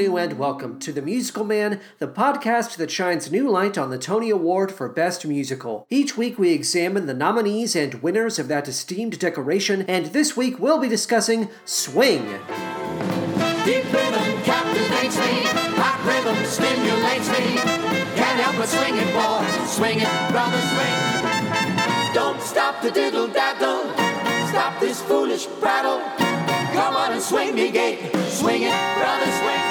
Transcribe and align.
and 0.00 0.38
welcome 0.38 0.78
to 0.78 0.90
The 0.90 1.02
Musical 1.02 1.44
Man, 1.44 1.78
the 1.98 2.08
podcast 2.08 2.76
that 2.76 2.90
shines 2.90 3.30
new 3.30 3.46
light 3.50 3.76
on 3.76 3.90
the 3.90 3.98
Tony 3.98 4.30
Award 4.30 4.72
for 4.72 4.88
Best 4.88 5.26
Musical. 5.26 5.86
Each 5.90 6.16
week 6.16 6.38
we 6.38 6.52
examine 6.52 7.04
the 7.04 7.12
nominees 7.12 7.76
and 7.76 8.02
winners 8.02 8.38
of 8.38 8.48
that 8.48 8.66
esteemed 8.66 9.18
decoration, 9.18 9.82
and 9.82 10.06
this 10.06 10.34
week 10.34 10.58
we'll 10.58 10.80
be 10.80 10.88
discussing 10.88 11.50
Swing. 11.66 12.24
Deep 13.66 13.84
rhythm 13.92 14.42
captivates 14.44 15.18
me. 15.18 15.44
Hot 15.76 16.00
rhythm 16.08 16.42
stimulates 16.46 17.28
me. 17.28 17.60
Can't 18.16 18.40
help 18.40 18.56
but 18.56 18.68
swing 18.68 18.96
it. 18.96 19.68
Swing 19.68 20.00
it, 20.00 20.30
brother, 20.32 20.60
swing. 20.72 22.14
Don't 22.14 22.40
stop 22.40 22.80
the 22.80 22.90
diddle 22.90 23.28
daddle. 23.28 23.92
Stop 24.48 24.80
this 24.80 25.02
foolish 25.02 25.46
prattle. 25.60 26.00
Come 26.72 26.96
on 26.96 27.12
and 27.12 27.22
swing 27.22 27.54
me 27.54 27.70
gate. 27.70 28.10
Swing 28.28 28.62
it, 28.62 28.98
brother, 28.98 29.30
swing. 29.32 29.61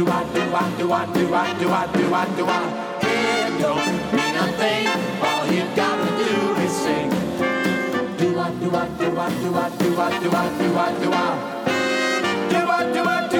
Do 0.00 0.06
I 0.08 0.24
do 0.32 0.40
I 0.40 0.76
do 0.78 0.92
I 0.92 1.12
do 1.12 1.34
I 1.34 1.58
do 1.58 1.68
I 1.68 1.86
do 1.92 2.14
I 2.14 2.24
do 2.34 2.46
I? 2.48 2.98
It 3.02 3.60
don't 3.60 4.12
mean 4.16 4.34
a 4.34 4.46
thing. 4.56 4.88
All 5.20 5.44
you 5.52 5.64
gotta 5.76 6.08
do 6.16 6.54
is 6.64 6.72
sing. 6.72 7.10
Do 8.16 8.38
I 8.38 8.50
do 8.54 8.74
I 8.74 8.88
do 8.96 9.18
I 9.18 9.28
do 9.28 9.54
I 9.54 9.68
do 9.76 10.00
I 10.00 10.18
do 10.18 10.30
I 10.30 10.48
do 10.56 10.68
I 10.78 10.90
do 11.02 11.12
I? 11.12 11.28
Do 12.48 12.56
I 12.56 12.92
do 12.92 13.04
I 13.04 13.04
do 13.04 13.04
I 13.04 13.28
do 13.28 13.39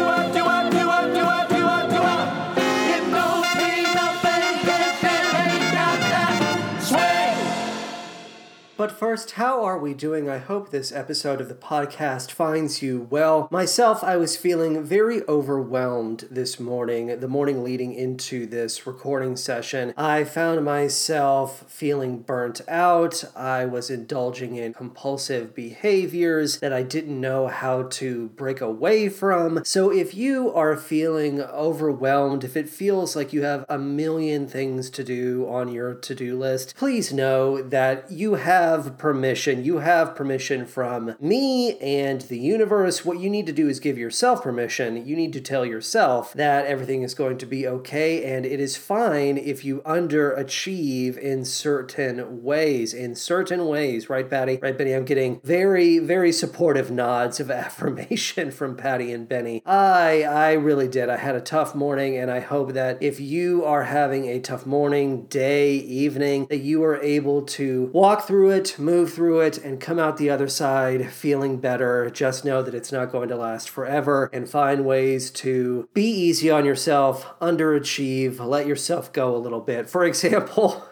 But 8.80 8.92
first, 8.92 9.32
how 9.32 9.62
are 9.62 9.78
we 9.78 9.92
doing? 9.92 10.30
I 10.30 10.38
hope 10.38 10.70
this 10.70 10.90
episode 10.90 11.38
of 11.42 11.50
the 11.50 11.54
podcast 11.54 12.30
finds 12.30 12.80
you 12.80 13.06
well. 13.10 13.46
Myself, 13.50 14.02
I 14.02 14.16
was 14.16 14.38
feeling 14.38 14.82
very 14.82 15.20
overwhelmed 15.28 16.26
this 16.30 16.58
morning, 16.58 17.20
the 17.20 17.28
morning 17.28 17.62
leading 17.62 17.92
into 17.92 18.46
this 18.46 18.86
recording 18.86 19.36
session. 19.36 19.92
I 19.98 20.24
found 20.24 20.64
myself 20.64 21.70
feeling 21.70 22.22
burnt 22.22 22.62
out. 22.68 23.22
I 23.36 23.66
was 23.66 23.90
indulging 23.90 24.56
in 24.56 24.72
compulsive 24.72 25.54
behaviors 25.54 26.58
that 26.60 26.72
I 26.72 26.82
didn't 26.82 27.20
know 27.20 27.48
how 27.48 27.82
to 27.82 28.28
break 28.28 28.62
away 28.62 29.10
from. 29.10 29.62
So 29.62 29.92
if 29.92 30.14
you 30.14 30.54
are 30.54 30.74
feeling 30.74 31.42
overwhelmed, 31.42 32.44
if 32.44 32.56
it 32.56 32.70
feels 32.70 33.14
like 33.14 33.34
you 33.34 33.42
have 33.42 33.66
a 33.68 33.76
million 33.76 34.48
things 34.48 34.88
to 34.88 35.04
do 35.04 35.46
on 35.50 35.68
your 35.68 35.92
to 35.96 36.14
do 36.14 36.38
list, 36.38 36.74
please 36.76 37.12
know 37.12 37.60
that 37.60 38.10
you 38.10 38.36
have 38.36 38.69
permission. 38.98 39.64
You 39.64 39.78
have 39.78 40.14
permission 40.14 40.66
from 40.66 41.16
me 41.20 41.78
and 41.78 42.20
the 42.22 42.38
universe. 42.38 43.04
What 43.04 43.20
you 43.20 43.28
need 43.28 43.46
to 43.46 43.52
do 43.52 43.68
is 43.68 43.80
give 43.80 43.98
yourself 43.98 44.42
permission. 44.42 45.06
You 45.06 45.16
need 45.16 45.32
to 45.32 45.40
tell 45.40 45.64
yourself 45.66 46.32
that 46.34 46.66
everything 46.66 47.02
is 47.02 47.14
going 47.14 47.38
to 47.38 47.46
be 47.46 47.66
okay 47.66 48.24
and 48.24 48.46
it 48.46 48.60
is 48.60 48.76
fine 48.76 49.38
if 49.38 49.64
you 49.64 49.80
underachieve 49.82 51.16
in 51.18 51.44
certain 51.44 52.42
ways. 52.42 52.94
In 52.94 53.14
certain 53.14 53.66
ways, 53.66 54.08
right, 54.08 54.28
Patty? 54.28 54.58
Right, 54.62 54.76
Benny? 54.76 54.92
I'm 54.92 55.04
getting 55.04 55.40
very, 55.42 55.98
very 55.98 56.32
supportive 56.32 56.90
nods 56.90 57.40
of 57.40 57.50
affirmation 57.60 58.50
from 58.50 58.76
Patty 58.76 59.12
and 59.12 59.28
Benny. 59.28 59.62
I 59.66 60.22
I 60.22 60.52
really 60.52 60.88
did. 60.88 61.08
I 61.08 61.16
had 61.16 61.34
a 61.34 61.40
tough 61.40 61.74
morning 61.74 62.16
and 62.16 62.30
I 62.30 62.40
hope 62.40 62.72
that 62.74 63.02
if 63.02 63.20
you 63.20 63.64
are 63.64 63.84
having 63.84 64.26
a 64.26 64.40
tough 64.40 64.66
morning, 64.66 65.26
day, 65.26 65.74
evening, 65.74 66.46
that 66.46 66.58
you 66.58 66.84
are 66.84 67.00
able 67.00 67.42
to 67.42 67.90
walk 67.92 68.26
through 68.26 68.50
it, 68.50 68.59
move 68.78 69.12
through 69.12 69.40
it, 69.40 69.58
and 69.58 69.80
come 69.80 69.98
out 69.98 70.16
the 70.16 70.30
other 70.30 70.48
side 70.48 71.10
feeling 71.10 71.58
better. 71.58 72.10
Just 72.10 72.44
know 72.44 72.62
that 72.62 72.74
it's 72.74 72.92
not 72.92 73.12
going 73.12 73.28
to 73.28 73.36
last 73.36 73.68
forever 73.68 74.28
and 74.32 74.48
find 74.48 74.84
ways 74.84 75.30
to 75.30 75.88
be 75.94 76.04
easy 76.04 76.50
on 76.50 76.64
yourself, 76.64 77.26
underachieve, 77.40 78.38
let 78.38 78.66
yourself 78.66 79.12
go 79.12 79.34
a 79.34 79.38
little 79.38 79.60
bit. 79.60 79.88
For 79.88 80.04
example, 80.04 80.84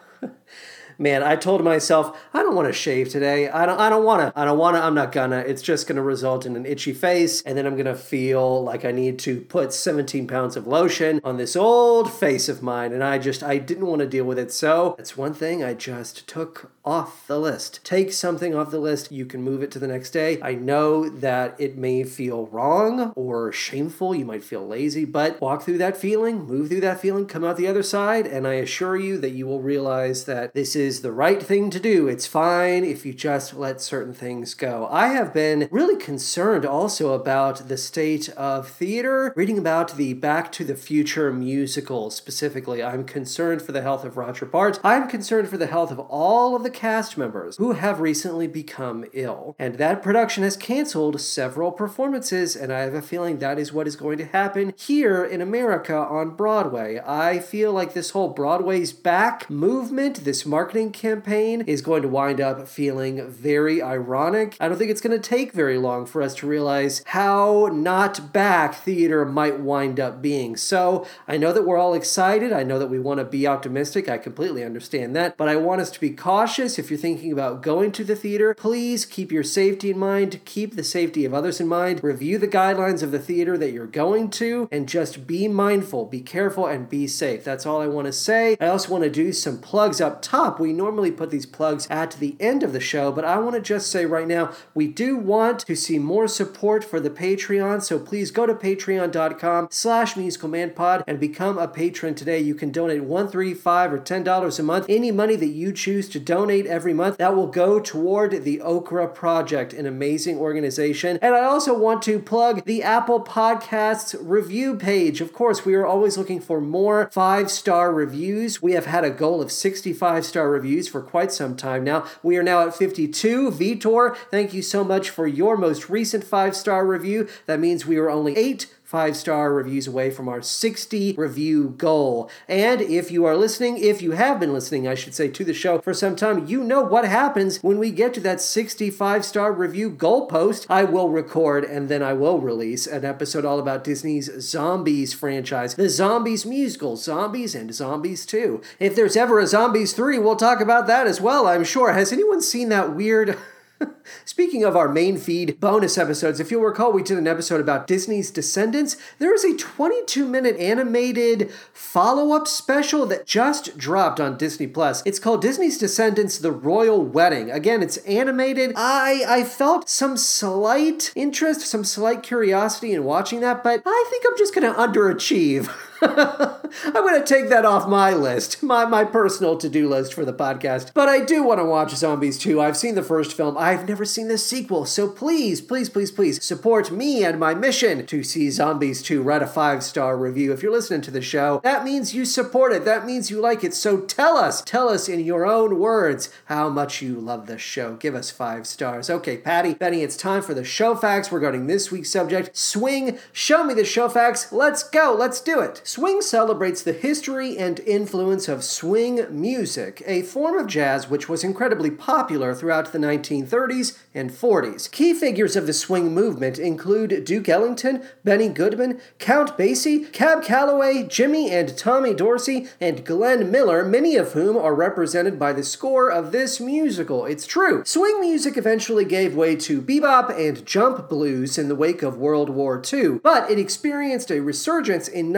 man, 0.98 1.22
I 1.22 1.36
told 1.36 1.62
myself 1.64 2.18
I 2.34 2.42
don't 2.42 2.54
want 2.54 2.68
to 2.68 2.72
shave 2.72 3.08
today. 3.08 3.48
I 3.48 3.64
don't 3.64 3.78
I 3.78 3.88
don't 3.88 4.04
want 4.04 4.22
to. 4.22 4.38
I 4.38 4.44
don't 4.44 4.58
want 4.58 4.76
to. 4.76 4.82
I'm 4.82 4.94
not 4.94 5.12
gonna. 5.12 5.38
It's 5.38 5.62
just 5.62 5.86
to 5.96 6.02
result 6.02 6.44
in 6.44 6.56
an 6.56 6.66
itchy 6.66 6.92
face 6.92 7.40
and 7.42 7.56
then 7.56 7.66
I'm 7.66 7.76
to 7.86 7.94
feel 7.94 8.62
like 8.62 8.84
I 8.84 8.90
need 8.90 9.18
to 9.20 9.40
put 9.42 9.72
17 9.72 10.26
pounds 10.26 10.56
of 10.56 10.66
lotion 10.66 11.20
on 11.24 11.36
this 11.36 11.56
old 11.56 12.12
face 12.12 12.48
of 12.48 12.62
mine 12.62 12.92
and 12.92 13.04
I 13.04 13.18
just 13.18 13.42
I 13.42 13.58
didn't 13.58 13.86
want 13.86 14.00
to 14.00 14.06
deal 14.06 14.24
with 14.24 14.38
it. 14.38 14.52
So, 14.52 14.94
that's 14.98 15.16
one 15.16 15.34
thing 15.34 15.62
I 15.62 15.74
just 15.74 16.26
took 16.26 16.72
off 16.84 17.26
the 17.26 17.38
list. 17.38 17.84
Take 17.84 18.12
something 18.12 18.54
off 18.54 18.70
the 18.70 18.78
list, 18.78 19.12
you 19.12 19.26
can 19.26 19.42
move 19.42 19.62
it 19.62 19.70
to 19.72 19.78
the 19.78 19.86
next 19.86 20.10
day. 20.10 20.40
I 20.42 20.54
know 20.54 21.08
that 21.08 21.54
it 21.58 21.76
may 21.76 22.02
feel 22.02 22.46
wrong 22.46 23.12
or 23.14 23.52
shameful, 23.52 24.14
you 24.14 24.24
might 24.24 24.42
feel 24.42 24.66
lazy, 24.66 25.04
but 25.04 25.38
walk 25.38 25.62
through 25.62 25.78
that 25.78 25.98
feeling, 25.98 26.46
move 26.46 26.68
through 26.68 26.80
that 26.80 27.00
feeling, 27.00 27.26
come 27.26 27.44
out 27.44 27.58
the 27.58 27.66
other 27.66 27.82
side, 27.82 28.26
and 28.26 28.46
I 28.46 28.54
assure 28.54 28.96
you 28.96 29.18
that 29.18 29.32
you 29.32 29.46
will 29.46 29.60
realize 29.60 30.24
that 30.24 30.54
this 30.54 30.74
is 30.74 30.87
the 30.88 31.12
right 31.12 31.42
thing 31.42 31.70
to 31.70 31.78
do. 31.78 32.08
It's 32.08 32.26
fine 32.26 32.82
if 32.82 33.04
you 33.04 33.12
just 33.12 33.54
let 33.54 33.80
certain 33.80 34.14
things 34.14 34.54
go. 34.54 34.88
I 34.90 35.08
have 35.08 35.34
been 35.34 35.68
really 35.70 35.96
concerned 35.96 36.64
also 36.64 37.12
about 37.12 37.68
the 37.68 37.76
state 37.76 38.28
of 38.30 38.68
theater, 38.68 39.32
reading 39.36 39.58
about 39.58 39.96
the 39.96 40.14
Back 40.14 40.50
to 40.52 40.64
the 40.64 40.74
Future 40.74 41.32
musical 41.32 42.10
specifically. 42.10 42.82
I'm 42.82 43.04
concerned 43.04 43.60
for 43.60 43.72
the 43.72 43.82
health 43.82 44.04
of 44.04 44.16
Roger 44.16 44.46
Bart. 44.46 44.80
I'm 44.82 45.08
concerned 45.08 45.48
for 45.48 45.58
the 45.58 45.66
health 45.66 45.90
of 45.90 45.98
all 46.00 46.56
of 46.56 46.62
the 46.62 46.70
cast 46.70 47.18
members 47.18 47.56
who 47.56 47.72
have 47.72 48.00
recently 48.00 48.46
become 48.46 49.04
ill. 49.12 49.54
And 49.58 49.74
that 49.76 50.02
production 50.02 50.42
has 50.42 50.56
canceled 50.56 51.20
several 51.20 51.72
performances, 51.72 52.56
and 52.56 52.72
I 52.72 52.80
have 52.80 52.94
a 52.94 53.02
feeling 53.02 53.38
that 53.38 53.58
is 53.58 53.72
what 53.72 53.86
is 53.86 53.96
going 53.96 54.18
to 54.18 54.24
happen 54.24 54.72
here 54.78 55.24
in 55.24 55.40
America 55.40 55.96
on 55.96 56.36
Broadway. 56.36 57.00
I 57.04 57.40
feel 57.40 57.72
like 57.72 57.92
this 57.92 58.10
whole 58.10 58.28
Broadway's 58.28 58.92
back 58.92 59.50
movement, 59.50 60.24
this 60.24 60.46
marketing 60.46 60.77
campaign, 60.86 61.62
is 61.62 61.82
going 61.82 62.02
to 62.02 62.08
wind 62.08 62.40
up 62.40 62.66
feeling 62.68 63.28
very 63.28 63.82
ironic. 63.82 64.56
I 64.60 64.68
don't 64.68 64.78
think 64.78 64.90
it's 64.90 65.00
going 65.00 65.20
to 65.20 65.28
take 65.28 65.52
very 65.52 65.78
long 65.78 66.06
for 66.06 66.22
us 66.22 66.34
to 66.36 66.46
realize 66.46 67.02
how 67.06 67.68
not 67.72 68.32
back 68.32 68.74
theater 68.74 69.24
might 69.24 69.60
wind 69.60 70.00
up 70.00 70.22
being. 70.22 70.56
So 70.56 71.06
I 71.26 71.36
know 71.36 71.52
that 71.52 71.66
we're 71.66 71.76
all 71.78 71.94
excited. 71.94 72.52
I 72.52 72.62
know 72.62 72.78
that 72.78 72.90
we 72.90 72.98
want 72.98 73.18
to 73.18 73.24
be 73.24 73.46
optimistic. 73.46 74.08
I 74.08 74.18
completely 74.18 74.64
understand 74.64 75.14
that. 75.16 75.36
But 75.36 75.48
I 75.48 75.56
want 75.56 75.80
us 75.80 75.90
to 75.90 76.00
be 76.00 76.10
cautious 76.10 76.78
if 76.78 76.90
you're 76.90 76.98
thinking 76.98 77.32
about 77.32 77.62
going 77.62 77.92
to 77.92 78.04
the 78.04 78.16
theater, 78.16 78.54
please 78.54 79.04
keep 79.04 79.32
your 79.32 79.42
safety 79.42 79.90
in 79.90 79.98
mind, 79.98 80.40
keep 80.44 80.76
the 80.76 80.84
safety 80.84 81.24
of 81.24 81.34
others 81.34 81.60
in 81.60 81.68
mind, 81.68 82.02
review 82.02 82.38
the 82.38 82.48
guidelines 82.48 83.02
of 83.02 83.10
the 83.10 83.18
theater 83.18 83.58
that 83.58 83.72
you're 83.72 83.86
going 83.86 84.30
to, 84.30 84.68
and 84.70 84.88
just 84.88 85.26
be 85.26 85.48
mindful, 85.48 86.06
be 86.06 86.20
careful, 86.20 86.66
and 86.66 86.88
be 86.88 87.06
safe. 87.06 87.44
That's 87.44 87.66
all 87.66 87.80
I 87.80 87.86
want 87.86 88.06
to 88.06 88.12
say. 88.12 88.56
I 88.60 88.68
also 88.68 88.90
want 88.90 89.04
to 89.04 89.10
do 89.10 89.32
some 89.32 89.58
plugs 89.58 90.00
up 90.00 90.22
top. 90.22 90.60
We 90.60 90.67
normally 90.72 91.10
put 91.10 91.30
these 91.30 91.46
plugs 91.46 91.86
at 91.90 92.12
the 92.12 92.36
end 92.40 92.62
of 92.62 92.72
the 92.72 92.80
show, 92.80 93.12
but 93.12 93.24
I 93.24 93.38
want 93.38 93.56
to 93.56 93.60
just 93.60 93.90
say 93.90 94.06
right 94.06 94.26
now, 94.26 94.52
we 94.74 94.86
do 94.86 95.16
want 95.16 95.60
to 95.60 95.76
see 95.76 95.98
more 95.98 96.28
support 96.28 96.84
for 96.84 97.00
the 97.00 97.10
Patreon, 97.10 97.82
so 97.82 97.98
please 97.98 98.30
go 98.30 98.46
to 98.46 98.54
patreon.com 98.54 99.68
slash 99.70 100.14
musicalmanpod 100.14 101.04
and 101.06 101.20
become 101.20 101.58
a 101.58 101.68
patron 101.68 102.14
today. 102.14 102.40
You 102.40 102.54
can 102.54 102.70
donate 102.70 103.04
one, 103.04 103.28
three, 103.28 103.54
five, 103.54 103.92
or 103.92 103.98
ten 103.98 104.22
dollars 104.22 104.58
a 104.58 104.62
month. 104.62 104.86
Any 104.88 105.10
money 105.10 105.36
that 105.36 105.48
you 105.48 105.72
choose 105.72 106.08
to 106.10 106.20
donate 106.20 106.66
every 106.66 106.94
month. 106.94 107.18
That 107.18 107.34
will 107.34 107.46
go 107.46 107.80
toward 107.80 108.44
the 108.44 108.60
Okra 108.60 109.08
Project, 109.08 109.72
an 109.72 109.86
amazing 109.86 110.38
organization. 110.38 111.18
And 111.22 111.34
I 111.34 111.44
also 111.44 111.76
want 111.76 112.02
to 112.02 112.18
plug 112.18 112.64
the 112.64 112.82
Apple 112.82 113.22
Podcasts 113.22 114.16
review 114.20 114.76
page. 114.76 115.20
Of 115.20 115.32
course, 115.32 115.64
we 115.64 115.74
are 115.74 115.86
always 115.86 116.18
looking 116.18 116.40
for 116.40 116.60
more 116.60 117.08
five 117.12 117.50
star 117.50 117.92
reviews. 117.92 118.62
We 118.62 118.72
have 118.72 118.86
had 118.86 119.04
a 119.04 119.10
goal 119.10 119.40
of 119.40 119.52
65 119.52 120.24
star 120.24 120.47
reviews 120.50 120.88
for 120.88 121.00
quite 121.00 121.32
some 121.32 121.56
time 121.56 121.84
now. 121.84 122.06
We 122.22 122.36
are 122.36 122.42
now 122.42 122.66
at 122.66 122.74
52. 122.74 123.50
Vitor, 123.50 124.16
thank 124.30 124.52
you 124.52 124.62
so 124.62 124.84
much 124.84 125.10
for 125.10 125.26
your 125.26 125.56
most 125.56 125.88
recent 125.88 126.24
five 126.24 126.56
star 126.56 126.86
review. 126.86 127.28
That 127.46 127.60
means 127.60 127.86
we 127.86 127.96
are 127.98 128.10
only 128.10 128.36
eight 128.36 128.74
five 128.88 129.14
star 129.14 129.52
reviews 129.52 129.86
away 129.86 130.10
from 130.10 130.30
our 130.30 130.40
60 130.40 131.12
review 131.18 131.74
goal. 131.76 132.30
And 132.48 132.80
if 132.80 133.10
you 133.10 133.26
are 133.26 133.36
listening, 133.36 133.76
if 133.76 134.00
you 134.00 134.12
have 134.12 134.40
been 134.40 134.54
listening, 134.54 134.88
I 134.88 134.94
should 134.94 135.14
say, 135.14 135.28
to 135.28 135.44
the 135.44 135.52
show 135.52 135.78
for 135.78 135.92
some 135.92 136.16
time, 136.16 136.46
you 136.46 136.64
know 136.64 136.80
what 136.80 137.04
happens 137.04 137.58
when 137.58 137.78
we 137.78 137.90
get 137.90 138.14
to 138.14 138.20
that 138.20 138.40
65 138.40 139.26
star 139.26 139.52
review 139.52 139.90
goal 139.90 140.24
post. 140.26 140.64
I 140.70 140.84
will 140.84 141.10
record 141.10 141.64
and 141.64 141.90
then 141.90 142.02
I 142.02 142.14
will 142.14 142.40
release 142.40 142.86
an 142.86 143.04
episode 143.04 143.44
all 143.44 143.58
about 143.58 143.84
Disney's 143.84 144.30
Zombies 144.40 145.12
franchise, 145.12 145.74
the 145.74 145.90
Zombies 145.90 146.46
musical, 146.46 146.96
Zombies 146.96 147.54
and 147.54 147.74
Zombies 147.74 148.24
2. 148.24 148.62
If 148.80 148.96
there's 148.96 149.18
ever 149.18 149.38
a 149.38 149.46
Zombies 149.46 149.92
3, 149.92 150.18
we'll 150.18 150.36
talk 150.36 150.62
about 150.62 150.86
that 150.86 151.06
as 151.06 151.20
well, 151.20 151.46
I'm 151.46 151.64
sure. 151.64 151.92
Has 151.92 152.10
anyone 152.10 152.40
seen 152.40 152.70
that 152.70 152.94
weird. 152.94 153.36
Speaking 154.24 154.64
of 154.64 154.76
our 154.76 154.88
main 154.88 155.16
feed 155.18 155.60
bonus 155.60 155.98
episodes, 155.98 156.40
if 156.40 156.50
you'll 156.50 156.62
recall, 156.62 156.92
we 156.92 157.02
did 157.02 157.18
an 157.18 157.26
episode 157.26 157.60
about 157.60 157.86
Disney's 157.86 158.30
Descendants. 158.30 158.96
There 159.18 159.34
is 159.34 159.44
a 159.44 159.56
22 159.56 160.26
minute 160.26 160.56
animated 160.56 161.50
follow 161.72 162.34
up 162.34 162.48
special 162.48 163.06
that 163.06 163.26
just 163.26 163.76
dropped 163.78 164.20
on 164.20 164.36
Disney 164.36 164.66
Plus. 164.66 165.02
It's 165.04 165.18
called 165.18 165.42
Disney's 165.42 165.78
Descendants 165.78 166.38
The 166.38 166.52
Royal 166.52 167.04
Wedding. 167.04 167.50
Again, 167.50 167.82
it's 167.82 167.98
animated. 167.98 168.72
I, 168.76 169.24
I 169.28 169.44
felt 169.44 169.88
some 169.88 170.16
slight 170.16 171.12
interest, 171.14 171.62
some 171.62 171.84
slight 171.84 172.22
curiosity 172.22 172.92
in 172.92 173.04
watching 173.04 173.40
that, 173.40 173.62
but 173.62 173.82
I 173.84 174.06
think 174.10 174.24
I'm 174.28 174.38
just 174.38 174.54
going 174.54 174.72
to 174.72 174.78
underachieve. 174.78 175.70
I'm 176.00 176.92
going 176.92 177.20
to 177.20 177.26
take 177.26 177.48
that 177.48 177.64
off 177.64 177.88
my 177.88 178.12
list, 178.12 178.62
my, 178.62 178.84
my 178.84 179.04
personal 179.04 179.56
to 179.56 179.68
do 179.68 179.88
list 179.88 180.14
for 180.14 180.24
the 180.24 180.32
podcast. 180.32 180.92
But 180.94 181.08
I 181.08 181.24
do 181.24 181.42
want 181.42 181.60
to 181.60 181.64
watch 181.64 181.94
Zombies 181.94 182.38
2. 182.38 182.60
I've 182.60 182.76
seen 182.76 182.94
the 182.94 183.02
first 183.02 183.36
film, 183.36 183.56
I've 183.58 183.88
never 183.88 184.04
seen 184.04 184.28
the 184.28 184.38
sequel. 184.38 184.84
So 184.84 185.08
please, 185.08 185.60
please, 185.60 185.88
please, 185.88 186.12
please 186.12 186.44
support 186.44 186.90
me 186.90 187.24
and 187.24 187.40
my 187.40 187.54
mission 187.54 188.06
to 188.06 188.22
see 188.22 188.50
Zombies 188.50 189.02
2. 189.02 189.22
Write 189.22 189.42
a 189.42 189.46
five 189.46 189.82
star 189.82 190.16
review. 190.16 190.52
If 190.52 190.62
you're 190.62 190.72
listening 190.72 191.00
to 191.02 191.10
the 191.10 191.22
show, 191.22 191.60
that 191.64 191.84
means 191.84 192.14
you 192.14 192.24
support 192.24 192.72
it. 192.72 192.84
That 192.84 193.06
means 193.06 193.30
you 193.30 193.40
like 193.40 193.64
it. 193.64 193.74
So 193.74 194.00
tell 194.00 194.36
us, 194.36 194.62
tell 194.62 194.88
us 194.88 195.08
in 195.08 195.20
your 195.20 195.46
own 195.46 195.78
words 195.78 196.30
how 196.46 196.68
much 196.68 197.02
you 197.02 197.18
love 197.18 197.46
the 197.46 197.58
show. 197.58 197.96
Give 197.96 198.14
us 198.14 198.30
five 198.30 198.66
stars. 198.66 199.10
Okay, 199.10 199.38
Patty, 199.38 199.74
Benny, 199.74 200.02
it's 200.02 200.16
time 200.16 200.42
for 200.42 200.54
the 200.54 200.64
show 200.64 200.94
facts 200.94 201.32
regarding 201.32 201.66
this 201.66 201.90
week's 201.90 202.10
subject 202.10 202.56
swing. 202.56 203.18
Show 203.32 203.64
me 203.64 203.74
the 203.74 203.84
show 203.84 204.08
facts. 204.08 204.52
Let's 204.52 204.82
go. 204.82 205.16
Let's 205.18 205.40
do 205.40 205.60
it. 205.60 205.82
Swing 205.88 206.20
celebrates 206.20 206.82
the 206.82 206.92
history 206.92 207.56
and 207.56 207.80
influence 207.80 208.46
of 208.46 208.62
swing 208.62 209.24
music, 209.30 210.02
a 210.04 210.20
form 210.20 210.58
of 210.58 210.66
jazz 210.66 211.08
which 211.08 211.30
was 211.30 211.42
incredibly 211.42 211.90
popular 211.90 212.54
throughout 212.54 212.92
the 212.92 212.98
1930s 212.98 213.98
and 214.14 214.30
40s. 214.30 214.90
Key 214.90 215.14
figures 215.14 215.56
of 215.56 215.66
the 215.66 215.72
swing 215.72 216.12
movement 216.12 216.58
include 216.58 217.24
Duke 217.24 217.48
Ellington, 217.48 218.02
Benny 218.22 218.50
Goodman, 218.50 219.00
Count 219.18 219.56
Basie, 219.56 220.12
Cab 220.12 220.44
Calloway, 220.44 221.04
Jimmy 221.04 221.50
and 221.50 221.74
Tommy 221.74 222.12
Dorsey, 222.12 222.68
and 222.78 223.02
Glenn 223.02 223.50
Miller, 223.50 223.82
many 223.82 224.16
of 224.16 224.32
whom 224.32 224.58
are 224.58 224.74
represented 224.74 225.38
by 225.38 225.54
the 225.54 225.64
score 225.64 226.10
of 226.10 226.32
this 226.32 226.60
musical. 226.60 227.24
It's 227.24 227.46
true. 227.46 227.82
Swing 227.86 228.20
music 228.20 228.58
eventually 228.58 229.06
gave 229.06 229.34
way 229.34 229.56
to 229.56 229.80
bebop 229.80 230.38
and 230.38 230.66
jump 230.66 231.08
blues 231.08 231.56
in 231.56 231.68
the 231.68 231.74
wake 231.74 232.02
of 232.02 232.18
World 232.18 232.50
War 232.50 232.82
II, 232.92 233.20
but 233.22 233.50
it 233.50 233.58
experienced 233.58 234.30
a 234.30 234.40
resurgence 234.40 235.08
in 235.08 235.32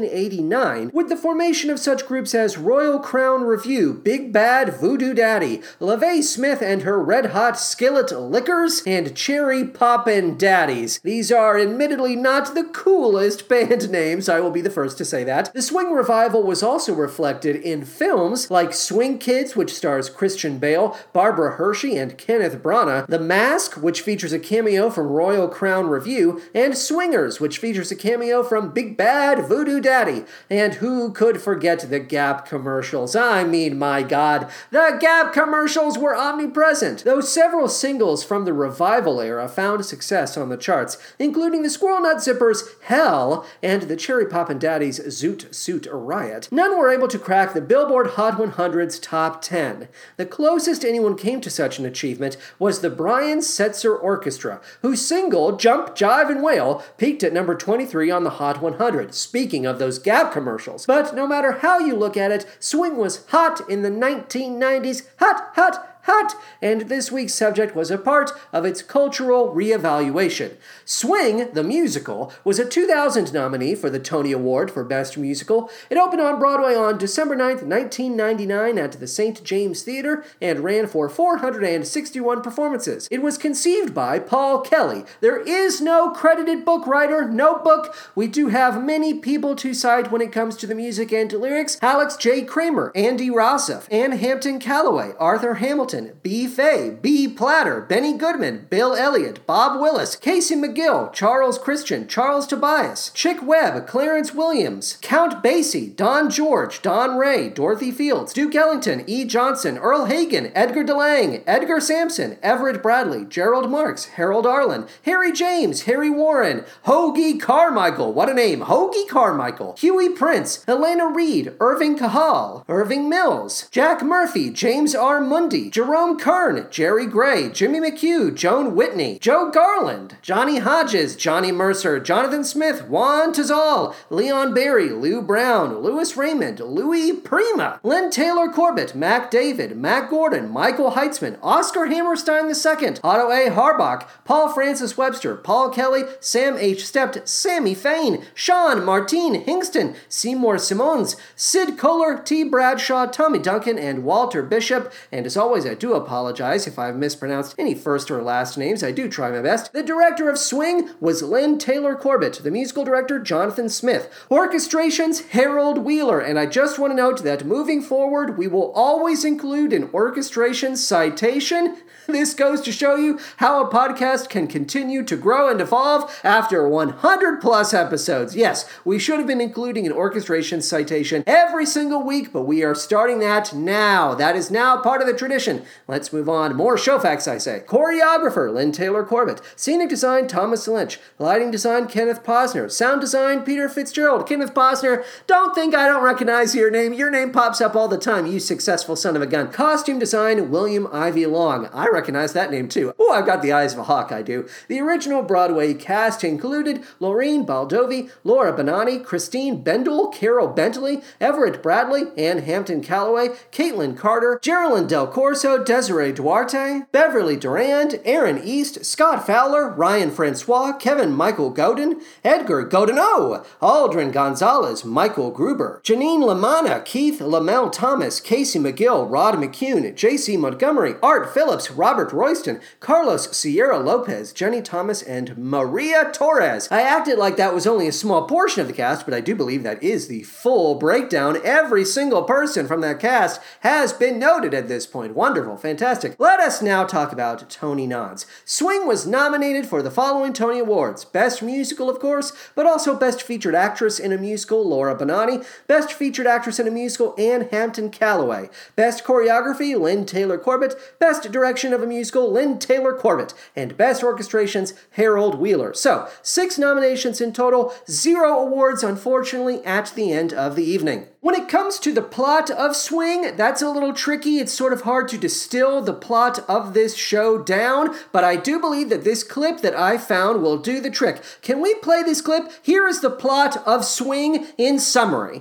1989 0.00 0.90
with 0.94 1.08
the 1.08 1.16
formation 1.16 1.68
of 1.68 1.78
such 1.78 2.06
groups 2.06 2.34
as 2.34 2.56
Royal 2.56 2.98
Crown 2.98 3.42
Revue, 3.42 3.92
Big 3.92 4.32
Bad 4.32 4.74
Voodoo 4.74 5.12
Daddy, 5.12 5.58
Lavay 5.80 6.22
Smith 6.22 6.62
and 6.62 6.82
her 6.82 7.02
Red 7.02 7.26
Hot 7.26 7.58
Skillet 7.58 8.10
Lickers, 8.12 8.82
and 8.86 9.14
Cherry 9.14 9.64
Poppin' 9.66 10.38
Daddies. 10.38 10.98
These 11.00 11.30
are 11.30 11.58
admittedly 11.58 12.16
not 12.16 12.54
the 12.54 12.64
coolest 12.64 13.48
band 13.50 13.90
names, 13.90 14.28
I 14.28 14.40
will 14.40 14.50
be 14.50 14.60
the 14.60 14.70
first 14.70 14.98
to 14.98 15.04
say 15.04 15.24
that. 15.24 15.52
The 15.52 15.62
swing 15.62 15.92
revival 15.92 16.42
was 16.42 16.62
also 16.62 16.94
reflected 16.94 17.56
in 17.56 17.84
films 17.84 18.50
like 18.50 18.72
Swing 18.72 19.18
Kids, 19.18 19.54
which 19.54 19.74
stars 19.74 20.08
Christian 20.08 20.58
Bale, 20.58 20.96
Barbara 21.12 21.56
Hershey, 21.56 21.96
and 21.96 22.16
Kenneth 22.16 22.62
Branagh, 22.62 23.06
The 23.06 23.18
Mask, 23.18 23.74
which 23.76 24.00
features 24.00 24.32
a 24.32 24.38
cameo 24.38 24.88
from 24.90 25.08
Royal 25.08 25.48
Crown 25.48 25.88
Revue, 25.88 26.40
and 26.54 26.76
Swingers, 26.76 27.40
which 27.40 27.58
features 27.58 27.90
a 27.90 27.96
cameo 27.96 28.42
from 28.42 28.72
Big 28.72 28.96
Bad 28.96 29.46
Voodoo 29.46 29.81
Daddy. 29.82 30.24
And 30.48 30.74
who 30.74 31.12
could 31.12 31.42
forget 31.42 31.80
the 31.80 32.00
Gap 32.00 32.46
commercials? 32.46 33.14
I 33.14 33.44
mean, 33.44 33.78
my 33.78 34.02
God, 34.02 34.50
the 34.70 34.96
Gap 35.00 35.32
commercials 35.32 35.98
were 35.98 36.16
omnipresent, 36.16 37.04
though 37.04 37.20
several 37.20 37.68
singles 37.68 38.24
from 38.24 38.44
the 38.44 38.52
revival 38.52 39.20
era 39.20 39.48
found 39.48 39.84
success 39.84 40.36
on 40.36 40.48
the 40.48 40.56
charts, 40.56 40.96
including 41.18 41.62
the 41.62 41.70
Squirrel 41.70 42.00
Nut 42.00 42.18
Zippers' 42.18 42.62
Hell 42.84 43.46
and 43.62 43.82
the 43.82 43.96
Cherry 43.96 44.26
Poppin' 44.26 44.58
Daddies' 44.58 45.00
Zoot 45.00 45.54
Suit 45.54 45.86
Riot. 45.90 46.48
None 46.50 46.78
were 46.78 46.90
able 46.90 47.08
to 47.08 47.18
crack 47.18 47.54
the 47.54 47.60
Billboard 47.60 48.12
Hot 48.12 48.38
100's 48.38 48.98
top 48.98 49.42
10. 49.42 49.88
The 50.16 50.26
closest 50.26 50.84
anyone 50.84 51.16
came 51.16 51.40
to 51.40 51.50
such 51.50 51.78
an 51.78 51.86
achievement 51.86 52.36
was 52.58 52.80
the 52.80 52.90
Brian 52.90 53.38
Setzer 53.38 54.00
Orchestra, 54.00 54.60
whose 54.82 55.04
single 55.04 55.56
Jump, 55.56 55.96
Jive, 55.96 56.30
and 56.30 56.42
Wail 56.42 56.82
peaked 56.98 57.22
at 57.22 57.32
number 57.32 57.54
23 57.54 58.10
on 58.10 58.24
the 58.24 58.30
Hot 58.30 58.62
100. 58.62 59.14
Speaking 59.14 59.66
of 59.66 59.71
those 59.78 59.98
Gap 59.98 60.32
commercials. 60.32 60.86
But 60.86 61.14
no 61.14 61.26
matter 61.26 61.52
how 61.52 61.78
you 61.78 61.94
look 61.96 62.16
at 62.16 62.30
it, 62.30 62.46
swing 62.58 62.96
was 62.96 63.26
hot 63.26 63.68
in 63.68 63.82
the 63.82 63.90
1990s. 63.90 65.06
Hot, 65.18 65.52
hot, 65.54 65.91
hot, 66.02 66.34
and 66.60 66.82
this 66.82 67.12
week's 67.12 67.34
subject 67.34 67.74
was 67.74 67.90
a 67.90 67.98
part 67.98 68.30
of 68.52 68.64
its 68.64 68.82
cultural 68.82 69.54
reevaluation. 69.54 70.56
Swing, 70.84 71.52
the 71.52 71.62
musical, 71.62 72.32
was 72.44 72.58
a 72.58 72.68
2000 72.68 73.32
nominee 73.32 73.74
for 73.74 73.90
the 73.90 73.98
Tony 73.98 74.32
Award 74.32 74.70
for 74.70 74.84
Best 74.84 75.16
Musical. 75.16 75.70
It 75.90 75.98
opened 75.98 76.20
on 76.20 76.38
Broadway 76.38 76.74
on 76.74 76.98
December 76.98 77.36
9th, 77.36 77.62
1999 77.62 78.78
at 78.78 78.92
the 78.92 79.06
St. 79.06 79.42
James 79.44 79.82
Theater 79.82 80.24
and 80.40 80.60
ran 80.60 80.86
for 80.86 81.08
461 81.08 82.42
performances. 82.42 83.08
It 83.10 83.22
was 83.22 83.38
conceived 83.38 83.94
by 83.94 84.18
Paul 84.18 84.60
Kelly. 84.60 85.04
There 85.20 85.40
is 85.40 85.80
no 85.80 86.10
credited 86.10 86.64
book 86.64 86.86
writer, 86.86 87.28
no 87.28 87.58
book. 87.58 87.94
We 88.14 88.26
do 88.26 88.48
have 88.48 88.82
many 88.82 89.14
people 89.14 89.54
to 89.56 89.74
cite 89.74 90.10
when 90.10 90.22
it 90.22 90.32
comes 90.32 90.56
to 90.56 90.66
the 90.66 90.74
music 90.74 91.12
and 91.12 91.32
lyrics. 91.32 91.78
Alex 91.82 92.16
J. 92.16 92.42
Kramer, 92.42 92.92
Andy 92.94 93.30
Rossoff, 93.30 93.86
Ann 93.92 94.12
Hampton 94.12 94.58
Callaway, 94.58 95.12
Arthur 95.18 95.54
Hamilton, 95.54 95.91
B. 96.22 96.46
Fay, 96.46 96.96
B. 97.00 97.28
Platter, 97.28 97.80
Benny 97.80 98.16
Goodman, 98.16 98.66
Bill 98.70 98.94
Elliott, 98.94 99.46
Bob 99.46 99.80
Willis, 99.80 100.16
Casey 100.16 100.54
McGill, 100.54 101.12
Charles 101.12 101.58
Christian, 101.58 102.08
Charles 102.08 102.46
Tobias, 102.46 103.10
Chick 103.10 103.42
Webb, 103.42 103.86
Clarence 103.86 104.32
Williams, 104.32 104.98
Count 105.02 105.42
Basie, 105.42 105.94
Don 105.94 106.30
George, 106.30 106.80
Don 106.82 107.18
Raye, 107.18 107.50
Dorothy 107.50 107.90
Fields, 107.90 108.32
Duke 108.32 108.54
Ellington, 108.54 109.04
E. 109.06 109.24
Johnson, 109.24 109.76
Earle 109.78 110.06
Hagen, 110.06 110.50
Edgar 110.54 110.84
DeLange, 110.84 111.42
Edgar 111.46 111.80
Sampson, 111.80 112.38
Everett 112.42 112.82
Bradley, 112.82 113.24
Gerald 113.24 113.70
Marks, 113.70 114.06
Harold 114.06 114.46
Arlen, 114.46 114.86
Harry 115.04 115.32
James, 115.32 115.82
Harry 115.82 116.10
Warren, 116.10 116.64
Hoagy 116.86 117.38
Carmichael, 117.38 118.12
what 118.12 118.30
a 118.30 118.34
name, 118.34 118.60
Hoagy 118.60 119.06
Carmichael, 119.08 119.76
Hughie 119.78 120.10
Prince, 120.10 120.64
Helena 120.64 121.08
Reed, 121.08 121.52
Irving 121.60 121.98
Kahal, 121.98 122.64
Irving 122.68 123.08
Mills, 123.08 123.68
Jack 123.70 124.02
Murphy, 124.02 124.50
James 124.50 124.94
R. 124.94 125.20
Mundy, 125.20 125.70
Jerome 125.82 126.16
Kern, 126.16 126.68
Jerry 126.70 127.06
Gray, 127.06 127.48
Jimmy 127.48 127.80
McHugh, 127.80 128.32
Joan 128.32 128.76
Whitney, 128.76 129.18
Joe 129.20 129.50
Garland, 129.50 130.16
Johnny 130.22 130.58
Hodges, 130.58 131.16
Johnny 131.16 131.50
Mercer, 131.50 131.98
Jonathan 131.98 132.44
Smith, 132.44 132.84
Juan 132.86 133.32
Tizol, 133.32 133.92
Leon 134.08 134.54
Barry, 134.54 134.90
Lew 134.90 135.20
Brown, 135.20 135.78
Louis 135.78 136.16
Raymond, 136.16 136.60
Louis 136.60 137.14
Prima, 137.14 137.80
Lynne 137.82 138.12
Taylor 138.12 138.48
Corbett, 138.48 138.94
Mack 138.94 139.28
David, 139.28 139.76
Mack 139.76 140.08
Gordon, 140.08 140.50
Michael 140.50 140.92
Heitzman, 140.92 141.36
Oscar 141.42 141.86
Hammerstein 141.86 142.46
II, 142.46 142.98
Otto 143.02 143.32
A. 143.32 143.50
Harbach, 143.50 144.06
Paul 144.24 144.50
Francis 144.50 144.96
Webster, 144.96 145.34
Paul 145.34 145.70
Kelly, 145.70 146.04
Sam 146.20 146.56
H. 146.58 146.86
Stept, 146.86 147.28
Sammy 147.28 147.74
Fain, 147.74 148.24
Sean 148.34 148.84
Martine 148.84 149.44
Hingston, 149.44 149.96
Seymour 150.08 150.58
Simons, 150.58 151.16
Sid 151.34 151.76
Kohler, 151.76 152.22
T. 152.22 152.44
Bradshaw, 152.44 153.06
Tommy 153.06 153.40
Duncan, 153.40 153.80
and 153.80 154.04
Walter 154.04 154.44
Bishop. 154.44 154.92
And 155.10 155.26
as 155.26 155.36
always, 155.36 155.71
I 155.72 155.74
do 155.74 155.94
apologize 155.94 156.66
if 156.66 156.78
I've 156.78 156.96
mispronounced 156.96 157.54
any 157.58 157.74
first 157.74 158.10
or 158.10 158.20
last 158.20 158.58
names. 158.58 158.84
I 158.84 158.92
do 158.92 159.08
try 159.08 159.30
my 159.30 159.40
best. 159.40 159.72
The 159.72 159.82
director 159.82 160.28
of 160.28 160.36
Swing 160.36 160.90
was 161.00 161.22
Lynne 161.22 161.56
Taylor 161.56 161.94
Corbett, 161.94 162.40
the 162.42 162.50
musical 162.50 162.84
director, 162.84 163.18
Jonathan 163.18 163.70
Smith, 163.70 164.10
orchestrations, 164.30 165.30
Harold 165.30 165.78
Wheeler. 165.78 166.20
And 166.20 166.38
I 166.38 166.44
just 166.44 166.78
want 166.78 166.90
to 166.90 166.94
note 166.94 167.24
that 167.24 167.46
moving 167.46 167.80
forward, 167.80 168.36
we 168.36 168.48
will 168.48 168.70
always 168.72 169.24
include 169.24 169.72
an 169.72 169.88
orchestration 169.94 170.76
citation. 170.76 171.78
This 172.08 172.34
goes 172.34 172.60
to 172.62 172.72
show 172.72 172.96
you 172.96 173.20
how 173.36 173.64
a 173.64 173.70
podcast 173.70 174.28
can 174.28 174.48
continue 174.48 175.04
to 175.04 175.16
grow 175.16 175.48
and 175.48 175.60
evolve 175.60 176.12
after 176.24 176.68
100 176.68 177.40
plus 177.40 177.72
episodes. 177.72 178.34
Yes, 178.34 178.68
we 178.84 178.98
should 178.98 179.18
have 179.18 179.28
been 179.28 179.40
including 179.40 179.86
an 179.86 179.92
orchestration 179.92 180.62
citation 180.62 181.22
every 181.28 181.64
single 181.64 182.02
week, 182.02 182.32
but 182.32 182.42
we 182.42 182.64
are 182.64 182.74
starting 182.74 183.20
that 183.20 183.54
now. 183.54 184.14
That 184.16 184.34
is 184.34 184.50
now 184.50 184.82
part 184.82 185.00
of 185.00 185.06
the 185.06 185.16
tradition. 185.16 185.61
Let's 185.88 186.12
move 186.12 186.28
on. 186.28 186.56
More 186.56 186.78
show 186.78 186.98
facts, 186.98 187.28
I 187.28 187.38
say. 187.38 187.62
Choreographer, 187.66 188.52
Lynne 188.52 188.72
Taylor 188.72 189.04
Corbett. 189.04 189.40
Scenic 189.56 189.88
design, 189.88 190.26
Thomas 190.26 190.66
Lynch. 190.68 190.98
Lighting 191.18 191.50
design, 191.50 191.86
Kenneth 191.86 192.22
Posner. 192.22 192.70
Sound 192.70 193.00
design, 193.00 193.42
Peter 193.42 193.68
Fitzgerald. 193.68 194.28
Kenneth 194.28 194.54
Posner, 194.54 195.04
don't 195.26 195.54
think 195.54 195.74
I 195.74 195.88
don't 195.88 196.02
recognize 196.02 196.54
your 196.54 196.70
name. 196.70 196.92
Your 196.92 197.10
name 197.10 197.32
pops 197.32 197.60
up 197.60 197.74
all 197.74 197.88
the 197.88 197.98
time, 197.98 198.26
you 198.26 198.40
successful 198.40 198.96
son 198.96 199.16
of 199.16 199.22
a 199.22 199.26
gun. 199.26 199.50
Costume 199.50 199.98
design, 199.98 200.50
William 200.50 200.86
Ivey 200.92 201.26
Long. 201.26 201.68
I 201.72 201.88
recognize 201.88 202.32
that 202.32 202.50
name 202.50 202.68
too. 202.68 202.94
Oh, 202.98 203.12
I've 203.12 203.26
got 203.26 203.42
the 203.42 203.52
eyes 203.52 203.72
of 203.72 203.80
a 203.80 203.84
hawk, 203.84 204.12
I 204.12 204.22
do. 204.22 204.48
The 204.68 204.80
original 204.80 205.22
Broadway 205.22 205.74
cast 205.74 206.24
included 206.24 206.82
Lorene 207.00 207.46
Baldovi, 207.46 208.10
Laura 208.24 208.52
Benanti, 208.52 209.04
Christine 209.04 209.62
Bendel, 209.62 210.08
Carol 210.08 210.48
Bentley, 210.48 211.02
Everett 211.20 211.62
Bradley, 211.62 212.04
Ann 212.16 212.38
Hampton 212.38 212.82
Callaway, 212.82 213.28
Caitlin 213.50 213.96
Carter, 213.96 214.38
Geraldine 214.42 214.86
Del 214.86 215.06
Corso, 215.06 215.51
Sergio 215.52 215.64
Desiree 215.64 216.12
Duarte, 216.12 216.86
Beverly 216.92 217.36
Durand, 217.36 218.00
Aaron 218.04 218.40
East, 218.42 218.84
Scott 218.86 219.26
Fowler, 219.26 219.68
Ryan 219.70 220.10
Francois, 220.10 220.72
Kevin 220.78 221.12
Michael 221.12 221.50
Godin, 221.50 222.00
Edgar 222.24 222.64
Godinot, 222.64 223.44
Aldrin 223.60 224.12
Gonzalez, 224.12 224.84
Michael 224.84 225.30
Gruber, 225.30 225.80
Janine 225.84 226.20
LaManna, 226.20 226.84
Keith 226.84 227.20
Lamel 227.20 227.70
Thomas, 227.70 228.20
Casey 228.20 228.58
McGill, 228.58 229.10
Rod 229.10 229.34
McCune, 229.34 229.94
JC 229.94 230.38
Montgomery, 230.38 230.94
Art 231.02 231.34
Phillips, 231.34 231.70
Robert 231.70 232.12
Royston, 232.12 232.60
Carlos 232.80 233.36
Sierra 233.36 233.78
Lopez, 233.78 234.32
Jenny 234.32 234.62
Thomas, 234.62 235.02
and 235.02 235.36
Maria 235.36 236.10
Torres. 236.12 236.68
I 236.70 236.80
acted 236.82 237.18
like 237.18 237.36
that 237.36 237.54
was 237.54 237.66
only 237.66 237.88
a 237.88 237.92
small 237.92 238.26
portion 238.26 238.62
of 238.62 238.68
the 238.68 238.72
cast, 238.72 239.04
but 239.04 239.14
I 239.14 239.20
do 239.20 239.34
believe 239.34 239.62
that 239.64 239.82
is 239.82 240.08
the 240.08 240.22
full 240.22 240.76
breakdown. 240.76 241.38
Every 241.44 241.84
single 241.84 242.22
person 242.22 242.66
from 242.66 242.80
that 242.80 243.00
cast 243.00 243.40
has 243.60 243.92
been 243.92 244.18
noted 244.18 244.54
at 244.54 244.68
this 244.68 244.86
point. 244.86 245.14
Wonderful, 245.14 245.41
fantastic. 245.56 246.14
Let 246.18 246.40
us 246.40 246.62
now 246.62 246.84
talk 246.84 247.12
about 247.12 247.48
Tony 247.50 247.86
nods. 247.86 248.26
Swing 248.44 248.86
was 248.86 249.06
nominated 249.06 249.66
for 249.66 249.82
the 249.82 249.90
following 249.90 250.32
Tony 250.32 250.58
Awards 250.58 251.04
Best 251.04 251.42
Musical, 251.42 251.90
of 251.90 251.98
course, 251.98 252.32
but 252.54 252.66
also 252.66 252.96
Best 252.96 253.22
Featured 253.22 253.54
Actress 253.54 253.98
in 253.98 254.12
a 254.12 254.18
Musical, 254.18 254.66
Laura 254.66 254.94
Benanti, 254.94 255.44
Best 255.66 255.92
Featured 255.92 256.26
Actress 256.26 256.58
in 256.58 256.68
a 256.68 256.70
Musical, 256.70 257.14
Ann 257.18 257.48
Hampton 257.50 257.90
Callaway, 257.90 258.48
Best 258.76 259.04
Choreography, 259.04 259.78
Lynne 259.78 260.06
Taylor 260.06 260.38
Corbett, 260.38 260.74
Best 260.98 261.30
Direction 261.30 261.72
of 261.72 261.82
a 261.82 261.86
Musical, 261.86 262.30
Lynne 262.30 262.58
Taylor 262.58 262.94
Corbett, 262.94 263.34
and 263.54 263.76
Best 263.76 264.02
Orchestrations, 264.02 264.74
Harold 264.92 265.38
Wheeler. 265.38 265.74
So, 265.74 266.08
six 266.22 266.58
nominations 266.58 267.20
in 267.20 267.32
total, 267.32 267.74
zero 267.90 268.38
awards, 268.38 268.82
unfortunately, 268.82 269.64
at 269.64 269.92
the 269.94 270.12
end 270.12 270.32
of 270.32 270.56
the 270.56 270.64
evening. 270.64 271.08
When 271.20 271.36
it 271.36 271.48
comes 271.48 271.78
to 271.78 271.92
the 271.92 272.02
plot 272.02 272.50
of 272.50 272.74
Swing, 272.74 273.36
that's 273.36 273.62
a 273.62 273.70
little 273.70 273.92
tricky. 273.92 274.38
It's 274.40 274.52
sort 274.52 274.72
of 274.72 274.80
hard 274.80 275.06
to 275.08 275.18
distill 275.32 275.80
the 275.80 275.94
plot 275.94 276.40
of 276.46 276.74
this 276.74 276.94
show 276.94 277.38
down, 277.38 277.96
but 278.12 278.22
I 278.22 278.36
do 278.36 278.60
believe 278.60 278.90
that 278.90 279.02
this 279.02 279.24
clip 279.24 279.62
that 279.62 279.74
I 279.74 279.96
found 279.96 280.42
will 280.42 280.58
do 280.58 280.78
the 280.78 280.90
trick. 280.90 281.22
Can 281.40 281.62
we 281.62 281.74
play 281.76 282.02
this 282.02 282.20
clip? 282.20 282.52
Here 282.60 282.86
is 282.86 283.00
the 283.00 283.08
plot 283.08 283.56
of 283.66 283.86
Swing 283.86 284.48
in 284.58 284.78
summary. 284.78 285.40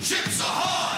Ships 0.00 0.40
ahoy! 0.40 0.95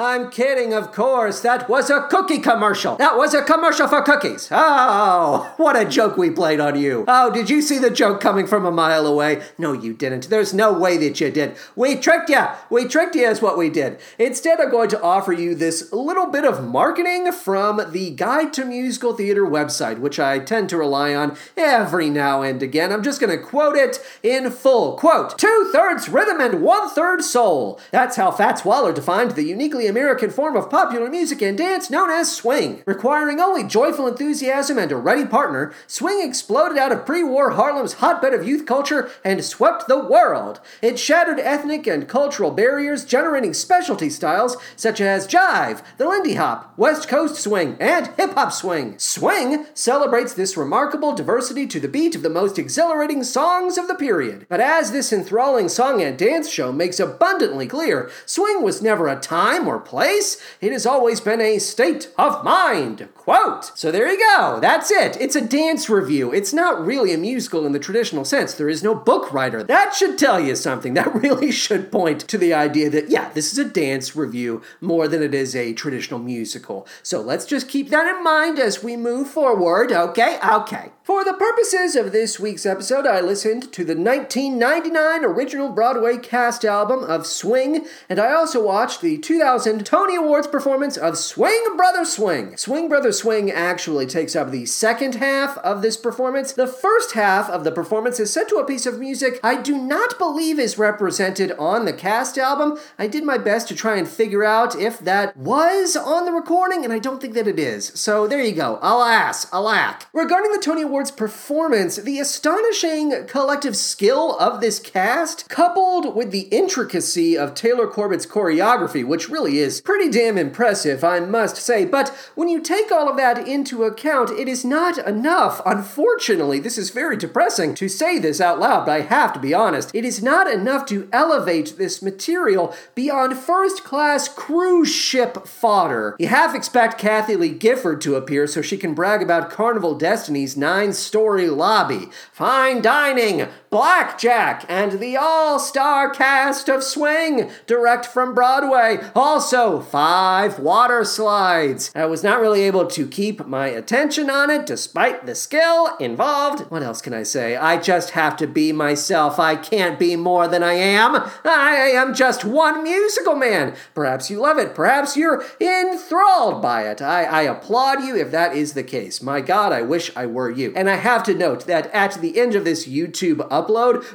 I'm 0.00 0.30
kidding, 0.30 0.72
of 0.72 0.92
course. 0.92 1.40
That 1.40 1.68
was 1.68 1.90
a 1.90 2.06
cookie 2.08 2.38
commercial. 2.38 2.96
That 2.96 3.18
was 3.18 3.34
a 3.34 3.42
commercial 3.42 3.86
for 3.86 4.00
cookies. 4.00 4.48
Oh, 4.50 5.52
what 5.58 5.76
a 5.78 5.84
joke 5.84 6.16
we 6.16 6.30
played 6.30 6.58
on 6.58 6.80
you. 6.80 7.04
Oh, 7.06 7.30
did 7.30 7.50
you 7.50 7.60
see 7.60 7.76
the 7.76 7.90
joke 7.90 8.18
coming 8.18 8.46
from 8.46 8.64
a 8.64 8.70
mile 8.70 9.06
away? 9.06 9.42
No, 9.58 9.74
you 9.74 9.92
didn't. 9.92 10.30
There's 10.30 10.54
no 10.54 10.72
way 10.72 10.96
that 10.96 11.20
you 11.20 11.30
did. 11.30 11.54
We 11.76 11.96
tricked 11.96 12.30
you. 12.30 12.46
We 12.70 12.86
tricked 12.86 13.14
you, 13.14 13.28
is 13.28 13.42
what 13.42 13.58
we 13.58 13.68
did. 13.68 14.00
Instead, 14.18 14.58
I'm 14.58 14.70
going 14.70 14.88
to 14.88 15.02
offer 15.02 15.34
you 15.34 15.54
this 15.54 15.92
little 15.92 16.30
bit 16.30 16.46
of 16.46 16.66
marketing 16.66 17.30
from 17.32 17.92
the 17.92 18.08
Guide 18.08 18.54
to 18.54 18.64
Musical 18.64 19.12
Theater 19.12 19.44
website, 19.44 19.98
which 19.98 20.18
I 20.18 20.38
tend 20.38 20.70
to 20.70 20.78
rely 20.78 21.14
on 21.14 21.36
every 21.58 22.08
now 22.08 22.40
and 22.40 22.62
again. 22.62 22.90
I'm 22.90 23.02
just 23.02 23.20
going 23.20 23.38
to 23.38 23.44
quote 23.44 23.76
it 23.76 24.02
in 24.22 24.50
full. 24.50 24.96
Quote, 24.96 25.38
two 25.38 25.68
thirds 25.74 26.08
rhythm 26.08 26.40
and 26.40 26.62
one 26.62 26.88
third 26.88 27.22
soul. 27.22 27.78
That's 27.90 28.16
how 28.16 28.30
Fats 28.30 28.64
Waller 28.64 28.94
defined 28.94 29.32
the 29.32 29.42
uniquely 29.42 29.89
American 29.90 30.30
form 30.30 30.56
of 30.56 30.70
popular 30.70 31.10
music 31.10 31.42
and 31.42 31.58
dance 31.58 31.90
known 31.90 32.08
as 32.08 32.34
swing. 32.34 32.82
Requiring 32.86 33.40
only 33.40 33.64
joyful 33.64 34.06
enthusiasm 34.06 34.78
and 34.78 34.90
a 34.90 34.96
ready 34.96 35.26
partner, 35.26 35.74
swing 35.86 36.26
exploded 36.26 36.78
out 36.78 36.92
of 36.92 37.04
pre 37.04 37.22
war 37.22 37.50
Harlem's 37.50 37.94
hotbed 37.94 38.32
of 38.32 38.46
youth 38.46 38.64
culture 38.64 39.10
and 39.24 39.44
swept 39.44 39.88
the 39.88 39.98
world. 39.98 40.60
It 40.80 40.98
shattered 40.98 41.40
ethnic 41.40 41.86
and 41.86 42.08
cultural 42.08 42.52
barriers, 42.52 43.04
generating 43.04 43.52
specialty 43.52 44.08
styles 44.08 44.56
such 44.76 45.00
as 45.00 45.26
jive, 45.26 45.82
the 45.98 46.08
Lindy 46.08 46.36
Hop, 46.36 46.72
West 46.78 47.08
Coast 47.08 47.36
swing, 47.36 47.76
and 47.80 48.06
hip 48.16 48.34
hop 48.34 48.52
swing. 48.52 48.98
Swing 48.98 49.66
celebrates 49.74 50.34
this 50.34 50.56
remarkable 50.56 51.14
diversity 51.14 51.66
to 51.66 51.80
the 51.80 51.88
beat 51.88 52.14
of 52.14 52.22
the 52.22 52.30
most 52.30 52.58
exhilarating 52.58 53.24
songs 53.24 53.76
of 53.76 53.88
the 53.88 53.94
period. 53.94 54.46
But 54.48 54.60
as 54.60 54.92
this 54.92 55.12
enthralling 55.12 55.68
song 55.68 56.00
and 56.00 56.16
dance 56.16 56.48
show 56.48 56.70
makes 56.70 57.00
abundantly 57.00 57.66
clear, 57.66 58.10
swing 58.24 58.62
was 58.62 58.80
never 58.80 59.08
a 59.08 59.18
time 59.18 59.66
or 59.66 59.79
place, 59.80 60.40
it 60.60 60.72
has 60.72 60.86
always 60.86 61.20
been 61.20 61.40
a 61.40 61.58
state 61.58 62.10
of 62.18 62.44
mind. 62.44 63.08
Quote. 63.30 63.70
So 63.78 63.92
there 63.92 64.10
you 64.10 64.18
go. 64.18 64.58
That's 64.60 64.90
it. 64.90 65.16
It's 65.20 65.36
a 65.36 65.40
dance 65.40 65.88
review. 65.88 66.32
It's 66.32 66.52
not 66.52 66.84
really 66.84 67.12
a 67.12 67.16
musical 67.16 67.64
in 67.64 67.70
the 67.70 67.78
traditional 67.78 68.24
sense. 68.24 68.54
There 68.54 68.68
is 68.68 68.82
no 68.82 68.92
book 68.92 69.32
writer. 69.32 69.62
That 69.62 69.94
should 69.94 70.18
tell 70.18 70.40
you 70.40 70.56
something. 70.56 70.94
That 70.94 71.14
really 71.22 71.52
should 71.52 71.92
point 71.92 72.22
to 72.22 72.36
the 72.36 72.52
idea 72.52 72.90
that, 72.90 73.08
yeah, 73.08 73.28
this 73.32 73.52
is 73.52 73.58
a 73.58 73.64
dance 73.64 74.16
review 74.16 74.62
more 74.80 75.06
than 75.06 75.22
it 75.22 75.32
is 75.32 75.54
a 75.54 75.74
traditional 75.74 76.18
musical. 76.18 76.88
So 77.04 77.20
let's 77.20 77.46
just 77.46 77.68
keep 77.68 77.90
that 77.90 78.12
in 78.12 78.24
mind 78.24 78.58
as 78.58 78.82
we 78.82 78.96
move 78.96 79.28
forward. 79.28 79.92
Okay? 79.92 80.40
Okay. 80.44 80.90
For 81.10 81.24
the 81.24 81.32
purposes 81.32 81.96
of 81.96 82.12
this 82.12 82.38
week's 82.38 82.64
episode, 82.64 83.04
I 83.04 83.20
listened 83.20 83.72
to 83.72 83.84
the 83.84 83.96
1999 83.96 85.24
original 85.24 85.68
Broadway 85.68 86.18
cast 86.18 86.64
album 86.64 87.02
of 87.02 87.26
Swing, 87.26 87.84
and 88.08 88.20
I 88.20 88.32
also 88.32 88.64
watched 88.64 89.00
the 89.00 89.18
2000 89.18 89.84
Tony 89.84 90.14
Awards 90.14 90.46
performance 90.46 90.96
of 90.96 91.18
Swing 91.18 91.64
Brother 91.76 92.04
Swing. 92.04 92.56
Swing 92.56 92.88
Brother 92.88 93.10
Swing 93.20 93.50
actually 93.50 94.06
takes 94.06 94.34
up 94.34 94.50
the 94.50 94.64
second 94.64 95.16
half 95.16 95.58
of 95.58 95.82
this 95.82 95.98
performance. 95.98 96.52
The 96.52 96.66
first 96.66 97.12
half 97.12 97.50
of 97.50 97.64
the 97.64 97.70
performance 97.70 98.18
is 98.18 98.32
set 98.32 98.48
to 98.48 98.56
a 98.56 98.64
piece 98.64 98.86
of 98.86 98.98
music 98.98 99.38
I 99.42 99.60
do 99.60 99.76
not 99.76 100.16
believe 100.16 100.58
is 100.58 100.78
represented 100.78 101.52
on 101.58 101.84
the 101.84 101.92
cast 101.92 102.38
album. 102.38 102.78
I 102.98 103.06
did 103.06 103.22
my 103.24 103.36
best 103.36 103.68
to 103.68 103.74
try 103.74 103.96
and 103.96 104.08
figure 104.08 104.42
out 104.42 104.74
if 104.74 104.98
that 105.00 105.36
was 105.36 105.96
on 105.96 106.24
the 106.24 106.32
recording, 106.32 106.82
and 106.82 106.94
I 106.94 106.98
don't 106.98 107.20
think 107.20 107.34
that 107.34 107.46
it 107.46 107.58
is. 107.58 107.92
So 107.94 108.26
there 108.26 108.42
you 108.42 108.54
go. 108.54 108.78
Alas, 108.80 109.46
alack. 109.52 110.08
Regarding 110.14 110.52
the 110.52 110.58
Tony 110.58 110.80
Awards 110.80 111.10
performance, 111.10 111.96
the 111.96 112.20
astonishing 112.20 113.26
collective 113.26 113.76
skill 113.76 114.38
of 114.38 114.62
this 114.62 114.78
cast, 114.78 115.46
coupled 115.50 116.16
with 116.16 116.30
the 116.30 116.48
intricacy 116.48 117.36
of 117.36 117.54
Taylor 117.54 117.86
Corbett's 117.86 118.24
choreography, 118.24 119.06
which 119.06 119.28
really 119.28 119.58
is 119.58 119.82
pretty 119.82 120.10
damn 120.10 120.38
impressive, 120.38 121.04
I 121.04 121.20
must 121.20 121.56
say. 121.56 121.84
But 121.84 122.08
when 122.34 122.48
you 122.48 122.62
take 122.62 122.90
all 122.90 123.09
of 123.10 123.16
that 123.16 123.46
into 123.46 123.84
account, 123.84 124.30
it 124.30 124.48
is 124.48 124.64
not 124.64 124.96
enough. 124.98 125.60
Unfortunately, 125.66 126.60
this 126.60 126.78
is 126.78 126.90
very 126.90 127.16
depressing 127.16 127.74
to 127.74 127.88
say 127.88 128.18
this 128.18 128.40
out 128.40 128.58
loud, 128.58 128.86
but 128.86 128.92
I 128.92 129.00
have 129.00 129.32
to 129.32 129.40
be 129.40 129.52
honest. 129.52 129.90
It 129.94 130.04
is 130.04 130.22
not 130.22 130.46
enough 130.46 130.86
to 130.86 131.08
elevate 131.12 131.76
this 131.76 132.00
material 132.00 132.74
beyond 132.94 133.36
first 133.36 133.84
class 133.84 134.28
cruise 134.28 134.92
ship 134.92 135.46
fodder. 135.46 136.16
You 136.18 136.28
half 136.28 136.54
expect 136.54 136.98
Kathie 136.98 137.36
Lee 137.36 137.50
Gifford 137.50 138.00
to 138.02 138.14
appear 138.14 138.46
so 138.46 138.62
she 138.62 138.76
can 138.76 138.94
brag 138.94 139.22
about 139.22 139.50
Carnival 139.50 139.96
Destiny's 139.96 140.56
nine 140.56 140.92
story 140.92 141.48
lobby, 141.48 142.08
fine 142.32 142.80
dining, 142.80 143.48
blackjack, 143.70 144.64
and 144.68 144.98
the 144.98 145.16
all 145.16 145.60
star 145.60 146.10
cast 146.10 146.68
of 146.68 146.82
Swing, 146.82 147.50
direct 147.66 148.04
from 148.04 148.34
Broadway. 148.34 148.98
Also, 149.14 149.80
five 149.80 150.58
water 150.58 151.04
slides. 151.04 151.92
I 151.94 152.06
was 152.06 152.24
not 152.24 152.40
really 152.40 152.62
able 152.62 152.86
to 152.88 153.06
keep 153.06 153.46
my 153.46 153.68
attention 153.68 154.28
on 154.28 154.50
it 154.50 154.66
despite 154.66 155.24
the 155.24 155.36
skill 155.36 155.96
involved. 155.98 156.68
What 156.70 156.82
else 156.82 157.00
can 157.00 157.14
I 157.14 157.22
say? 157.22 157.56
I 157.56 157.76
just 157.76 158.10
have 158.10 158.36
to 158.38 158.48
be 158.48 158.72
myself. 158.72 159.38
I 159.38 159.54
can't 159.54 159.98
be 159.98 160.16
more 160.16 160.48
than 160.48 160.64
I 160.64 160.74
am. 160.74 161.30
I 161.44 161.92
am 161.94 162.12
just 162.12 162.44
one 162.44 162.82
musical 162.82 163.36
man. 163.36 163.76
Perhaps 163.94 164.30
you 164.30 164.40
love 164.40 164.58
it. 164.58 164.74
Perhaps 164.74 165.16
you're 165.16 165.44
enthralled 165.60 166.60
by 166.60 166.88
it. 166.88 167.00
I, 167.00 167.22
I 167.22 167.42
applaud 167.42 168.02
you 168.02 168.16
if 168.16 168.32
that 168.32 168.56
is 168.56 168.72
the 168.72 168.82
case. 168.82 169.22
My 169.22 169.40
God, 169.40 169.72
I 169.72 169.82
wish 169.82 170.14
I 170.16 170.26
were 170.26 170.50
you. 170.50 170.72
And 170.74 170.90
I 170.90 170.96
have 170.96 171.22
to 171.24 171.34
note 171.34 171.66
that 171.66 171.86
at 171.92 172.20
the 172.20 172.40
end 172.40 172.56
of 172.56 172.64
this 172.64 172.88
YouTube 172.88 173.46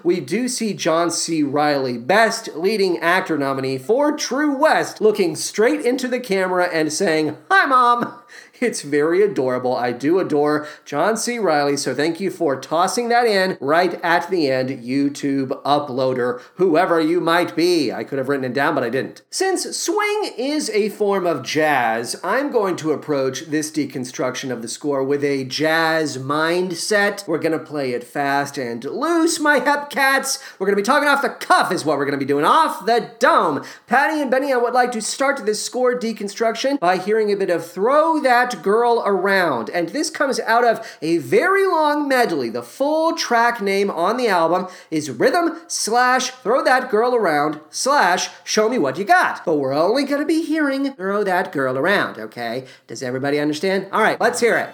we 0.04 0.20
do 0.20 0.48
see 0.48 0.74
John 0.74 1.12
C. 1.12 1.44
Reilly, 1.44 1.98
Best 1.98 2.50
Leading 2.56 2.98
Actor 3.00 3.38
nominee 3.38 3.78
for 3.78 4.16
True 4.16 4.58
West, 4.58 5.02
looking 5.02 5.36
straight 5.36 5.86
into 5.86 6.08
the 6.08 6.20
camera 6.20 6.70
and 6.72 6.92
saying, 6.92 7.38
Hi, 7.50 7.66
Mom. 7.66 8.20
It's 8.62 8.82
very 8.82 9.22
adorable. 9.22 9.76
I 9.76 9.92
do 9.92 10.20
adore 10.20 10.68
John 10.86 11.18
C. 11.18 11.38
Reilly, 11.40 11.76
so 11.76 11.94
thank 11.94 12.20
you 12.20 12.32
for 12.32 12.60
tossing 12.60 13.10
that 13.10 13.26
in 13.26 13.58
right 13.60 14.00
at 14.02 14.30
the 14.30 14.50
end, 14.50 14.70
YouTube 14.70 15.62
uploader, 15.64 16.42
whoever 16.56 17.02
you 17.02 17.20
might 17.20 17.56
be. 17.56 17.92
I 17.92 18.04
could 18.04 18.18
have 18.18 18.30
written 18.30 18.46
it 18.46 18.54
down, 18.54 18.76
but 18.76 18.84
I 18.84 18.90
didn't. 18.90 19.22
Since 19.30 19.76
swing 19.78 20.32
is 20.38 20.70
a 20.70 20.90
form 20.90 21.26
of 21.26 21.44
jazz, 21.44 22.20
I'm 22.24 22.52
going 22.52 22.76
to 22.78 22.92
approach 22.92 23.48
this 23.48 23.72
deconstruction 23.72 24.52
of 24.52 24.62
the 24.62 24.68
score 24.68 25.04
with 25.04 25.24
a 25.24 25.44
jazz 25.44 26.18
mindset. 26.18 27.28
We're 27.28 27.40
going 27.40 27.58
to 27.58 27.60
play 27.60 27.92
it 27.92 28.04
fast 28.04 28.58
and 28.58 28.84
loose, 28.86 29.40
my 29.40 29.60
hep 29.60 29.90
cats. 29.90 30.42
We're 30.60 30.68
going 30.68 30.78
to 30.78 30.82
be 30.82 30.86
talking 30.86 31.10
off 31.10 31.22
the 31.22 31.30
cuff, 31.30 31.72
is 31.72 31.84
what 31.84 31.98
we're 31.98 32.06
going 32.06 32.20
to 32.20 32.26
be 32.26 32.28
doing, 32.28 32.46
off 32.46 32.86
the 32.86 33.12
dome. 33.20 33.66
Patty 33.88 34.22
and 34.22 34.32
Benny, 34.32 34.54
I 34.54 34.58
would 34.58 34.74
like 34.74 34.92
to 34.94 35.02
start 35.02 35.46
this 35.46 35.64
score 35.64 35.98
deconstruction 36.00 36.80
by 36.80 36.98
hearing 36.98 37.32
a 37.32 37.36
bit 37.36 37.50
of 37.50 37.70
Throw 37.70 38.22
That 38.22 38.45
Girl 38.62 39.04
Around. 39.06 39.70
And 39.70 39.90
this 39.90 40.10
comes 40.10 40.40
out 40.40 40.64
of 40.64 40.98
a 41.02 41.18
very 41.18 41.66
long 41.66 42.08
medley. 42.08 42.50
The 42.50 42.64
full 42.64 43.16
track 43.16 43.62
name 43.62 43.90
on 43.90 44.18
the 44.18 44.28
album 44.28 44.68
is 44.92 45.10
Rhythm 45.10 45.60
slash 45.68 46.30
Throw 46.30 46.64
That 46.64 46.90
Girl 46.90 47.16
Around 47.16 47.60
slash 47.70 48.30
Show 48.44 48.70
Me 48.70 48.78
What 48.78 48.98
You 48.98 49.06
Got. 49.06 49.44
But 49.46 49.56
we're 49.56 49.74
only 49.74 50.04
going 50.04 50.22
to 50.22 50.28
be 50.28 50.44
hearing 50.44 50.94
Throw 50.94 51.24
That 51.24 51.52
Girl 51.52 51.78
Around, 51.78 52.20
okay? 52.20 52.66
Does 52.88 53.02
everybody 53.02 53.40
understand? 53.40 53.88
All 53.92 54.02
right, 54.02 54.20
let's 54.20 54.40
hear 54.40 54.58
it. 54.58 54.70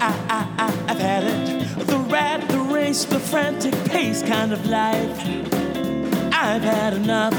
I've 0.00 0.98
had 0.98 1.24
it. 1.24 1.86
The 1.86 1.98
rat, 1.98 2.48
the 2.48 2.60
race, 2.60 3.04
the 3.04 3.18
frantic 3.20 3.74
pace 3.86 4.22
kind 4.22 4.52
of 4.52 4.64
life. 4.66 5.18
I've 6.32 6.62
had 6.62 6.94
enough 6.94 7.34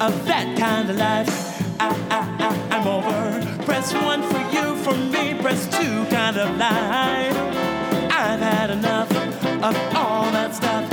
of 0.00 0.24
that 0.26 0.56
kind 0.58 0.88
of 0.88 0.96
life. 0.96 1.28
I, 1.80 1.88
I, 2.10 2.20
I, 2.38 2.76
I'm 2.76 2.86
over. 2.86 3.41
Press 3.64 3.94
one 3.94 4.22
for 4.22 4.38
you, 4.54 4.76
for 4.76 4.94
me, 4.94 5.34
press 5.40 5.66
two 5.68 6.04
kind 6.06 6.36
of 6.36 6.56
life. 6.56 7.36
I've 8.10 8.40
had 8.40 8.70
enough 8.70 9.10
of 9.62 9.76
all 9.96 10.30
that 10.32 10.54
stuff. 10.54 10.91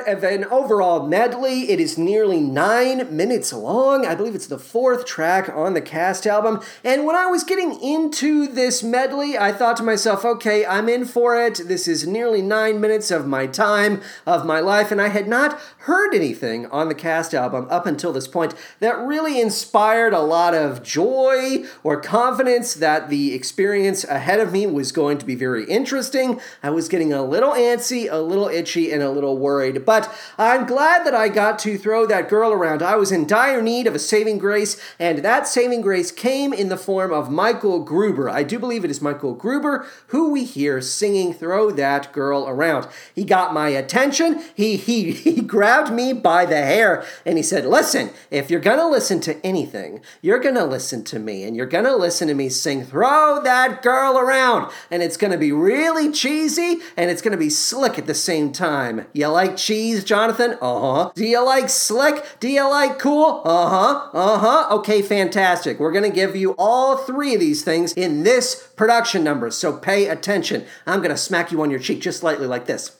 Of 0.00 0.03
an 0.24 0.44
overall 0.46 1.06
medley. 1.06 1.70
It 1.70 1.80
is 1.80 1.98
nearly 1.98 2.40
nine 2.40 3.14
minutes 3.14 3.52
long. 3.52 4.04
I 4.06 4.14
believe 4.14 4.34
it's 4.34 4.46
the 4.46 4.58
fourth 4.58 5.06
track 5.06 5.48
on 5.48 5.74
the 5.74 5.80
cast 5.80 6.26
album. 6.26 6.60
And 6.82 7.04
when 7.04 7.16
I 7.16 7.26
was 7.26 7.44
getting 7.44 7.80
into 7.82 8.46
this 8.46 8.82
medley, 8.82 9.38
I 9.38 9.52
thought 9.52 9.76
to 9.78 9.82
myself, 9.82 10.24
okay, 10.24 10.64
I'm 10.66 10.88
in 10.88 11.04
for 11.04 11.40
it. 11.40 11.62
This 11.66 11.86
is 11.86 12.06
nearly 12.06 12.42
nine 12.42 12.80
minutes 12.80 13.10
of 13.10 13.26
my 13.26 13.46
time, 13.46 14.00
of 14.26 14.46
my 14.46 14.60
life. 14.60 14.90
And 14.90 15.00
I 15.00 15.08
had 15.08 15.28
not 15.28 15.60
heard 15.78 16.14
anything 16.14 16.66
on 16.66 16.88
the 16.88 16.94
cast 16.94 17.34
album 17.34 17.66
up 17.70 17.86
until 17.86 18.12
this 18.12 18.28
point 18.28 18.54
that 18.80 18.98
really 18.98 19.40
inspired 19.40 20.12
a 20.12 20.20
lot 20.20 20.54
of 20.54 20.82
joy 20.82 21.64
or 21.82 22.00
confidence 22.00 22.74
that 22.74 23.08
the 23.08 23.34
experience 23.34 24.04
ahead 24.04 24.40
of 24.40 24.52
me 24.52 24.66
was 24.66 24.92
going 24.92 25.18
to 25.18 25.26
be 25.26 25.34
very 25.34 25.64
interesting. 25.64 26.40
I 26.62 26.70
was 26.70 26.88
getting 26.88 27.12
a 27.12 27.22
little 27.22 27.52
antsy, 27.52 28.08
a 28.10 28.18
little 28.18 28.48
itchy, 28.48 28.92
and 28.92 29.02
a 29.02 29.10
little 29.10 29.38
worried. 29.38 29.84
But 29.84 30.13
I'm 30.38 30.66
glad 30.66 31.04
that 31.06 31.14
I 31.14 31.28
got 31.28 31.58
to 31.60 31.78
throw 31.78 32.06
that 32.06 32.28
girl 32.28 32.52
around. 32.52 32.82
I 32.82 32.96
was 32.96 33.12
in 33.12 33.26
dire 33.26 33.62
need 33.62 33.86
of 33.86 33.94
a 33.94 33.98
saving 33.98 34.38
grace, 34.38 34.80
and 34.98 35.18
that 35.20 35.46
saving 35.46 35.80
grace 35.80 36.10
came 36.10 36.52
in 36.52 36.68
the 36.68 36.76
form 36.76 37.12
of 37.12 37.30
Michael 37.30 37.80
Gruber. 37.80 38.28
I 38.28 38.42
do 38.42 38.58
believe 38.58 38.84
it 38.84 38.90
is 38.90 39.02
Michael 39.02 39.34
Gruber 39.34 39.86
who 40.08 40.30
we 40.30 40.44
hear 40.44 40.80
singing 40.80 41.32
Throw 41.32 41.70
That 41.70 42.12
Girl 42.12 42.48
Around. 42.48 42.88
He 43.14 43.24
got 43.24 43.54
my 43.54 43.68
attention. 43.68 44.42
He 44.54 44.76
he 44.76 45.12
he 45.24 45.40
grabbed 45.40 45.92
me 45.92 46.12
by 46.12 46.46
the 46.46 46.56
hair 46.56 47.04
and 47.24 47.36
he 47.36 47.42
said, 47.42 47.66
"Listen, 47.66 48.10
if 48.30 48.50
you're 48.50 48.60
going 48.60 48.78
to 48.78 48.88
listen 48.88 49.20
to 49.20 49.44
anything, 49.44 50.00
you're 50.22 50.38
going 50.38 50.54
to 50.54 50.64
listen 50.64 51.04
to 51.04 51.18
me 51.18 51.44
and 51.44 51.56
you're 51.56 51.66
going 51.66 51.84
to 51.84 51.96
listen 51.96 52.28
to 52.28 52.34
me 52.34 52.48
sing 52.48 52.84
Throw 52.84 53.40
That 53.42 53.82
Girl 53.82 54.18
Around, 54.18 54.70
and 54.90 55.02
it's 55.02 55.16
going 55.16 55.32
to 55.32 55.38
be 55.38 55.52
really 55.52 56.12
cheesy 56.12 56.80
and 56.96 57.10
it's 57.10 57.22
going 57.22 57.32
to 57.32 57.38
be 57.38 57.50
slick 57.50 57.98
at 57.98 58.06
the 58.06 58.14
same 58.14 58.52
time. 58.52 59.06
You 59.12 59.28
like 59.28 59.56
cheese, 59.56 60.03
Jonathan? 60.04 60.52
Uh-huh. 60.60 61.10
Do 61.14 61.24
you 61.24 61.44
like 61.44 61.68
slick? 61.68 62.24
Do 62.40 62.48
you 62.48 62.68
like 62.68 62.98
cool? 62.98 63.42
Uh-huh. 63.44 64.10
Uh-huh. 64.12 64.76
Okay, 64.78 65.02
fantastic. 65.02 65.78
We're 65.80 65.92
going 65.92 66.08
to 66.08 66.14
give 66.14 66.36
you 66.36 66.54
all 66.58 66.96
three 66.96 67.34
of 67.34 67.40
these 67.40 67.64
things 67.64 67.92
in 67.94 68.22
this 68.22 68.68
production 68.76 69.24
number, 69.24 69.50
so 69.50 69.76
pay 69.76 70.08
attention. 70.08 70.64
I'm 70.86 71.00
going 71.00 71.10
to 71.10 71.16
smack 71.16 71.50
you 71.50 71.62
on 71.62 71.70
your 71.70 71.80
cheek 71.80 72.00
just 72.00 72.22
lightly 72.22 72.46
like 72.46 72.66
this 72.66 72.96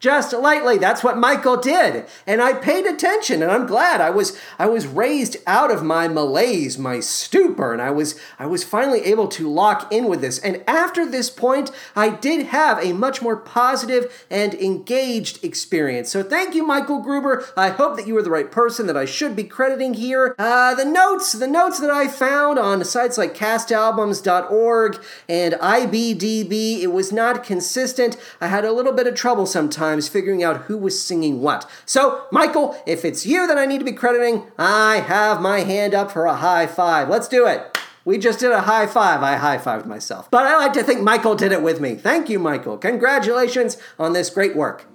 just 0.00 0.32
lightly. 0.32 0.78
That's 0.78 1.02
what 1.02 1.16
michael 1.16 1.56
did. 1.56 2.06
And 2.26 2.42
i 2.42 2.52
paid 2.52 2.86
attention 2.86 3.42
and 3.42 3.50
i'm 3.50 3.66
glad. 3.66 4.00
I 4.00 4.10
was 4.10 4.38
i 4.58 4.66
was 4.66 4.86
raised 4.86 5.36
out 5.46 5.70
of 5.70 5.82
my 5.82 6.08
malaise 6.08 6.78
my 6.78 7.00
stupor 7.00 7.72
and 7.72 7.80
i 7.80 7.90
was 7.90 8.18
i 8.38 8.46
was 8.46 8.64
finally 8.64 9.00
able 9.04 9.28
to 9.28 9.48
lock 9.48 9.92
in 9.92 10.06
with 10.06 10.20
this. 10.20 10.38
And 10.38 10.62
after 10.66 11.06
this 11.06 11.30
point 11.30 11.70
i 11.94 12.08
did 12.08 12.46
have 12.46 12.82
a 12.84 12.92
much 12.92 13.22
more 13.22 13.36
positive 13.36 14.26
and 14.30 14.54
engaged 14.54 15.42
experience. 15.44 16.10
So 16.10 16.22
thank 16.22 16.54
you 16.54 16.66
michael 16.66 17.00
gruber. 17.00 17.44
I 17.56 17.70
hope 17.70 17.96
that 17.96 18.06
you 18.06 18.16
are 18.18 18.22
the 18.22 18.30
right 18.30 18.50
person 18.50 18.86
that 18.86 18.96
i 18.96 19.04
should 19.04 19.34
be 19.34 19.44
crediting 19.44 19.94
here. 19.94 20.34
Uh, 20.38 20.74
the 20.74 20.84
notes 20.84 21.32
the 21.32 21.46
notes 21.46 21.80
that 21.80 21.90
i 21.90 22.08
found 22.08 22.58
on 22.58 22.84
sites 22.84 23.18
like 23.18 23.34
castalbums.org 23.34 25.02
and 25.28 25.54
ibdb 25.54 26.80
it 26.80 26.92
was 26.92 27.12
not 27.12 27.44
consistent. 27.44 28.16
I 28.40 28.48
had 28.48 28.64
a 28.64 28.72
little 28.72 28.92
bit 28.92 29.06
of 29.06 29.14
trouble 29.14 29.46
sometimes 29.46 29.95
figuring 30.02 30.42
out 30.42 30.62
who 30.62 30.76
was 30.76 31.02
singing 31.02 31.40
what. 31.40 31.68
So, 31.84 32.26
Michael, 32.30 32.80
if 32.86 33.04
it's 33.04 33.26
you 33.26 33.46
that 33.46 33.58
I 33.58 33.66
need 33.66 33.78
to 33.78 33.84
be 33.84 33.92
crediting, 33.92 34.44
I 34.58 34.96
have 34.96 35.40
my 35.40 35.60
hand 35.60 35.94
up 35.94 36.10
for 36.10 36.26
a 36.26 36.36
high 36.36 36.66
five. 36.66 37.08
Let's 37.08 37.28
do 37.28 37.46
it. 37.46 37.76
We 38.06 38.18
just 38.18 38.38
did 38.38 38.52
a 38.52 38.60
high 38.60 38.86
five. 38.86 39.22
I 39.22 39.34
high 39.34 39.58
fived 39.58 39.86
myself. 39.86 40.30
But 40.30 40.46
I 40.46 40.56
like 40.56 40.72
to 40.74 40.84
think 40.84 41.02
Michael 41.02 41.34
did 41.34 41.50
it 41.50 41.60
with 41.60 41.80
me. 41.80 41.96
Thank 41.96 42.28
you, 42.28 42.38
Michael. 42.38 42.78
Congratulations 42.78 43.78
on 43.98 44.12
this 44.12 44.30
great 44.30 44.54
work. 44.54 44.86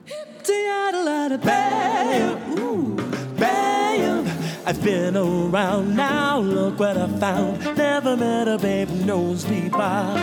I've 4.64 4.84
been 4.84 5.18
around 5.18 5.98
now, 5.98 6.40
look 6.40 6.80
what 6.80 6.96
I 6.96 7.08
found. 7.20 7.78
Never 7.78 8.16
met 8.16 8.48
a 8.48 8.58
babe 8.58 8.88
who 8.88 9.06
knows 9.06 9.46
me 9.50 9.68
by. 9.68 10.16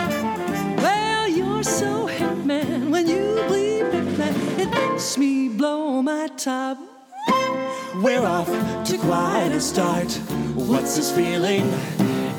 Well, 0.79 1.29
you're 1.29 1.63
so 1.63 2.07
hip, 2.07 2.39
man. 2.39 2.91
When 2.91 3.07
you 3.07 3.45
bleed 3.49 3.85
lets 4.79 5.19
me 5.19 5.49
blow 5.49 6.03
my 6.03 6.29
top. 6.37 6.79
We're 7.97 8.25
off 8.25 8.49
to 8.87 8.99
quite 8.99 9.51
a 9.53 9.61
start. 9.61 10.13
What's 10.55 10.97
this 10.97 11.11
feeling 11.11 11.65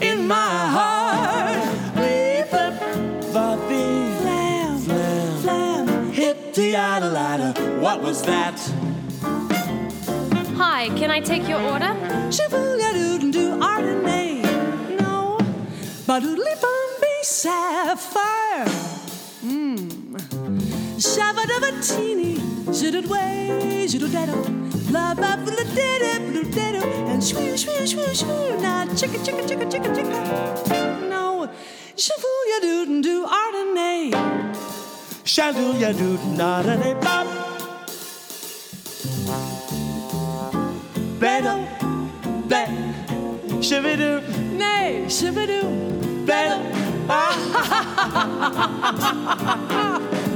in 0.02 0.28
my 0.28 0.58
heart? 0.78 1.60
We 1.96 2.44
flip, 2.52 2.76
floppy, 3.32 3.90
flam, 4.22 4.80
flam, 4.80 5.42
flam. 5.42 6.12
Hit 6.12 6.54
the 6.54 6.70
yada 6.72 7.10
ladder. 7.10 7.52
What 7.80 8.02
was 8.02 8.22
that? 8.24 8.58
Hi, 10.56 10.90
can 10.98 11.12
I 11.12 11.20
take 11.20 11.48
your 11.48 11.62
order? 11.62 11.94
Shibuya 12.36 12.94
doodle 12.94 13.32
do 13.32 13.46
ardenay. 13.60 14.42
No, 15.00 15.38
but 16.08 16.24
doodly 16.24 16.56
bum 16.62 16.90
be 17.02 17.16
sapphire. 17.24 18.66
Mmm. 19.44 19.99
Shabadabatini. 21.00 22.36
Zoodle 22.78 23.08
way, 23.08 23.86
zoodle 23.88 24.12
daddle. 24.12 24.44
Blah 24.90 25.14
blah 25.16 25.38
blah 25.38 25.64
diddle 25.74 26.20
blah 26.32 26.44
diddle. 26.44 26.84
And 27.08 27.22
shwoo 27.24 27.54
shwoo 27.56 27.86
shwoo 27.92 28.12
shwoo. 28.20 28.62
Now 28.62 28.86
chicka 29.00 29.18
chicka 29.26 29.44
chicka 29.48 29.66
chicka 29.72 29.90
chicka. 29.96 31.10
No. 31.10 31.50
Shibuya 31.96 32.60
doodle 32.62 33.02
doo 33.02 33.26
Ardenay. 33.26 34.12
Shaloo 35.24 35.74
doo 35.98 36.18
not 36.36 36.66
a 36.66 36.96
bop. 37.00 37.28
Better, 41.20 41.58
better, 42.48 42.74
shibidoo, 43.62 44.22
Nay, 44.58 45.06
shibadoo. 45.08 46.26
better. 46.26 46.60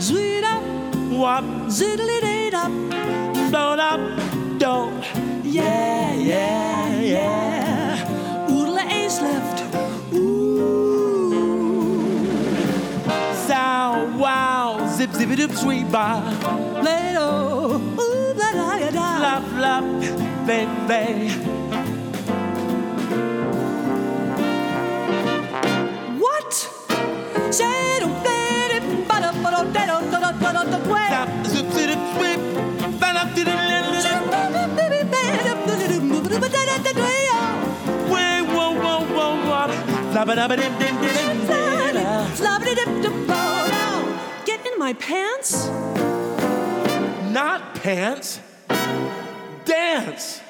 Sweet 0.00 0.44
up, 0.44 0.62
Wop, 1.10 1.44
ziddly 1.68 2.20
date 2.20 2.54
up. 2.54 2.70
blown 3.50 3.80
up, 3.80 4.00
don't. 4.58 5.04
Yeah, 5.44 6.14
yeah, 6.14 7.00
yeah. 7.00 8.48
Oodle 8.50 8.78
ace 8.78 9.20
left. 9.20 9.64
Ooh. 10.14 11.30
Sow, 13.46 14.16
wow, 14.16 14.86
zip, 14.96 15.12
zip, 15.12 15.28
doop, 15.30 15.54
sweet 15.56 15.90
bar. 15.90 16.22
Play-Doh. 16.80 17.80
Ooh, 18.00 18.34
blah, 18.34 18.52
da, 18.52 18.76
ya, 18.76 18.90
da. 18.90 19.18
Flop, 19.18 19.42
flop, 19.54 19.84
baby. 20.46 21.59
Get 44.46 44.66
in 44.66 44.78
my 44.78 44.92
pants? 44.92 45.66
Not 47.32 47.74
pants. 47.74 48.40
Dance. 49.64 50.40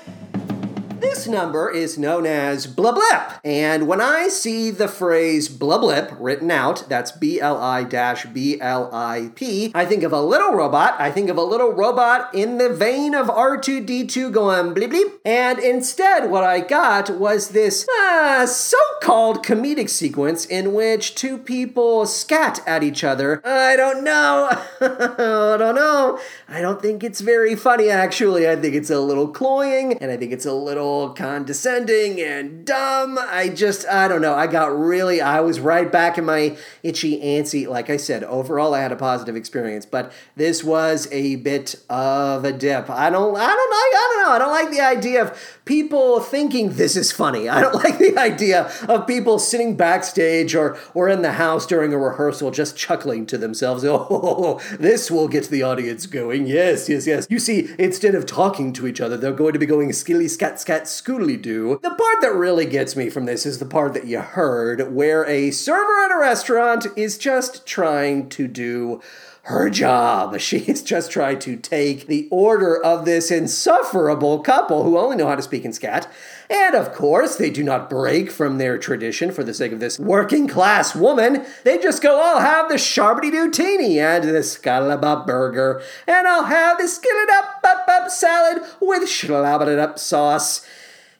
This 1.00 1.26
number 1.26 1.70
is 1.70 1.96
known 1.96 2.26
as 2.26 2.66
blah 2.66 2.92
blip. 2.92 3.40
And 3.42 3.88
when 3.88 4.02
I 4.02 4.28
see 4.28 4.70
the 4.70 4.86
phrase 4.86 5.48
blah 5.48 5.78
blip 5.78 6.12
written 6.18 6.50
out, 6.50 6.84
that's 6.90 7.10
B 7.10 7.40
L 7.40 7.56
I 7.56 7.84
B 7.84 8.60
L 8.60 8.90
I 8.92 9.30
P, 9.34 9.72
I 9.74 9.86
think 9.86 10.02
of 10.02 10.12
a 10.12 10.20
little 10.20 10.52
robot. 10.52 11.00
I 11.00 11.10
think 11.10 11.30
of 11.30 11.38
a 11.38 11.42
little 11.42 11.72
robot 11.72 12.34
in 12.34 12.58
the 12.58 12.68
vein 12.68 13.14
of 13.14 13.28
R2D2 13.28 14.30
going 14.30 14.74
bleep 14.74 14.92
bleep. 14.92 15.18
And 15.24 15.58
instead, 15.58 16.30
what 16.30 16.44
I 16.44 16.60
got 16.60 17.08
was 17.08 17.48
this 17.48 17.88
uh, 17.88 18.46
so 18.46 18.76
called 19.00 19.42
comedic 19.42 19.88
sequence 19.88 20.44
in 20.44 20.74
which 20.74 21.14
two 21.14 21.38
people 21.38 22.04
scat 22.04 22.60
at 22.66 22.82
each 22.82 23.04
other. 23.04 23.40
I 23.42 23.74
don't 23.74 24.04
know. 24.04 24.50
I 24.82 25.56
don't 25.56 25.74
know. 25.74 26.20
I 26.46 26.60
don't 26.60 26.82
think 26.82 27.02
it's 27.02 27.22
very 27.22 27.56
funny, 27.56 27.88
actually. 27.88 28.46
I 28.46 28.56
think 28.56 28.74
it's 28.74 28.90
a 28.90 29.00
little 29.00 29.28
cloying, 29.28 29.94
and 29.94 30.10
I 30.10 30.18
think 30.18 30.32
it's 30.32 30.44
a 30.44 30.52
little 30.52 30.89
condescending 31.16 32.20
and 32.20 32.64
dumb. 32.64 33.18
I 33.18 33.48
just, 33.48 33.86
I 33.86 34.08
don't 34.08 34.22
know. 34.22 34.34
I 34.34 34.46
got 34.46 34.76
really, 34.76 35.20
I 35.20 35.40
was 35.40 35.60
right 35.60 35.90
back 35.90 36.18
in 36.18 36.24
my 36.24 36.56
itchy 36.82 37.20
antsy. 37.20 37.66
Like 37.66 37.90
I 37.90 37.96
said, 37.96 38.24
overall, 38.24 38.74
I 38.74 38.80
had 38.80 38.92
a 38.92 38.96
positive 38.96 39.36
experience, 39.36 39.86
but 39.86 40.12
this 40.36 40.64
was 40.64 41.08
a 41.12 41.36
bit 41.36 41.76
of 41.88 42.44
a 42.44 42.52
dip. 42.52 42.90
I 42.90 43.10
don't, 43.10 43.36
I 43.36 43.46
don't 43.46 43.70
like, 43.70 43.94
I 43.94 44.12
don't 44.14 44.22
know. 44.24 44.32
I 44.32 44.38
don't 44.38 44.50
like 44.50 44.70
the 44.70 44.80
idea 44.80 45.22
of 45.22 45.59
people 45.70 46.18
thinking 46.18 46.70
this 46.70 46.96
is 46.96 47.12
funny. 47.12 47.48
I 47.48 47.60
don't 47.60 47.74
like 47.84 47.98
the 47.98 48.18
idea 48.18 48.72
of 48.88 49.06
people 49.06 49.38
sitting 49.38 49.76
backstage 49.76 50.52
or, 50.52 50.76
or 50.94 51.08
in 51.08 51.22
the 51.22 51.34
house 51.34 51.64
during 51.64 51.94
a 51.94 51.96
rehearsal 51.96 52.50
just 52.50 52.76
chuckling 52.76 53.24
to 53.26 53.38
themselves. 53.38 53.84
Oh, 54.02 54.60
this 54.78 55.10
will 55.10 55.28
get 55.28 55.48
the 55.48 55.62
audience 55.62 56.06
going. 56.06 56.46
Yes, 56.46 56.88
yes, 56.88 57.06
yes. 57.06 57.26
You 57.30 57.38
see, 57.38 57.68
instead 57.78 58.14
of 58.14 58.24
talking 58.24 58.72
to 58.72 58.86
each 58.86 59.00
other, 59.00 59.16
they're 59.16 59.32
going 59.32 59.52
to 59.52 59.58
be 59.58 59.66
going 59.66 59.92
skilly 59.92 60.26
scat 60.26 60.60
scat 60.60 60.84
scoodly 60.84 61.40
doo. 61.40 61.78
The 61.82 61.90
part 61.90 62.20
that 62.22 62.34
really 62.34 62.66
gets 62.66 62.96
me 62.96 63.10
from 63.10 63.26
this 63.26 63.46
is 63.46 63.58
the 63.58 63.66
part 63.66 63.94
that 63.94 64.06
you 64.06 64.20
heard, 64.20 64.92
where 64.92 65.24
a 65.26 65.50
server 65.50 66.04
at 66.04 66.10
a 66.10 66.18
restaurant 66.18 66.86
is 66.96 67.18
just 67.18 67.66
trying 67.66 68.28
to 68.30 68.48
do 68.48 69.00
her 69.42 69.70
job. 69.70 70.38
She's 70.40 70.82
just 70.82 71.10
trying 71.10 71.38
to 71.40 71.56
take 71.56 72.06
the 72.06 72.28
order 72.30 72.82
of 72.82 73.04
this 73.04 73.30
insufferable 73.30 74.40
couple 74.40 74.84
who 74.84 74.98
only 74.98 75.16
know 75.16 75.28
how 75.28 75.36
to 75.36 75.42
speak 75.42 75.64
in 75.64 75.72
scat. 75.72 76.10
And 76.48 76.74
of 76.74 76.92
course, 76.92 77.36
they 77.36 77.50
do 77.50 77.62
not 77.62 77.88
break 77.88 78.30
from 78.30 78.58
their 78.58 78.76
tradition 78.76 79.30
for 79.30 79.44
the 79.44 79.54
sake 79.54 79.72
of 79.72 79.80
this 79.80 79.98
working 79.98 80.48
class 80.48 80.94
woman. 80.94 81.46
They 81.64 81.78
just 81.78 82.02
go, 82.02 82.20
I'll 82.20 82.40
have 82.40 82.68
the 82.68 82.74
Sharbity 82.74 83.30
Dootini 83.30 83.98
and 83.98 84.24
the 84.24 84.40
Scalaba 84.40 85.26
burger, 85.26 85.80
and 86.08 86.26
I'll 86.26 86.44
have 86.44 86.78
the 86.78 86.88
skillet 86.88 87.30
up 87.30 87.60
up 87.64 87.88
up 87.88 88.10
salad 88.10 88.62
with 88.80 89.04
schlabbered 89.04 89.78
up 89.78 89.98
sauce. 89.98 90.66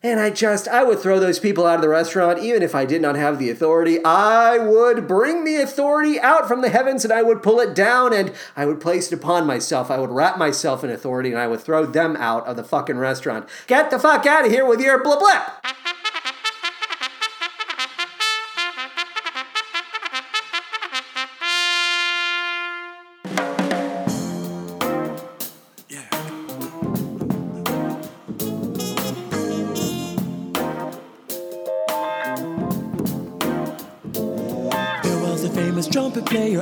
And 0.03 0.19
I 0.19 0.31
just, 0.31 0.67
I 0.67 0.83
would 0.83 0.99
throw 0.99 1.21
those 1.21 1.39
people 1.39 1.67
out 1.67 1.75
of 1.75 1.83
the 1.83 1.89
restaurant 1.89 2.39
even 2.39 2.63
if 2.63 2.75
I 2.75 2.87
did 2.87 3.03
not 3.03 3.17
have 3.17 3.39
the 3.39 3.51
authority. 3.51 4.03
I 4.03 4.57
would 4.57 5.07
bring 5.07 5.45
the 5.45 5.57
authority 5.57 6.19
out 6.19 6.49
from 6.49 6.63
the 6.63 6.71
heavens 6.71 7.05
and 7.05 7.13
I 7.13 7.23
would 7.23 7.43
pull 7.43 7.61
it 7.61 7.75
down 7.75 8.15
and 8.15 8.33
I 8.57 8.65
would 8.65 8.81
place 8.81 9.13
it 9.13 9.15
upon 9.15 9.47
myself. 9.47 9.91
I 9.91 9.99
would 9.99 10.11
wrap 10.11 10.39
myself 10.39 10.83
in 10.83 10.91
authority 10.91 11.31
and 11.31 11.39
I 11.39 11.49
would 11.49 11.61
throw 11.61 11.85
them 11.85 12.17
out 12.17 12.47
of 12.47 12.57
the 12.57 12.65
fucking 12.65 12.97
restaurant. 12.97 13.47
Get 13.67 13.91
the 13.91 13.99
fuck 13.99 14.25
out 14.25 14.47
of 14.47 14.51
here 14.51 14.65
with 14.65 14.81
your 14.81 15.03
blip 15.03 15.19
blip! 15.19 15.43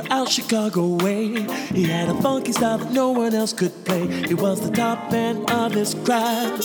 Out 0.09 0.29
Chicago 0.29 0.95
way. 1.03 1.27
He 1.73 1.85
had 1.85 2.09
a 2.09 2.21
funky 2.21 2.51
style 2.51 2.77
that 2.77 2.91
no 2.91 3.11
one 3.11 3.33
else 3.33 3.53
could 3.53 3.73
play. 3.85 4.07
He 4.27 4.33
was 4.33 4.61
the 4.61 4.71
top 4.71 5.11
man 5.11 5.49
of 5.51 5.73
his 5.73 5.93
craft. 5.93 6.63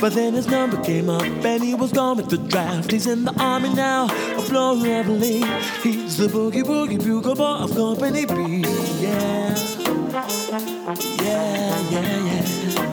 But 0.00 0.14
then 0.14 0.34
his 0.34 0.46
number 0.46 0.82
came 0.82 1.08
up 1.08 1.22
and 1.22 1.62
he 1.62 1.74
was 1.74 1.92
gone 1.92 2.16
with 2.16 2.28
the 2.28 2.38
draft. 2.38 2.90
He's 2.90 3.06
in 3.06 3.24
the 3.24 3.34
army 3.40 3.72
now, 3.74 4.06
a 4.06 4.42
blowing 4.48 4.84
heavily. 4.84 5.42
He's 5.82 6.16
the 6.16 6.26
boogie 6.26 6.62
boogie 6.62 7.02
bugle 7.02 7.34
boy 7.34 7.64
of 7.64 7.74
Company 7.74 8.26
B. 8.26 8.64
Yeah. 9.00 9.54
Yeah, 11.22 11.90
yeah, 11.90 12.26
yeah. 12.26 12.91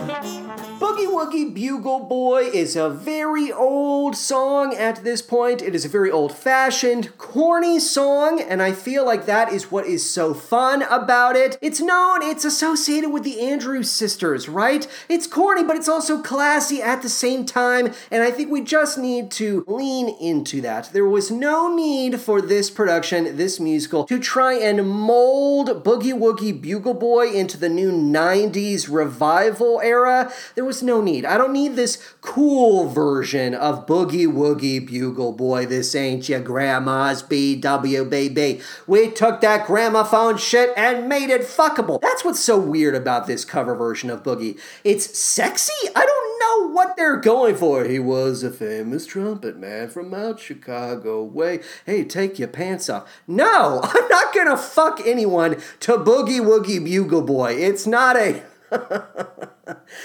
Boogie 1.00 1.08
Woogie 1.08 1.54
Bugle 1.54 2.02
Boy 2.02 2.50
is 2.54 2.76
a 2.76 2.90
very 2.90 3.54
old 3.54 4.18
song 4.18 4.76
at 4.76 5.02
this 5.06 5.22
point. 5.22 5.62
It 5.62 5.74
is 5.74 5.86
a 5.86 5.90
very 5.90 6.12
old 6.12 6.36
fashioned, 6.36 7.18
corny 7.18 7.80
song, 7.80 8.42
and 8.42 8.62
I 8.62 8.74
feel 8.74 9.06
like 9.06 9.26
that 9.26 9.54
is 9.54 9.72
what 9.72 9.86
is 9.86 10.10
so 10.10 10.34
fun 10.34 10.82
about 10.84 11.38
it. 11.38 11.58
It's 11.62 11.80
known, 11.80 12.22
it's 12.22 12.44
associated 12.44 13.12
with 13.12 13.24
the 13.24 13.40
Andrews 13.40 13.90
sisters, 13.90 14.50
right? 14.50 14.86
It's 15.08 15.26
corny, 15.26 15.64
but 15.64 15.78
it's 15.78 15.88
also 15.88 16.22
classy 16.22 16.82
at 16.82 17.02
the 17.02 17.08
same 17.08 17.46
time, 17.46 17.94
and 18.12 18.22
I 18.22 18.32
think 18.32 18.52
we 18.52 18.62
just 18.62 18.98
need 18.98 19.32
to 19.32 19.64
lean 19.68 20.10
into 20.20 20.60
that. 20.62 20.92
There 20.92 21.06
was 21.06 21.32
no 21.32 21.74
need 21.74 22.20
for 22.20 22.42
this 22.42 22.70
production, 22.70 23.38
this 23.38 23.58
musical, 23.58 24.04
to 24.06 24.20
try 24.20 24.56
and 24.56 24.86
mold 24.86 25.86
Boogie 25.86 26.12
Woogie 26.12 26.60
Bugle 26.60 26.94
Boy 26.94 27.32
into 27.32 27.58
the 27.58 27.70
new 27.70 27.90
90s 27.90 28.94
revival 28.94 29.80
era. 29.82 30.30
There 30.56 30.66
was 30.66 30.84
no 30.84 30.89
need. 30.98 31.26
I 31.26 31.38
don't 31.38 31.54
need 31.54 31.76
this 31.76 31.98
cool 32.22 32.90
version 32.90 33.54
of 33.54 33.86
Boogie 33.86 34.28
Woogie 34.28 34.86
Bugle 34.86 35.32
Boy. 35.32 35.66
This 35.66 35.94
ain't 35.96 36.28
your 36.28 36.40
grandma's 36.40 37.22
BW 37.22 38.10
baby. 38.10 38.62
We 38.88 39.12
took 39.12 39.42
that 39.42 39.68
gramophone 39.68 40.38
shit 40.38 40.72
and 40.76 41.08
made 41.08 41.30
it 41.30 41.42
fuckable. 41.42 42.02
That's 42.02 42.26
what's 42.26 42.40
so 42.40 42.60
weird 42.60 42.96
about 42.96 43.28
this 43.28 43.46
cover 43.46 43.76
version 43.76 44.10
of 44.10 44.24
Boogie. 44.24 44.60
It's 44.84 45.18
sexy? 45.18 45.90
I 45.96 46.06
don't 46.06 46.40
know 46.40 46.74
what 46.74 46.98
they're 46.98 47.18
going 47.18 47.56
for. 47.56 47.86
He 47.86 48.00
was 48.00 48.44
a 48.44 48.52
famous 48.52 49.06
trumpet 49.06 49.58
man 49.58 49.90
from 49.90 50.14
out 50.14 50.40
Chicago 50.40 51.24
way. 51.24 51.60
Hey, 51.86 52.04
take 52.04 52.40
your 52.40 52.48
pants 52.48 52.90
off. 52.90 53.08
No, 53.28 53.82
I'm 53.84 54.08
not 54.08 54.34
gonna 54.34 54.58
fuck 54.58 55.02
anyone 55.06 55.62
to 55.82 55.98
Boogie 55.98 56.42
Woogie 56.42 56.84
Bugle 56.84 57.22
Boy. 57.22 57.54
It's 57.54 57.86
not 57.86 58.16
a. 58.16 58.44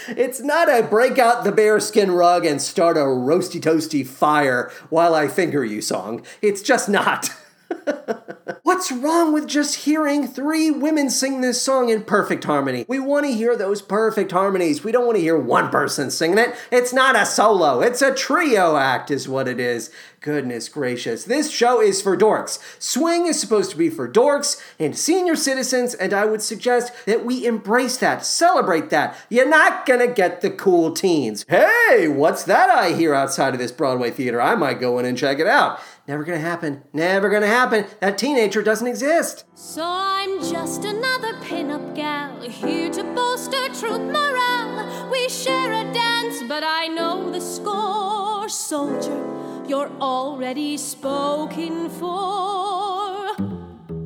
it's 0.09 0.39
not 0.39 0.69
a 0.69 0.83
break 0.83 1.17
out 1.17 1.43
the 1.43 1.51
bearskin 1.51 2.11
rug 2.11 2.45
and 2.45 2.61
start 2.61 2.97
a 2.97 3.01
roasty 3.01 3.61
toasty 3.61 4.05
fire 4.05 4.71
while 4.89 5.15
I 5.15 5.27
finger 5.27 5.63
you 5.63 5.81
song. 5.81 6.23
It's 6.41 6.61
just 6.61 6.89
not. 6.89 7.29
What's 8.63 8.91
wrong 8.91 9.31
with 9.31 9.47
just 9.47 9.85
hearing 9.85 10.27
three 10.27 10.69
women 10.69 11.09
sing 11.09 11.41
this 11.41 11.61
song 11.61 11.89
in 11.89 12.03
perfect 12.03 12.43
harmony? 12.43 12.85
We 12.87 12.99
want 12.99 13.25
to 13.25 13.31
hear 13.31 13.55
those 13.55 13.81
perfect 13.81 14.31
harmonies. 14.31 14.83
We 14.83 14.91
don't 14.91 15.05
want 15.05 15.17
to 15.17 15.21
hear 15.21 15.37
one 15.37 15.69
person 15.69 16.11
singing 16.11 16.37
it. 16.37 16.55
It's 16.71 16.91
not 16.91 17.15
a 17.15 17.25
solo, 17.25 17.81
it's 17.81 18.01
a 18.01 18.13
trio 18.13 18.75
act, 18.75 19.11
is 19.11 19.29
what 19.29 19.47
it 19.47 19.59
is. 19.59 19.91
Goodness 20.19 20.69
gracious. 20.69 21.25
This 21.25 21.51
show 21.51 21.79
is 21.79 22.01
for 22.01 22.17
dorks. 22.17 22.57
Swing 22.81 23.27
is 23.27 23.39
supposed 23.39 23.69
to 23.69 23.77
be 23.77 23.91
for 23.91 24.09
dorks 24.09 24.59
and 24.79 24.97
senior 24.97 25.35
citizens, 25.35 25.93
and 25.93 26.13
I 26.13 26.25
would 26.25 26.41
suggest 26.41 26.91
that 27.05 27.23
we 27.23 27.45
embrace 27.45 27.97
that, 27.97 28.25
celebrate 28.25 28.89
that. 28.89 29.15
You're 29.29 29.47
not 29.47 29.85
gonna 29.85 30.07
get 30.07 30.41
the 30.41 30.49
cool 30.49 30.93
teens. 30.93 31.45
Hey, 31.47 32.07
what's 32.07 32.43
that 32.45 32.71
I 32.71 32.93
hear 32.93 33.13
outside 33.13 33.53
of 33.53 33.59
this 33.59 33.71
Broadway 33.71 34.09
theater? 34.09 34.41
I 34.41 34.55
might 34.55 34.79
go 34.79 34.97
in 34.97 35.05
and 35.05 35.15
check 35.15 35.37
it 35.37 35.45
out. 35.45 35.79
Never 36.07 36.23
gonna 36.23 36.37
happen. 36.37 36.83
Never 36.93 37.29
gonna 37.29 37.47
happen. 37.47 37.85
That 37.99 38.19
teenager 38.19 38.61
doesn't 38.61 38.85
exist. 38.85 39.45
So 39.55 39.83
I'm 39.83 40.39
just 40.39 40.85
another 40.85 41.33
pinup 41.41 41.95
gal, 41.95 42.41
here 42.41 42.91
to 42.91 43.03
bolster 43.03 43.69
troop 43.73 44.01
morale. 44.01 45.09
We 45.11 45.27
share 45.29 45.73
a 45.73 45.91
dance, 45.93 46.43
but 46.43 46.63
I 46.63 46.87
know 46.87 47.31
the 47.31 47.41
score. 47.41 48.47
Soldier, 48.47 49.65
you're 49.67 49.89
already 49.99 50.77
spoken 50.77 51.89
for. 51.89 53.35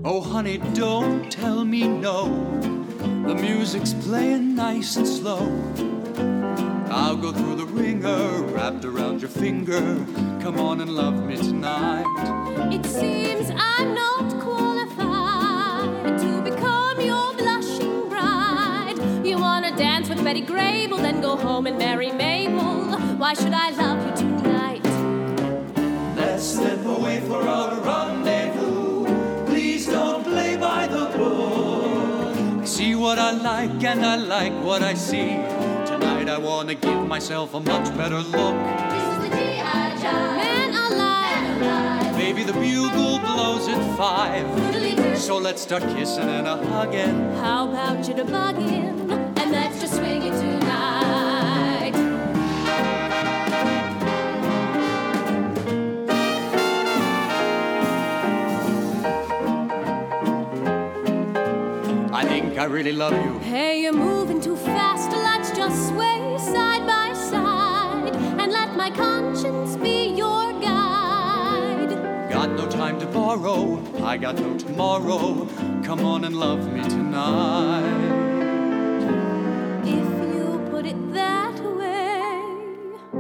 Oh, 0.06 0.22
honey, 0.22 0.60
don't 0.74 1.30
tell 1.30 1.66
me 1.66 1.86
no. 1.86 2.28
The 3.28 3.36
music's 3.36 3.94
playing 3.94 4.56
nice 4.56 4.96
and 4.96 5.06
slow. 5.06 5.46
I'll 6.92 7.16
go 7.16 7.32
through 7.32 7.56
the 7.56 7.66
ringer, 7.66 8.42
wrapped 8.54 8.84
around 8.84 9.22
your 9.22 9.30
finger. 9.30 9.80
Come 10.42 10.60
on 10.60 10.82
and 10.82 10.90
love 10.90 11.24
me 11.24 11.38
tonight. 11.38 12.06
It 12.74 12.84
seems 12.84 13.52
I'm 13.56 13.94
not 13.94 14.42
qualified 14.42 16.18
to 16.20 16.42
become 16.42 17.00
your 17.00 17.34
blushing 17.36 18.10
bride. 18.10 18.96
You 19.24 19.38
wanna 19.38 19.76
dance 19.78 20.10
with 20.10 20.24
Betty 20.24 20.42
Grable, 20.42 20.98
then 20.98 21.22
go 21.22 21.36
home 21.36 21.68
and 21.68 21.78
marry 21.78 22.12
Mabel. 22.12 22.98
Why 23.18 23.36
should 23.36 23.54
I 23.54 23.70
love 23.70 24.04
you 24.08 24.16
tonight? 24.16 24.84
Let's 26.16 26.44
slip 26.44 26.84
away 26.86 27.20
for 27.22 27.48
our 27.48 27.80
rendezvous. 27.82 29.06
Please 29.46 29.86
don't 29.86 30.24
play 30.24 30.58
by 30.58 30.88
the 30.88 31.06
book. 31.16 32.62
I 32.62 32.66
see 32.66 32.96
what 32.96 33.20
I 33.20 33.32
like 33.32 33.84
and 33.84 34.04
I 34.04 34.16
like 34.16 34.54
what 34.64 34.82
I 34.82 34.96
see. 34.96 35.59
Tonight 36.40 36.52
I 36.52 36.56
wanna 36.56 36.76
give 36.76 37.08
myself 37.08 37.54
a 37.54 37.60
much 37.60 37.98
better 37.98 38.20
look. 38.20 38.56
This 38.92 39.04
is 39.04 39.18
the 39.24 39.30
G.I. 39.36 39.98
Joe. 40.02 40.38
Man 40.40 40.94
alive. 40.94 42.16
Baby, 42.16 42.44
the 42.44 42.54
bugle 42.54 43.20
blows 43.20 43.68
at 43.68 43.98
five. 43.98 44.48
So 45.20 45.38
let's 45.38 45.62
start 45.62 45.84
kissing 45.96 46.30
and 46.30 46.48
a 46.48 46.56
hugging. 46.56 47.34
How 47.42 47.70
about 47.70 48.08
you 48.08 48.14
to 48.14 48.24
bug 48.24 48.58
in 48.58 49.12
and 49.12 49.52
let's 49.52 49.82
just 49.82 49.96
swing 49.96 50.22
it 50.22 50.32
tonight? 50.32 51.94
I 62.14 62.24
think 62.26 62.58
I 62.58 62.64
really 62.64 62.94
love 62.94 63.14
you. 63.26 63.40
Hey, 63.40 63.82
you're 63.82 63.92
moving 63.92 64.40
too 64.40 64.56
fast. 64.56 65.12
Let's 65.12 65.52
just 65.52 65.90
sway 65.90 66.19
side 66.54 66.86
by 66.86 67.14
side 67.14 68.16
and 68.42 68.52
let 68.52 68.76
my 68.76 68.90
conscience 68.90 69.76
be 69.76 70.08
your 70.24 70.54
guide. 70.60 71.92
Got 72.32 72.52
no 72.52 72.68
time 72.68 73.00
to 73.00 73.06
borrow, 73.08 73.82
I 74.04 74.18
got 74.18 74.36
no 74.36 74.58
tomorrow. 74.58 75.48
Come 75.84 76.02
on 76.06 76.26
and 76.26 76.36
love 76.36 76.62
me 76.74 76.82
tonight. 76.82 78.20
If 79.84 80.10
you 80.34 80.68
put 80.72 80.86
it 80.86 81.14
that 81.14 81.58
way, 81.78 82.32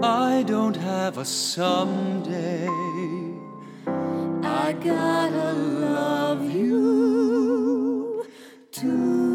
I 0.01 0.43
don't 0.47 0.77
have 0.77 1.17
a 1.17 1.25
someday. 1.25 2.67
I 4.65 4.73
gotta 4.73 5.53
love 5.53 6.41
you 6.51 8.25
tonight. 8.71 9.28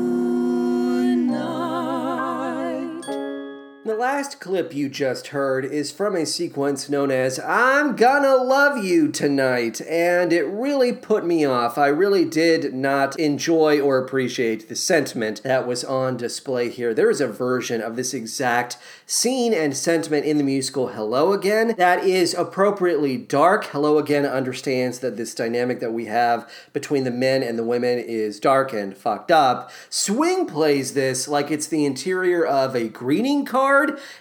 The 3.87 3.95
last 3.95 4.41
clip 4.41 4.73
you 4.73 4.89
just 4.89 5.27
heard 5.27 5.63
is 5.63 5.93
from 5.93 6.17
a 6.17 6.25
sequence 6.25 6.89
known 6.89 7.11
as 7.11 7.39
I'm 7.39 7.97
Gonna 7.97 8.35
Love 8.37 8.83
You 8.83 9.13
Tonight, 9.13 9.83
and 9.83 10.33
it 10.33 10.45
really 10.45 10.95
put 10.95 11.27
me 11.27 11.45
off. 11.45 11.77
I 11.77 11.89
really 11.89 12.25
did 12.25 12.73
not 12.73 13.19
enjoy 13.19 13.79
or 13.83 13.99
appreciate 13.99 14.71
the 14.71 14.75
sentiment 14.75 15.43
that 15.43 15.67
was 15.67 15.85
on 15.85 16.17
display 16.17 16.71
here. 16.71 16.95
There 16.95 17.11
is 17.11 17.21
a 17.21 17.29
version 17.29 17.83
of 17.83 17.97
this 17.97 18.15
exact 18.15 18.79
scene 19.05 19.53
and 19.53 19.77
sentiment 19.77 20.25
in 20.25 20.39
the 20.39 20.45
musical 20.45 20.89
Hello 20.89 21.35
Again 21.35 21.75
that 21.77 22.05
is 22.05 22.33
appropriately 22.33 23.19
dark. 23.19 23.67
Hello 23.67 23.99
Again 23.99 24.25
understands 24.25 25.01
that 25.01 25.19
this 25.19 25.35
dynamic 25.35 25.81
that 25.81 25.93
we 25.93 26.07
have 26.07 26.51
between 26.73 27.05
the 27.05 27.11
men 27.11 27.43
and 27.43 27.59
the 27.59 27.63
women 27.63 27.99
is 27.99 28.41
dark 28.41 28.73
and 28.73 28.97
fucked 28.97 29.31
up. 29.31 29.71
Swing 29.91 30.47
plays 30.47 30.95
this 30.95 31.29
like 31.29 31.51
it's 31.51 31.67
the 31.67 31.85
interior 31.85 32.47
of 32.47 32.75
a 32.75 32.89
greeting 32.89 33.45
card, 33.45 33.74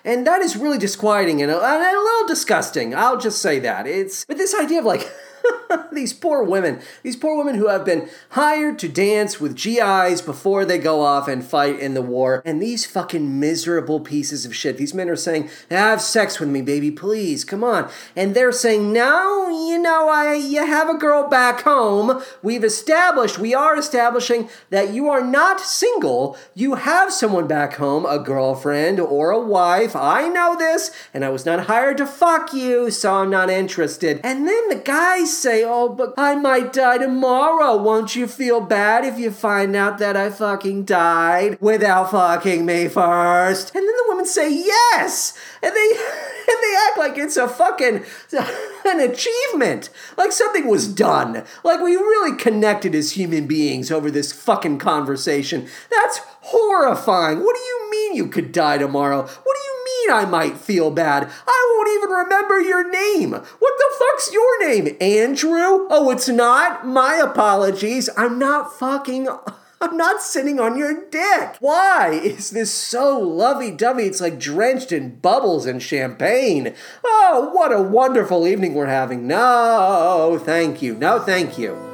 and 0.04 0.26
that 0.28 0.42
is 0.42 0.56
really 0.58 0.78
disquieting 0.78 1.42
and 1.42 1.52
a, 1.52 1.56
and 1.56 1.84
a 1.84 2.02
little 2.02 2.28
disgusting. 2.28 2.96
I'll 2.96 3.20
just 3.20 3.42
say 3.42 3.60
that. 3.60 3.88
It's 3.88 4.26
but 4.26 4.38
this 4.38 4.54
idea 4.56 4.80
of 4.80 4.86
like 4.86 5.12
these 5.92 6.14
poor 6.14 6.44
women, 6.44 6.82
these 7.04 7.16
poor 7.16 7.38
women 7.38 7.56
who 7.56 7.68
have 7.68 7.86
been 7.86 8.10
hired 8.30 8.80
to 8.80 8.90
dance 8.90 9.40
with 9.40 9.56
GIs 9.56 10.22
before 10.22 10.66
they 10.66 10.78
go 10.78 11.02
off 11.02 11.28
and 11.28 11.44
fight 11.44 11.80
in 11.80 11.94
the 11.94 12.02
war, 12.02 12.42
and 12.46 12.62
these 12.62 12.86
fucking 12.86 13.40
miserable 13.40 14.00
pieces 14.00 14.46
of 14.46 14.56
shit. 14.56 14.78
These 14.78 14.94
men 14.94 15.10
are 15.10 15.16
saying, 15.16 15.50
"Have 15.70 16.02
sex 16.02 16.40
with 16.40 16.50
me, 16.50 16.62
baby, 16.62 16.92
please, 16.92 17.44
come 17.44 17.64
on," 17.64 17.90
and 18.16 18.34
they're 18.34 18.52
saying, 18.52 18.92
"No, 18.92 19.50
you 19.50 19.78
know, 19.80 20.10
I 20.10 20.34
you 20.34 20.66
have 20.66 20.90
a 20.90 20.98
girl 20.98 21.28
back 21.28 21.62
home. 21.62 22.22
We've 22.42 22.64
established, 22.64 23.40
we 23.40 23.54
are 23.54 23.78
establishing 23.78 24.50
that 24.70 24.90
you 24.90 25.10
are 25.10 25.24
not 25.24 25.60
single. 25.60 26.38
You 26.54 26.76
have 26.76 27.14
someone 27.14 27.48
back 27.48 27.76
home, 27.76 28.06
a 28.06 28.20
girlfriend 28.20 29.00
or 29.00 29.32
a 29.32 29.40
wife. 29.40 29.96
I 29.96 30.28
know 30.28 30.56
this, 30.58 30.92
and 31.14 31.24
I 31.24 31.30
was 31.30 31.46
not 31.46 31.66
hired 31.66 31.98
to 31.98 32.06
fuck 32.06 32.54
you, 32.54 32.92
so 32.92 33.16
I'm 33.16 33.30
not 33.30 33.50
interested." 33.50 34.20
And 34.24 34.48
then 34.48 34.70
the 34.70 34.76
guys 34.76 35.33
say, 35.42 35.64
Oh, 35.64 35.90
but 35.90 36.14
I 36.18 36.36
might 36.36 36.74
die 36.74 36.98
tomorrow. 36.98 37.76
Won't 37.82 38.16
you 38.16 38.28
feel 38.28 38.62
bad 38.62 39.06
if 39.06 39.18
you 39.18 39.32
find 39.32 39.76
out 39.76 39.98
that 40.00 40.16
I 40.16 40.30
fucking 40.30 40.86
died 40.86 41.58
without 41.60 42.12
fucking 42.12 42.66
me 42.66 42.88
first? 42.88 43.76
And 43.76 43.84
then 43.88 43.96
the 43.96 44.06
women 44.10 44.26
say, 44.26 44.54
Yes! 44.54 45.38
And 45.62 45.76
they. 45.76 45.92
And 46.46 46.58
they 46.62 46.76
act 46.90 46.98
like 46.98 47.18
it's 47.18 47.38
a 47.38 47.48
fucking 47.48 48.04
an 48.86 49.00
achievement. 49.00 49.90
Like 50.18 50.34
something 50.34 50.68
was 50.68 50.90
done. 50.90 51.46
Like 51.64 51.80
we 51.80 51.96
really 51.96 52.38
connected 52.38 52.94
as 52.94 53.12
human 53.12 53.48
beings 53.48 53.90
over 53.92 54.12
this 54.12 54.34
fucking 54.34 54.80
conversation. 54.80 55.68
That's 55.90 56.20
horrifying. 56.44 57.40
What 57.40 57.56
do 57.56 57.62
you 57.62 57.92
mean 57.92 58.16
you 58.16 58.28
could 58.28 58.52
die 58.52 58.78
tomorrow? 58.78 59.22
What 59.22 59.30
do 59.30 59.62
you 59.64 59.86
mean 59.86 60.16
I 60.16 60.26
might 60.26 60.58
feel 60.58 60.92
bad? 60.92 61.30
I 61.48 61.76
won't 61.76 61.90
even 61.98 62.10
remember 62.10 62.62
your 62.62 62.90
name. 62.90 63.32
What 63.32 63.74
the 63.78 63.96
fuck's 64.00 64.32
your 64.32 64.68
name? 64.68 64.96
Andrew? 65.00 65.88
Oh, 65.90 66.10
it's 66.12 66.28
not? 66.28 66.86
My 66.86 67.16
apologies. 67.16 68.10
I'm 68.18 68.38
not 68.38 68.78
fucking. 68.78 69.28
I'm 69.82 69.98
not 69.98 70.22
sitting 70.22 70.62
on 70.62 70.78
your 70.78 71.10
dick. 71.10 71.58
Why 71.60 72.12
is 72.12 72.52
this 72.52 72.72
so 72.72 73.20
lovey 73.20 73.70
dovey? 73.70 74.06
It's 74.06 74.22
like 74.22 74.40
drenched 74.40 74.94
in 74.94 75.20
bubbles 75.20 75.66
and 75.66 75.84
champagne. 75.84 76.74
Oh, 77.04 77.50
what 77.54 77.74
a 77.74 77.82
wonderful 77.82 78.48
evening 78.48 78.76
we're 78.76 78.86
having. 78.86 79.28
No, 79.28 80.42
thank 80.42 80.82
you. 80.82 80.96
No, 80.96 81.20
thank 81.20 81.58
you. 81.58 81.93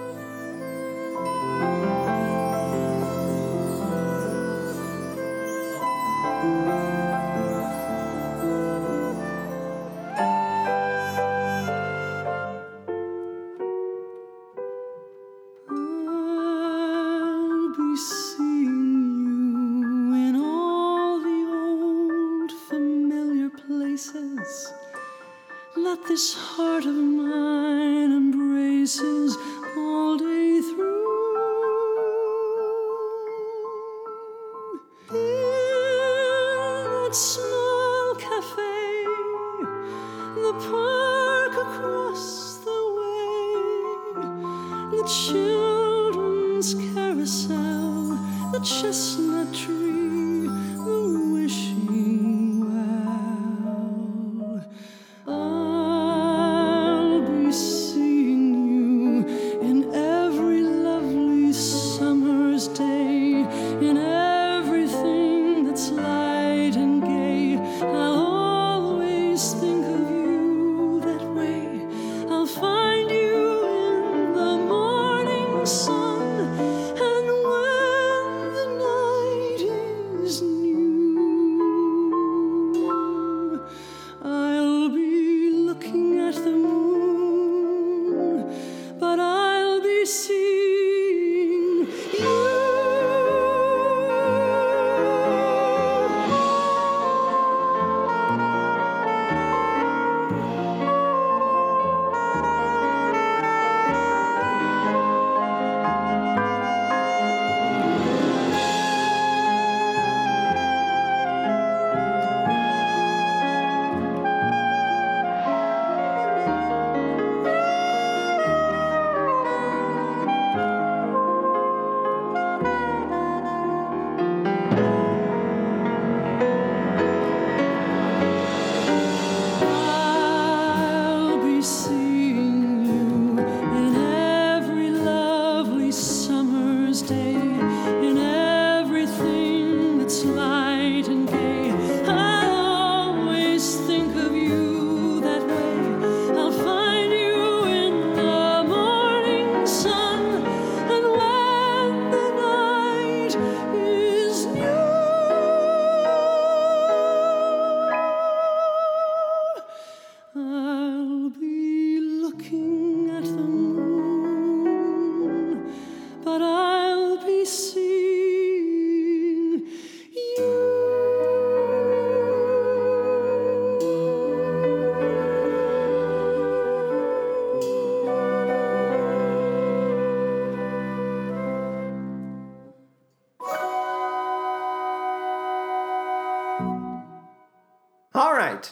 This 26.19 26.33
heart 26.33 26.83
of 26.83 26.95
mine 26.95 28.11
embraces 28.11 29.18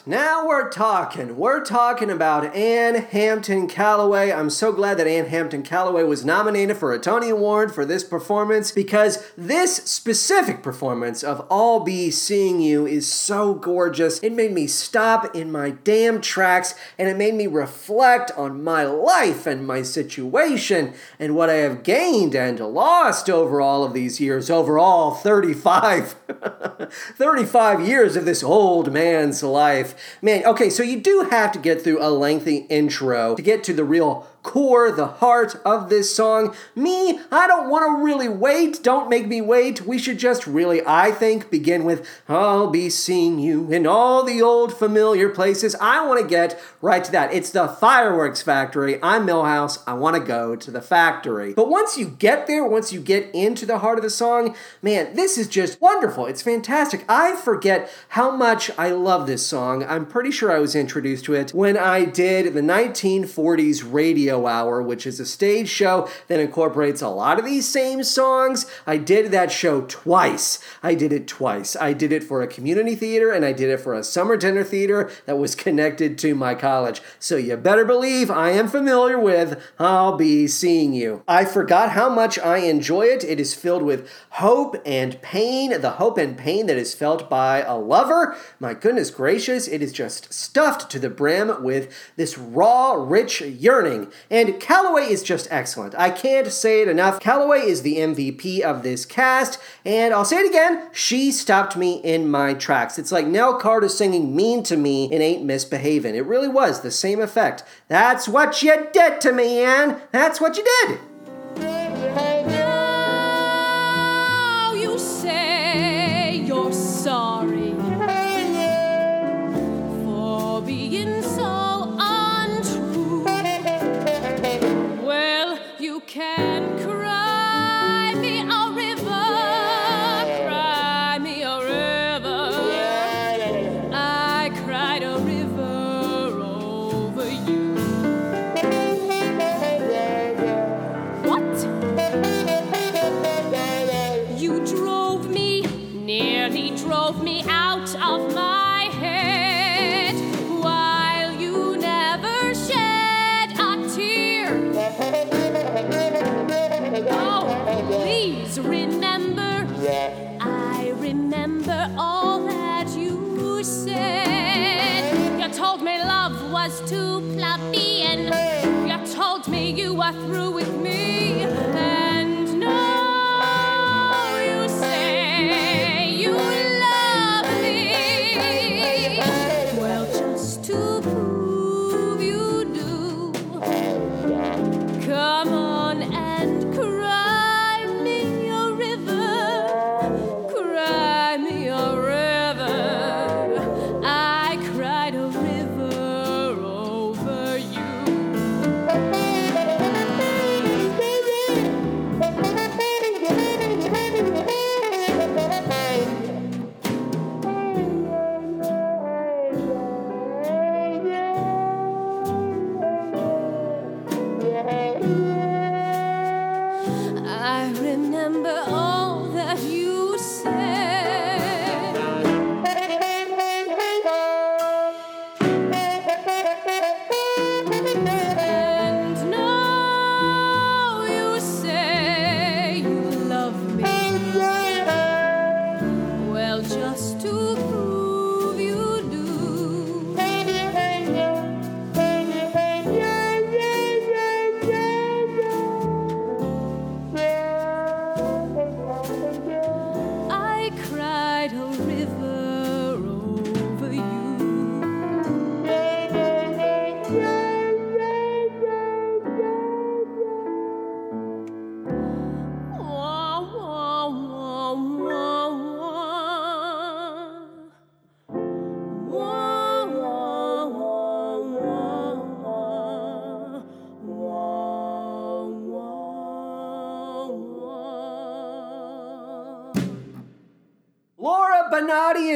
now 0.08 0.46
we're 0.46 0.70
talking. 0.70 1.36
We're 1.36 1.62
talking 1.62 2.08
about 2.08 2.56
Ann 2.56 2.94
Hampton 2.94 3.68
Callaway. 3.68 4.32
I'm 4.32 4.48
so 4.48 4.72
glad 4.72 4.98
that 4.98 5.06
Ann 5.06 5.26
Hampton 5.26 5.62
Callaway 5.62 6.02
was 6.02 6.24
nominated 6.24 6.78
for 6.78 6.94
a 6.94 6.98
Tony 6.98 7.28
Award 7.28 7.74
for 7.74 7.84
this 7.84 8.04
performance 8.04 8.72
because 8.72 9.30
this 9.36 9.76
specific 9.76 10.62
performance 10.62 11.22
of 11.22 11.46
I'll 11.50 11.80
Be 11.80 12.10
Seeing 12.10 12.58
You 12.58 12.86
is 12.86 13.06
so 13.06 13.52
gorgeous. 13.52 14.18
It 14.20 14.32
made 14.32 14.52
me 14.52 14.66
stop 14.66 15.36
in 15.36 15.52
my 15.52 15.70
damn 15.70 16.22
tracks 16.22 16.74
and 16.98 17.06
it 17.06 17.18
made 17.18 17.34
me 17.34 17.46
reflect 17.46 18.30
on 18.34 18.64
my 18.64 18.84
life 18.84 19.46
and 19.46 19.66
my 19.66 19.82
situation 19.82 20.94
and 21.18 21.36
what 21.36 21.50
I 21.50 21.56
have 21.56 21.82
gained 21.82 22.34
and 22.34 22.58
lost 22.58 23.28
over 23.28 23.60
all 23.60 23.84
of 23.84 23.92
these 23.92 24.20
years, 24.20 24.48
over 24.48 24.78
all 24.78 25.14
35, 25.14 26.12
35 26.90 27.86
years 27.86 28.16
of 28.16 28.24
this 28.24 28.42
old 28.42 28.90
man's 28.90 29.42
life. 29.42 29.96
Man, 30.22 30.44
okay, 30.44 30.70
so 30.70 30.82
you 30.82 31.00
do 31.00 31.28
have 31.30 31.52
to 31.52 31.58
get 31.58 31.82
through 31.82 32.02
a 32.02 32.10
lengthy 32.10 32.66
intro 32.68 33.36
to 33.36 33.42
get 33.42 33.64
to 33.64 33.72
the 33.72 33.84
real 33.84 34.26
core, 34.48 34.90
the 34.90 35.06
heart 35.06 35.60
of 35.62 35.90
this 35.90 36.14
song. 36.16 36.54
Me, 36.74 37.20
I 37.30 37.46
don't 37.46 37.68
want 37.68 37.84
to 37.84 38.02
really 38.02 38.30
wait. 38.30 38.82
Don't 38.82 39.10
make 39.10 39.28
me 39.28 39.42
wait. 39.42 39.82
We 39.82 39.98
should 39.98 40.18
just 40.18 40.46
really, 40.46 40.80
I 40.86 41.10
think, 41.10 41.50
begin 41.50 41.84
with 41.84 42.08
I'll 42.26 42.70
be 42.70 42.88
seeing 42.88 43.38
you 43.38 43.70
in 43.70 43.86
all 43.86 44.24
the 44.24 44.40
old 44.40 44.72
familiar 44.72 45.28
places. 45.28 45.76
I 45.82 46.02
want 46.06 46.22
to 46.22 46.26
get 46.26 46.58
right 46.80 47.04
to 47.04 47.12
that. 47.12 47.34
It's 47.34 47.50
the 47.50 47.68
fireworks 47.68 48.40
factory. 48.40 48.98
I'm 49.02 49.26
Milhouse. 49.26 49.82
I 49.86 49.92
want 49.92 50.16
to 50.16 50.22
go 50.22 50.56
to 50.56 50.70
the 50.70 50.80
factory. 50.80 51.52
But 51.52 51.68
once 51.68 51.98
you 51.98 52.08
get 52.08 52.46
there, 52.46 52.64
once 52.64 52.90
you 52.90 53.02
get 53.02 53.30
into 53.34 53.66
the 53.66 53.80
heart 53.80 53.98
of 53.98 54.02
the 54.02 54.08
song, 54.08 54.56
man, 54.80 55.14
this 55.14 55.36
is 55.36 55.48
just 55.48 55.78
wonderful. 55.82 56.24
It's 56.24 56.40
fantastic. 56.40 57.04
I 57.06 57.36
forget 57.36 57.90
how 58.08 58.30
much 58.30 58.70
I 58.78 58.92
love 58.92 59.26
this 59.26 59.46
song. 59.46 59.84
I'm 59.84 60.06
pretty 60.06 60.30
sure 60.30 60.50
I 60.50 60.58
was 60.58 60.74
introduced 60.74 61.26
to 61.26 61.34
it 61.34 61.52
when 61.52 61.76
I 61.76 62.06
did 62.06 62.54
the 62.54 62.62
1940s 62.62 63.84
radio 63.86 64.37
hour, 64.46 64.82
which 64.82 65.06
is 65.06 65.20
a 65.20 65.26
stage 65.26 65.68
show 65.68 66.08
that 66.28 66.40
incorporates 66.40 67.02
a 67.02 67.08
lot 67.08 67.38
of 67.38 67.44
these 67.44 67.68
same 67.68 68.02
songs. 68.02 68.66
I 68.86 68.96
did 68.96 69.30
that 69.32 69.50
show 69.50 69.82
twice. 69.82 70.58
I 70.82 70.94
did 70.94 71.12
it 71.12 71.26
twice. 71.26 71.76
I 71.76 71.92
did 71.92 72.12
it 72.12 72.24
for 72.24 72.42
a 72.42 72.46
community 72.46 72.94
theater 72.94 73.32
and 73.32 73.44
I 73.44 73.52
did 73.52 73.70
it 73.70 73.80
for 73.80 73.94
a 73.94 74.04
summer 74.04 74.36
dinner 74.36 74.64
theater 74.64 75.10
that 75.26 75.38
was 75.38 75.54
connected 75.54 76.18
to 76.18 76.34
my 76.34 76.54
college. 76.54 77.00
So 77.18 77.36
you 77.36 77.56
better 77.56 77.84
believe 77.84 78.30
I 78.30 78.50
am 78.50 78.68
familiar 78.68 79.18
with 79.18 79.60
I'll 79.78 80.16
Be 80.16 80.46
Seeing 80.46 80.92
You. 80.92 81.22
I 81.26 81.44
forgot 81.44 81.90
how 81.90 82.08
much 82.08 82.38
I 82.38 82.58
enjoy 82.58 83.06
it. 83.06 83.24
It 83.24 83.40
is 83.40 83.54
filled 83.54 83.82
with 83.82 84.08
hope 84.30 84.76
and 84.84 85.20
pain, 85.22 85.80
the 85.80 85.92
hope 85.92 86.18
and 86.18 86.36
pain 86.36 86.66
that 86.66 86.76
is 86.76 86.94
felt 86.94 87.28
by 87.28 87.62
a 87.62 87.76
lover. 87.76 88.36
My 88.60 88.74
goodness 88.74 89.10
gracious, 89.10 89.68
it 89.68 89.82
is 89.82 89.92
just 89.92 90.32
stuffed 90.32 90.90
to 90.90 90.98
the 90.98 91.10
brim 91.10 91.62
with 91.62 91.92
this 92.16 92.38
raw, 92.38 92.92
rich 92.92 93.40
yearning. 93.40 94.10
And 94.30 94.60
Callaway 94.60 95.04
is 95.04 95.22
just 95.22 95.48
excellent. 95.50 95.94
I 95.96 96.10
can't 96.10 96.50
say 96.52 96.82
it 96.82 96.88
enough. 96.88 97.20
Callaway 97.20 97.60
is 97.60 97.82
the 97.82 97.96
MVP 97.96 98.60
of 98.60 98.82
this 98.82 99.04
cast, 99.04 99.58
and 99.84 100.12
I'll 100.12 100.24
say 100.24 100.38
it 100.38 100.48
again, 100.48 100.88
she 100.92 101.30
stopped 101.30 101.76
me 101.76 101.96
in 101.96 102.30
my 102.30 102.54
tracks. 102.54 102.98
It's 102.98 103.12
like 103.12 103.26
Nell 103.26 103.58
Carter 103.58 103.88
singing 103.88 104.34
Mean 104.34 104.62
to 104.64 104.76
Me 104.76 105.04
and 105.12 105.22
Ain't 105.22 105.44
Misbehaving. 105.44 106.14
It 106.14 106.26
really 106.26 106.48
was 106.48 106.80
the 106.80 106.90
same 106.90 107.20
effect. 107.20 107.64
That's 107.88 108.28
what 108.28 108.62
you 108.62 108.88
did 108.92 109.20
to 109.22 109.32
me, 109.32 109.60
Ann. 109.60 110.00
That's 110.12 110.40
what 110.40 110.56
you 110.56 110.64
did. 110.64 110.98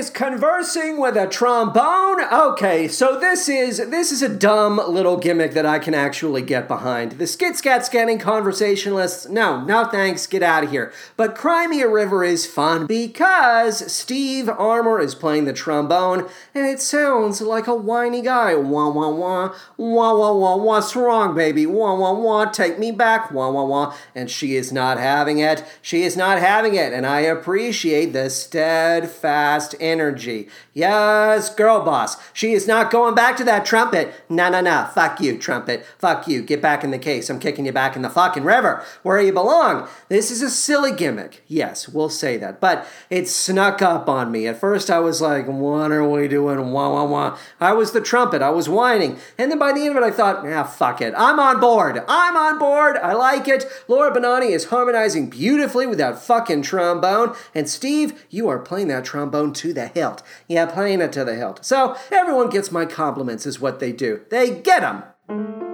Is 0.03 0.11
conversing 0.11 0.99
with 0.99 1.17
a 1.17 1.29
trombone. 1.29 2.21
Okay, 2.25 2.89
so 2.89 3.21
this 3.21 3.49
is 3.49 3.79
this 3.91 4.11
is 4.11 4.21
a 4.21 4.29
dumb 4.29 4.81
little 4.89 5.17
gimmick 5.17 5.53
that 5.53 5.65
I 5.65 5.79
can 5.79 5.95
actually 5.95 6.43
get 6.43 6.67
behind. 6.67 7.13
The 7.13 7.27
skit 7.29 7.55
scat 7.55 7.87
scanning 7.87 8.19
conversationalists, 8.19 9.29
no, 9.29 9.65
no 9.65 9.85
thanks, 9.85 10.27
get 10.27 10.43
out 10.43 10.65
of 10.65 10.71
here. 10.71 10.93
But 11.17 11.37
Cry 11.37 11.69
Me 11.69 11.83
a 11.83 11.89
River 11.89 12.25
is 12.25 12.47
fun 12.47 12.87
because 12.87 13.93
Steve 13.93 14.49
Armour 14.49 14.99
is 14.99 15.15
playing 15.15 15.45
the 15.45 15.53
trombone 15.53 16.29
and 16.53 16.67
it 16.67 16.81
sounds 16.81 17.41
like 17.41 17.69
a 17.69 17.77
whiny 17.77 18.23
guy. 18.23 18.57
Wah 18.57 18.89
wah 18.89 19.09
wah, 19.09 19.55
wah 19.77 20.15
wah 20.17 20.33
wah, 20.33 20.57
what's 20.57 20.97
wrong, 20.97 21.37
baby? 21.37 21.65
Wah 21.65 21.95
wah 21.95 22.19
wah, 22.19 22.47
take 22.47 22.77
me 22.77 22.91
back, 22.91 23.31
wah 23.31 23.51
wah 23.51 23.65
wah. 23.65 23.95
And 24.17 24.29
she 24.29 24.57
is 24.57 24.73
not 24.73 24.99
having 24.99 25.39
it. 25.39 25.65
She 25.81 26.03
is 26.03 26.17
not 26.17 26.41
having 26.41 26.75
it, 26.75 26.93
and 26.93 27.07
I 27.07 27.21
appreciate 27.21 28.13
the 28.13 28.31
steadfast 28.31 29.77
energy. 29.93 30.49
Yes, 30.73 31.55
girl 31.55 31.85
boss. 31.85 32.17
She 32.33 32.53
is 32.53 32.67
not 32.67 32.91
going 32.91 33.15
back 33.15 33.37
to 33.37 33.45
that 33.45 33.67
trumpet. 33.67 34.15
Nah, 34.29 34.49
nah, 34.49 34.63
nah. 34.63 34.87
Fuck 34.87 35.21
you, 35.21 35.37
trumpet. 35.39 35.85
Fuck 35.99 36.27
you. 36.27 36.43
Get 36.43 36.63
back 36.63 36.83
in 36.83 36.91
the 36.91 36.99
case. 36.99 37.29
I'm 37.29 37.39
kicking 37.39 37.67
you 37.67 37.73
back 37.73 37.95
in 37.95 38.03
the 38.03 38.11
fucking 38.11 38.45
river 38.45 38.83
where 39.03 39.21
you 39.21 39.33
belong. 39.33 39.89
This 40.09 40.31
is 40.31 40.41
a 40.43 40.51
silly 40.51 40.93
gimmick. 40.93 41.43
Yes, 41.47 41.89
we'll 41.89 42.09
say 42.09 42.37
that. 42.39 42.61
But 42.61 42.87
it 43.11 43.29
snuck 43.29 43.83
up 43.83 44.09
on 44.09 44.33
me. 44.33 44.47
At 44.47 44.59
first, 44.59 44.91
I 44.91 44.99
was 44.99 45.21
like, 45.21 45.47
what 45.47 45.93
are 45.93 46.09
we 46.09 46.29
doing? 46.29 46.73
Wah, 46.73 46.91
wah, 46.91 47.05
wah. 47.05 47.39
I 47.61 47.73
was 47.73 47.93
the 47.93 48.01
trumpet. 48.01 48.43
I 48.43 48.51
was 48.51 48.69
whining. 48.69 49.19
And 49.37 49.51
then 49.51 49.59
by 49.59 49.73
the 49.73 49.81
end 49.81 49.97
of 49.97 50.03
it, 50.03 50.07
I 50.07 50.11
thought, 50.11 50.47
ah, 50.47 50.65
fuck 50.65 51.03
it. 51.03 51.13
I'm 51.17 51.39
on 51.39 51.61
board. 51.61 52.03
I'm 52.09 52.37
on 52.37 52.59
board. 52.59 52.97
I 52.97 53.13
like 53.13 53.47
it. 53.49 53.67
Laura 53.89 54.11
Benanti 54.11 54.51
is 54.51 54.67
harmonizing 54.67 55.29
beautifully 55.29 55.87
with 55.87 55.99
that 55.99 56.19
fucking 56.19 56.63
trombone. 56.63 57.35
And 57.55 57.69
Steve, 57.69 58.25
you 58.31 58.49
are 58.49 58.59
playing 58.59 58.89
that 58.89 59.05
trombone 59.05 59.53
to 59.55 59.73
the 59.83 60.01
hilt. 60.01 60.23
Yeah, 60.49 60.67
playing 60.67 61.01
it 61.01 61.13
to 61.13 61.25
the 61.25 61.35
hilt. 61.35 61.65
So 61.65 61.97
everyone 62.11 62.51
gets 62.51 62.71
my 62.71 62.87
compliments, 62.87 63.47
is 63.47 63.61
what 63.61 63.81
they 63.81 63.93
do. 63.93 64.23
They 64.31 64.51
get 64.51 64.81
them. 64.81 65.72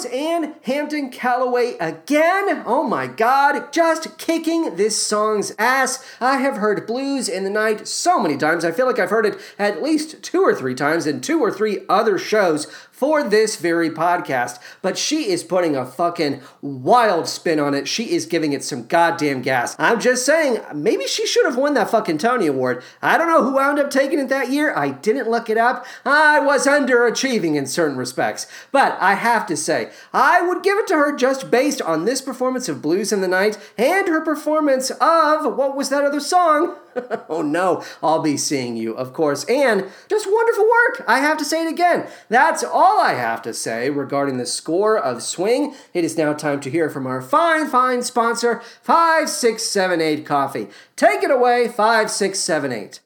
Was 0.00 0.10
Ann 0.12 0.54
Hampton 0.62 1.10
Callaway 1.10 1.76
again. 1.78 2.62
Oh 2.64 2.82
my 2.82 3.06
god, 3.06 3.70
just 3.70 4.16
kicking 4.16 4.76
this 4.76 4.96
song's 4.96 5.52
ass. 5.58 6.02
I 6.22 6.38
have 6.38 6.56
heard 6.56 6.86
Blues 6.86 7.28
in 7.28 7.44
the 7.44 7.50
Night 7.50 7.86
so 7.86 8.18
many 8.18 8.38
times. 8.38 8.64
I 8.64 8.72
feel 8.72 8.86
like 8.86 8.98
I've 8.98 9.10
heard 9.10 9.26
it 9.26 9.38
at 9.58 9.82
least 9.82 10.22
two 10.22 10.40
or 10.40 10.54
three 10.54 10.74
times 10.74 11.06
in 11.06 11.20
two 11.20 11.38
or 11.40 11.50
three 11.50 11.80
other 11.86 12.16
shows 12.16 12.64
for 13.00 13.24
this 13.24 13.56
very 13.56 13.88
podcast. 13.88 14.58
But 14.82 14.98
she 14.98 15.30
is 15.30 15.42
putting 15.42 15.74
a 15.74 15.86
fucking 15.86 16.42
wild 16.60 17.26
spin 17.28 17.58
on 17.58 17.72
it. 17.72 17.88
She 17.88 18.12
is 18.12 18.26
giving 18.26 18.52
it 18.52 18.62
some 18.62 18.86
goddamn 18.86 19.40
gas. 19.40 19.74
I'm 19.78 19.98
just 19.98 20.26
saying, 20.26 20.60
maybe 20.74 21.06
she 21.06 21.26
should 21.26 21.46
have 21.46 21.56
won 21.56 21.72
that 21.74 21.90
fucking 21.90 22.18
Tony 22.18 22.46
Award. 22.46 22.82
I 23.00 23.16
don't 23.16 23.28
know 23.28 23.42
who 23.42 23.54
wound 23.54 23.78
up 23.78 23.88
taking 23.90 24.18
it 24.18 24.28
that 24.28 24.50
year. 24.50 24.76
I 24.76 24.90
didn't 24.90 25.30
look 25.30 25.48
it 25.48 25.56
up. 25.56 25.86
I 26.04 26.40
was 26.40 26.66
underachieving 26.66 27.56
in 27.56 27.64
certain 27.64 27.96
respects. 27.96 28.46
But 28.70 28.98
I 29.00 29.14
have 29.14 29.46
to 29.46 29.56
say, 29.56 29.90
I 30.12 30.42
would 30.42 30.62
give 30.62 30.76
it 30.76 30.86
to 30.88 30.96
her 30.96 31.16
just 31.16 31.50
based 31.50 31.80
on 31.80 32.04
this 32.04 32.20
performance 32.20 32.68
of 32.68 32.82
Blues 32.82 33.12
in 33.12 33.22
the 33.22 33.28
Night 33.28 33.58
and 33.78 34.08
her 34.08 34.20
performance 34.20 34.90
of 34.90 35.56
what 35.56 35.74
was 35.74 35.88
that 35.88 36.04
other 36.04 36.20
song? 36.20 36.76
oh 37.28 37.42
no, 37.42 37.84
I'll 38.02 38.22
be 38.22 38.36
seeing 38.36 38.76
you, 38.76 38.94
of 38.94 39.12
course. 39.12 39.44
And 39.44 39.86
just 40.08 40.30
wonderful 40.30 40.64
work. 40.64 41.04
I 41.06 41.20
have 41.20 41.38
to 41.38 41.44
say 41.44 41.64
it 41.64 41.72
again. 41.72 42.06
That's 42.28 42.62
all 42.62 43.00
I 43.00 43.14
have 43.14 43.42
to 43.42 43.54
say 43.54 43.90
regarding 43.90 44.38
the 44.38 44.46
score 44.46 44.98
of 44.98 45.22
Swing. 45.22 45.74
It 45.94 46.04
is 46.04 46.18
now 46.18 46.32
time 46.32 46.60
to 46.60 46.70
hear 46.70 46.90
from 46.90 47.06
our 47.06 47.22
fine, 47.22 47.66
fine 47.68 48.02
sponsor, 48.02 48.60
5678 48.82 50.26
Coffee. 50.26 50.68
Take 50.96 51.22
it 51.22 51.30
away, 51.30 51.66
5678. 51.66 53.00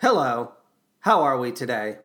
Hello. 0.00 0.52
How 1.00 1.22
are 1.22 1.38
we 1.38 1.50
today? 1.50 1.96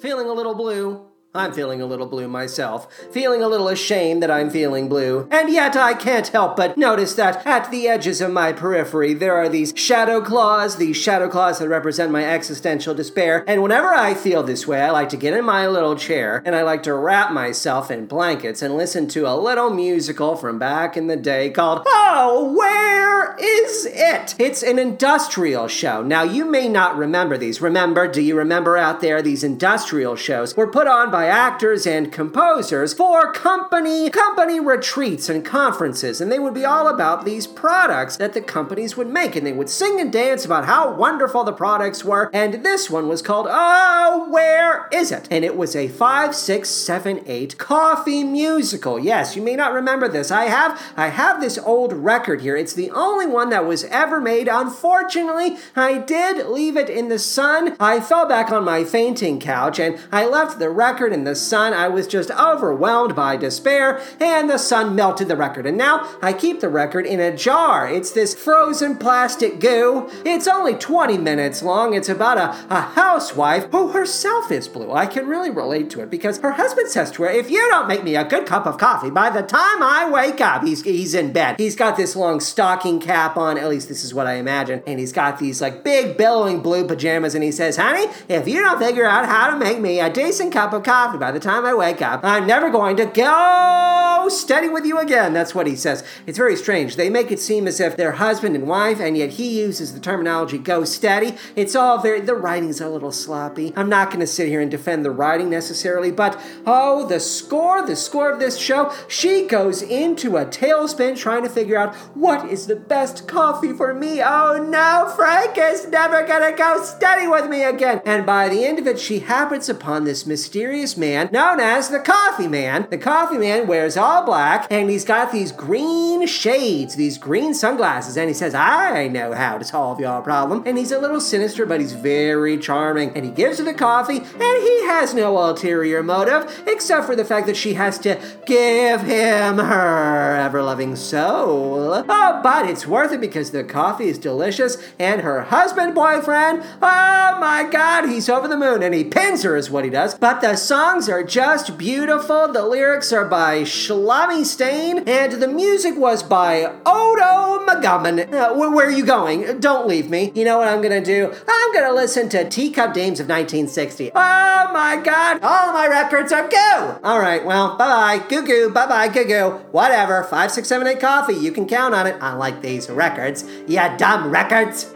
Feeling 0.00 0.28
a 0.28 0.32
little 0.32 0.54
blue? 0.54 1.11
I'm 1.34 1.54
feeling 1.54 1.80
a 1.80 1.86
little 1.86 2.04
blue 2.04 2.28
myself, 2.28 2.92
feeling 3.10 3.42
a 3.42 3.48
little 3.48 3.68
ashamed 3.68 4.22
that 4.22 4.30
I'm 4.30 4.50
feeling 4.50 4.86
blue. 4.86 5.26
And 5.30 5.48
yet 5.48 5.74
I 5.74 5.94
can't 5.94 6.28
help 6.28 6.56
but 6.56 6.76
notice 6.76 7.14
that 7.14 7.46
at 7.46 7.70
the 7.70 7.88
edges 7.88 8.20
of 8.20 8.30
my 8.30 8.52
periphery 8.52 9.14
there 9.14 9.34
are 9.34 9.48
these 9.48 9.72
shadow 9.74 10.20
claws, 10.20 10.76
these 10.76 10.98
shadow 10.98 11.30
claws 11.30 11.58
that 11.58 11.70
represent 11.70 12.12
my 12.12 12.22
existential 12.22 12.94
despair. 12.94 13.44
And 13.46 13.62
whenever 13.62 13.94
I 13.94 14.12
feel 14.12 14.42
this 14.42 14.66
way, 14.66 14.82
I 14.82 14.90
like 14.90 15.08
to 15.08 15.16
get 15.16 15.32
in 15.32 15.46
my 15.46 15.66
little 15.66 15.96
chair 15.96 16.42
and 16.44 16.54
I 16.54 16.60
like 16.64 16.82
to 16.82 16.92
wrap 16.92 17.32
myself 17.32 17.90
in 17.90 18.04
blankets 18.04 18.60
and 18.60 18.76
listen 18.76 19.08
to 19.08 19.26
a 19.26 19.32
little 19.34 19.70
musical 19.70 20.36
from 20.36 20.58
back 20.58 20.98
in 20.98 21.06
the 21.06 21.16
day 21.16 21.48
called 21.48 21.82
Oh, 21.86 22.52
Where 22.54 23.36
Is 23.38 23.86
It? 23.86 24.34
It's 24.38 24.62
an 24.62 24.78
industrial 24.78 25.68
show. 25.68 26.02
Now, 26.02 26.24
you 26.24 26.44
may 26.44 26.68
not 26.68 26.98
remember 26.98 27.38
these. 27.38 27.62
Remember, 27.62 28.06
do 28.06 28.20
you 28.20 28.36
remember 28.36 28.76
out 28.76 29.00
there 29.00 29.22
these 29.22 29.42
industrial 29.42 30.14
shows 30.14 30.54
were 30.54 30.70
put 30.70 30.86
on 30.86 31.10
by 31.10 31.21
actors 31.24 31.86
and 31.86 32.12
composers 32.12 32.92
for 32.92 33.32
company 33.32 34.10
company 34.10 34.60
retreats 34.60 35.28
and 35.28 35.44
conferences. 35.44 36.20
And 36.20 36.30
they 36.30 36.38
would 36.38 36.54
be 36.54 36.64
all 36.64 36.88
about 36.88 37.24
these 37.24 37.46
products 37.46 38.16
that 38.16 38.32
the 38.32 38.40
companies 38.40 38.96
would 38.96 39.08
make. 39.08 39.36
And 39.36 39.46
they 39.46 39.52
would 39.52 39.68
sing 39.68 40.00
and 40.00 40.12
dance 40.12 40.44
about 40.44 40.66
how 40.66 40.92
wonderful 40.94 41.44
the 41.44 41.52
products 41.52 42.04
were. 42.04 42.30
And 42.32 42.64
this 42.64 42.90
one 42.90 43.08
was 43.08 43.22
called 43.22 43.46
oh 43.48 44.28
where 44.30 44.88
is 44.92 45.12
it? 45.12 45.28
And 45.30 45.44
it 45.44 45.56
was 45.56 45.76
a 45.76 45.88
5 45.88 46.34
6 46.34 46.68
7 46.68 47.22
8 47.26 47.58
coffee 47.58 48.24
musical. 48.24 48.98
Yes 48.98 49.36
you 49.36 49.42
may 49.42 49.56
not 49.56 49.72
remember 49.72 50.08
this. 50.08 50.30
I 50.30 50.44
have 50.44 50.80
i 50.96 51.08
have 51.08 51.40
this 51.40 51.58
old 51.58 51.92
record 51.92 52.40
here. 52.40 52.56
It's 52.56 52.74
the 52.74 52.90
only 52.90 53.26
one 53.26 53.50
that 53.50 53.66
was 53.66 53.84
ever 53.84 54.20
made. 54.20 54.48
Unfortunately 54.48 55.56
i 55.76 55.98
did 55.98 56.46
leave 56.46 56.76
it 56.76 56.90
in 56.90 57.08
the 57.08 57.18
sun. 57.18 57.76
I 57.78 58.00
fell 58.00 58.26
back 58.26 58.50
on 58.50 58.64
my 58.64 58.84
fainting 58.84 59.40
couch 59.40 59.78
and 59.78 59.98
i 60.10 60.26
left 60.26 60.58
the 60.58 60.70
record 60.70 61.11
in 61.12 61.24
the 61.24 61.34
sun. 61.34 61.72
I 61.72 61.88
was 61.88 62.06
just 62.06 62.30
overwhelmed 62.30 63.14
by 63.14 63.36
despair, 63.36 64.00
and 64.20 64.48
the 64.48 64.58
sun 64.58 64.94
melted 64.94 65.28
the 65.28 65.36
record. 65.36 65.66
And 65.66 65.76
now 65.76 66.08
I 66.20 66.32
keep 66.32 66.60
the 66.60 66.68
record 66.68 67.06
in 67.06 67.20
a 67.20 67.36
jar. 67.36 67.88
It's 67.88 68.10
this 68.10 68.34
frozen 68.34 68.96
plastic 68.96 69.60
goo. 69.60 70.10
It's 70.24 70.46
only 70.46 70.74
20 70.74 71.18
minutes 71.18 71.62
long. 71.62 71.94
It's 71.94 72.08
about 72.08 72.38
a, 72.38 72.74
a 72.74 72.80
housewife 72.80 73.64
who 73.70 73.88
herself 73.88 74.50
is 74.50 74.68
blue. 74.68 74.92
I 74.92 75.06
can 75.06 75.26
really 75.26 75.50
relate 75.50 75.90
to 75.90 76.00
it 76.00 76.10
because 76.10 76.38
her 76.38 76.52
husband 76.52 76.88
says 76.88 77.10
to 77.12 77.22
her, 77.22 77.30
If 77.30 77.50
you 77.50 77.68
don't 77.68 77.88
make 77.88 78.04
me 78.04 78.16
a 78.16 78.24
good 78.24 78.46
cup 78.46 78.66
of 78.66 78.78
coffee 78.78 79.10
by 79.10 79.30
the 79.30 79.42
time 79.42 79.82
I 79.82 80.08
wake 80.10 80.40
up, 80.40 80.62
he's, 80.62 80.82
he's 80.82 81.14
in 81.14 81.32
bed. 81.32 81.56
He's 81.58 81.76
got 81.76 81.96
this 81.96 82.16
long 82.16 82.40
stocking 82.40 83.00
cap 83.00 83.36
on, 83.36 83.58
at 83.58 83.68
least 83.68 83.88
this 83.88 84.04
is 84.04 84.14
what 84.14 84.26
I 84.26 84.34
imagine, 84.34 84.82
and 84.86 84.98
he's 84.98 85.12
got 85.12 85.38
these 85.38 85.60
like 85.60 85.84
big 85.84 86.16
billowing 86.16 86.60
blue 86.60 86.86
pajamas, 86.86 87.34
and 87.34 87.44
he 87.44 87.52
says, 87.52 87.76
Honey, 87.76 88.12
if 88.28 88.48
you 88.48 88.60
don't 88.60 88.78
figure 88.78 89.06
out 89.06 89.26
how 89.26 89.50
to 89.50 89.56
make 89.56 89.80
me 89.80 90.00
a 90.00 90.10
decent 90.10 90.52
cup 90.52 90.72
of 90.72 90.82
coffee 90.82 91.01
by 91.10 91.32
the 91.32 91.40
time 91.40 91.64
I 91.64 91.74
wake 91.74 92.00
up, 92.00 92.24
I'm 92.24 92.46
never 92.46 92.70
going 92.70 92.96
to 92.96 93.06
go 93.06 94.28
steady 94.30 94.68
with 94.68 94.86
you 94.86 94.98
again. 94.98 95.32
That's 95.32 95.54
what 95.54 95.66
he 95.66 95.74
says. 95.74 96.04
It's 96.26 96.38
very 96.38 96.56
strange. 96.56 96.96
They 96.96 97.10
make 97.10 97.30
it 97.30 97.40
seem 97.40 97.66
as 97.66 97.80
if 97.80 97.96
they're 97.96 98.12
husband 98.12 98.54
and 98.54 98.66
wife, 98.66 99.00
and 99.00 99.16
yet 99.16 99.30
he 99.30 99.60
uses 99.60 99.92
the 99.92 100.00
terminology 100.00 100.58
go 100.58 100.84
steady. 100.84 101.34
It's 101.56 101.74
all 101.74 101.98
very, 101.98 102.20
the 102.20 102.34
writing's 102.34 102.80
a 102.80 102.88
little 102.88 103.12
sloppy. 103.12 103.72
I'm 103.76 103.88
not 103.88 104.08
going 104.08 104.20
to 104.20 104.26
sit 104.26 104.48
here 104.48 104.60
and 104.60 104.70
defend 104.70 105.04
the 105.04 105.10
writing 105.10 105.50
necessarily, 105.50 106.10
but 106.10 106.40
oh, 106.66 107.06
the 107.06 107.20
score, 107.20 107.84
the 107.84 107.96
score 107.96 108.30
of 108.30 108.38
this 108.38 108.58
show, 108.58 108.92
she 109.08 109.46
goes 109.46 109.82
into 109.82 110.36
a 110.36 110.46
tailspin 110.46 111.16
trying 111.16 111.42
to 111.42 111.48
figure 111.48 111.76
out 111.76 111.94
what 112.14 112.48
is 112.48 112.66
the 112.66 112.76
best 112.76 113.26
coffee 113.26 113.72
for 113.72 113.92
me. 113.92 114.22
Oh 114.22 114.64
no, 114.70 115.12
Frank 115.16 115.56
is 115.58 115.88
never 115.88 116.26
going 116.26 116.50
to 116.50 116.56
go 116.56 116.82
steady 116.84 117.26
with 117.26 117.48
me 117.48 117.64
again. 117.64 118.00
And 118.04 118.24
by 118.24 118.48
the 118.48 118.64
end 118.64 118.78
of 118.78 118.86
it, 118.86 119.00
she 119.00 119.20
happens 119.20 119.68
upon 119.68 120.04
this 120.04 120.26
mysterious 120.26 120.91
man 120.96 121.28
known 121.32 121.60
as 121.60 121.88
the 121.88 122.00
Coffee 122.00 122.48
Man. 122.48 122.86
The 122.90 122.98
Coffee 122.98 123.38
Man 123.38 123.66
wears 123.66 123.96
all 123.96 124.24
black 124.24 124.66
and 124.70 124.90
he's 124.90 125.04
got 125.04 125.32
these 125.32 125.52
green 125.52 126.26
shades, 126.26 126.96
these 126.96 127.18
green 127.18 127.54
sunglasses, 127.54 128.16
and 128.16 128.28
he 128.28 128.34
says, 128.34 128.54
I 128.54 129.08
know 129.08 129.32
how 129.32 129.58
to 129.58 129.64
solve 129.64 130.00
your 130.00 130.20
problem. 130.22 130.62
And 130.66 130.78
he's 130.78 130.92
a 130.92 130.98
little 130.98 131.20
sinister, 131.20 131.66
but 131.66 131.80
he's 131.80 131.92
very 131.92 132.58
charming. 132.58 133.10
And 133.16 133.24
he 133.24 133.30
gives 133.30 133.58
her 133.58 133.64
the 133.64 133.74
coffee, 133.74 134.18
and 134.18 134.62
he 134.62 134.86
has 134.86 135.14
no 135.14 135.36
ulterior 135.38 136.02
motive 136.02 136.62
except 136.66 137.06
for 137.06 137.16
the 137.16 137.24
fact 137.24 137.46
that 137.46 137.56
she 137.56 137.74
has 137.74 137.98
to 138.00 138.20
give 138.46 139.02
him 139.02 139.58
her 139.58 140.36
ever 140.36 140.62
loving 140.62 140.96
soul. 140.96 142.04
Oh, 142.08 142.40
but 142.42 142.68
it's 142.68 142.86
worth 142.86 143.12
it 143.12 143.20
because 143.20 143.50
the 143.50 143.64
coffee 143.64 144.08
is 144.08 144.18
delicious, 144.18 144.76
and 144.98 145.20
her 145.22 145.42
husband, 145.42 145.94
boyfriend, 145.94 146.62
oh 146.82 147.38
my 147.40 147.68
god, 147.70 148.08
he's 148.08 148.28
over 148.28 148.48
the 148.48 148.56
moon, 148.56 148.82
and 148.82 148.94
he 148.94 149.04
pins 149.04 149.42
her, 149.42 149.56
is 149.56 149.70
what 149.70 149.84
he 149.84 149.90
does. 149.90 150.14
But 150.14 150.40
the 150.40 150.56
songs 150.82 151.08
are 151.08 151.22
just 151.22 151.78
beautiful. 151.78 152.48
The 152.48 152.66
lyrics 152.66 153.12
are 153.12 153.24
by 153.24 153.62
Shlami 153.62 154.44
Stain, 154.44 155.04
and 155.06 155.34
the 155.34 155.46
music 155.46 155.96
was 155.96 156.24
by 156.24 156.64
Odo 156.84 157.64
McGovern. 157.64 158.32
Uh, 158.32 158.52
where, 158.54 158.68
where 158.68 158.88
are 158.88 158.90
you 158.90 159.06
going? 159.06 159.60
Don't 159.60 159.86
leave 159.86 160.10
me. 160.10 160.32
You 160.34 160.44
know 160.44 160.58
what 160.58 160.66
I'm 160.66 160.82
gonna 160.82 161.04
do? 161.04 161.32
I'm 161.46 161.72
gonna 161.72 161.94
listen 161.94 162.28
to 162.30 162.48
Teacup 162.48 162.94
Dames 162.94 163.20
of 163.20 163.28
1960. 163.28 164.10
Oh 164.12 164.70
my 164.72 165.00
god, 165.04 165.38
all 165.44 165.72
my 165.72 165.86
records 165.86 166.32
are 166.32 166.48
goo! 166.48 167.06
Alright, 167.08 167.44
well, 167.44 167.76
bye 167.76 168.18
bye, 168.18 168.26
goo 168.28 168.44
goo, 168.44 168.68
bye 168.68 168.88
bye, 168.88 169.06
goo 169.06 169.24
goo. 169.24 169.50
Whatever, 169.70 170.24
5678 170.24 171.00
coffee, 171.00 171.34
you 171.34 171.52
can 171.52 171.68
count 171.68 171.94
on 171.94 172.08
it. 172.08 172.16
I 172.20 172.32
like 172.32 172.60
these 172.60 172.90
records. 172.90 173.44
Yeah, 173.68 173.96
dumb 173.96 174.32
records. 174.32 174.92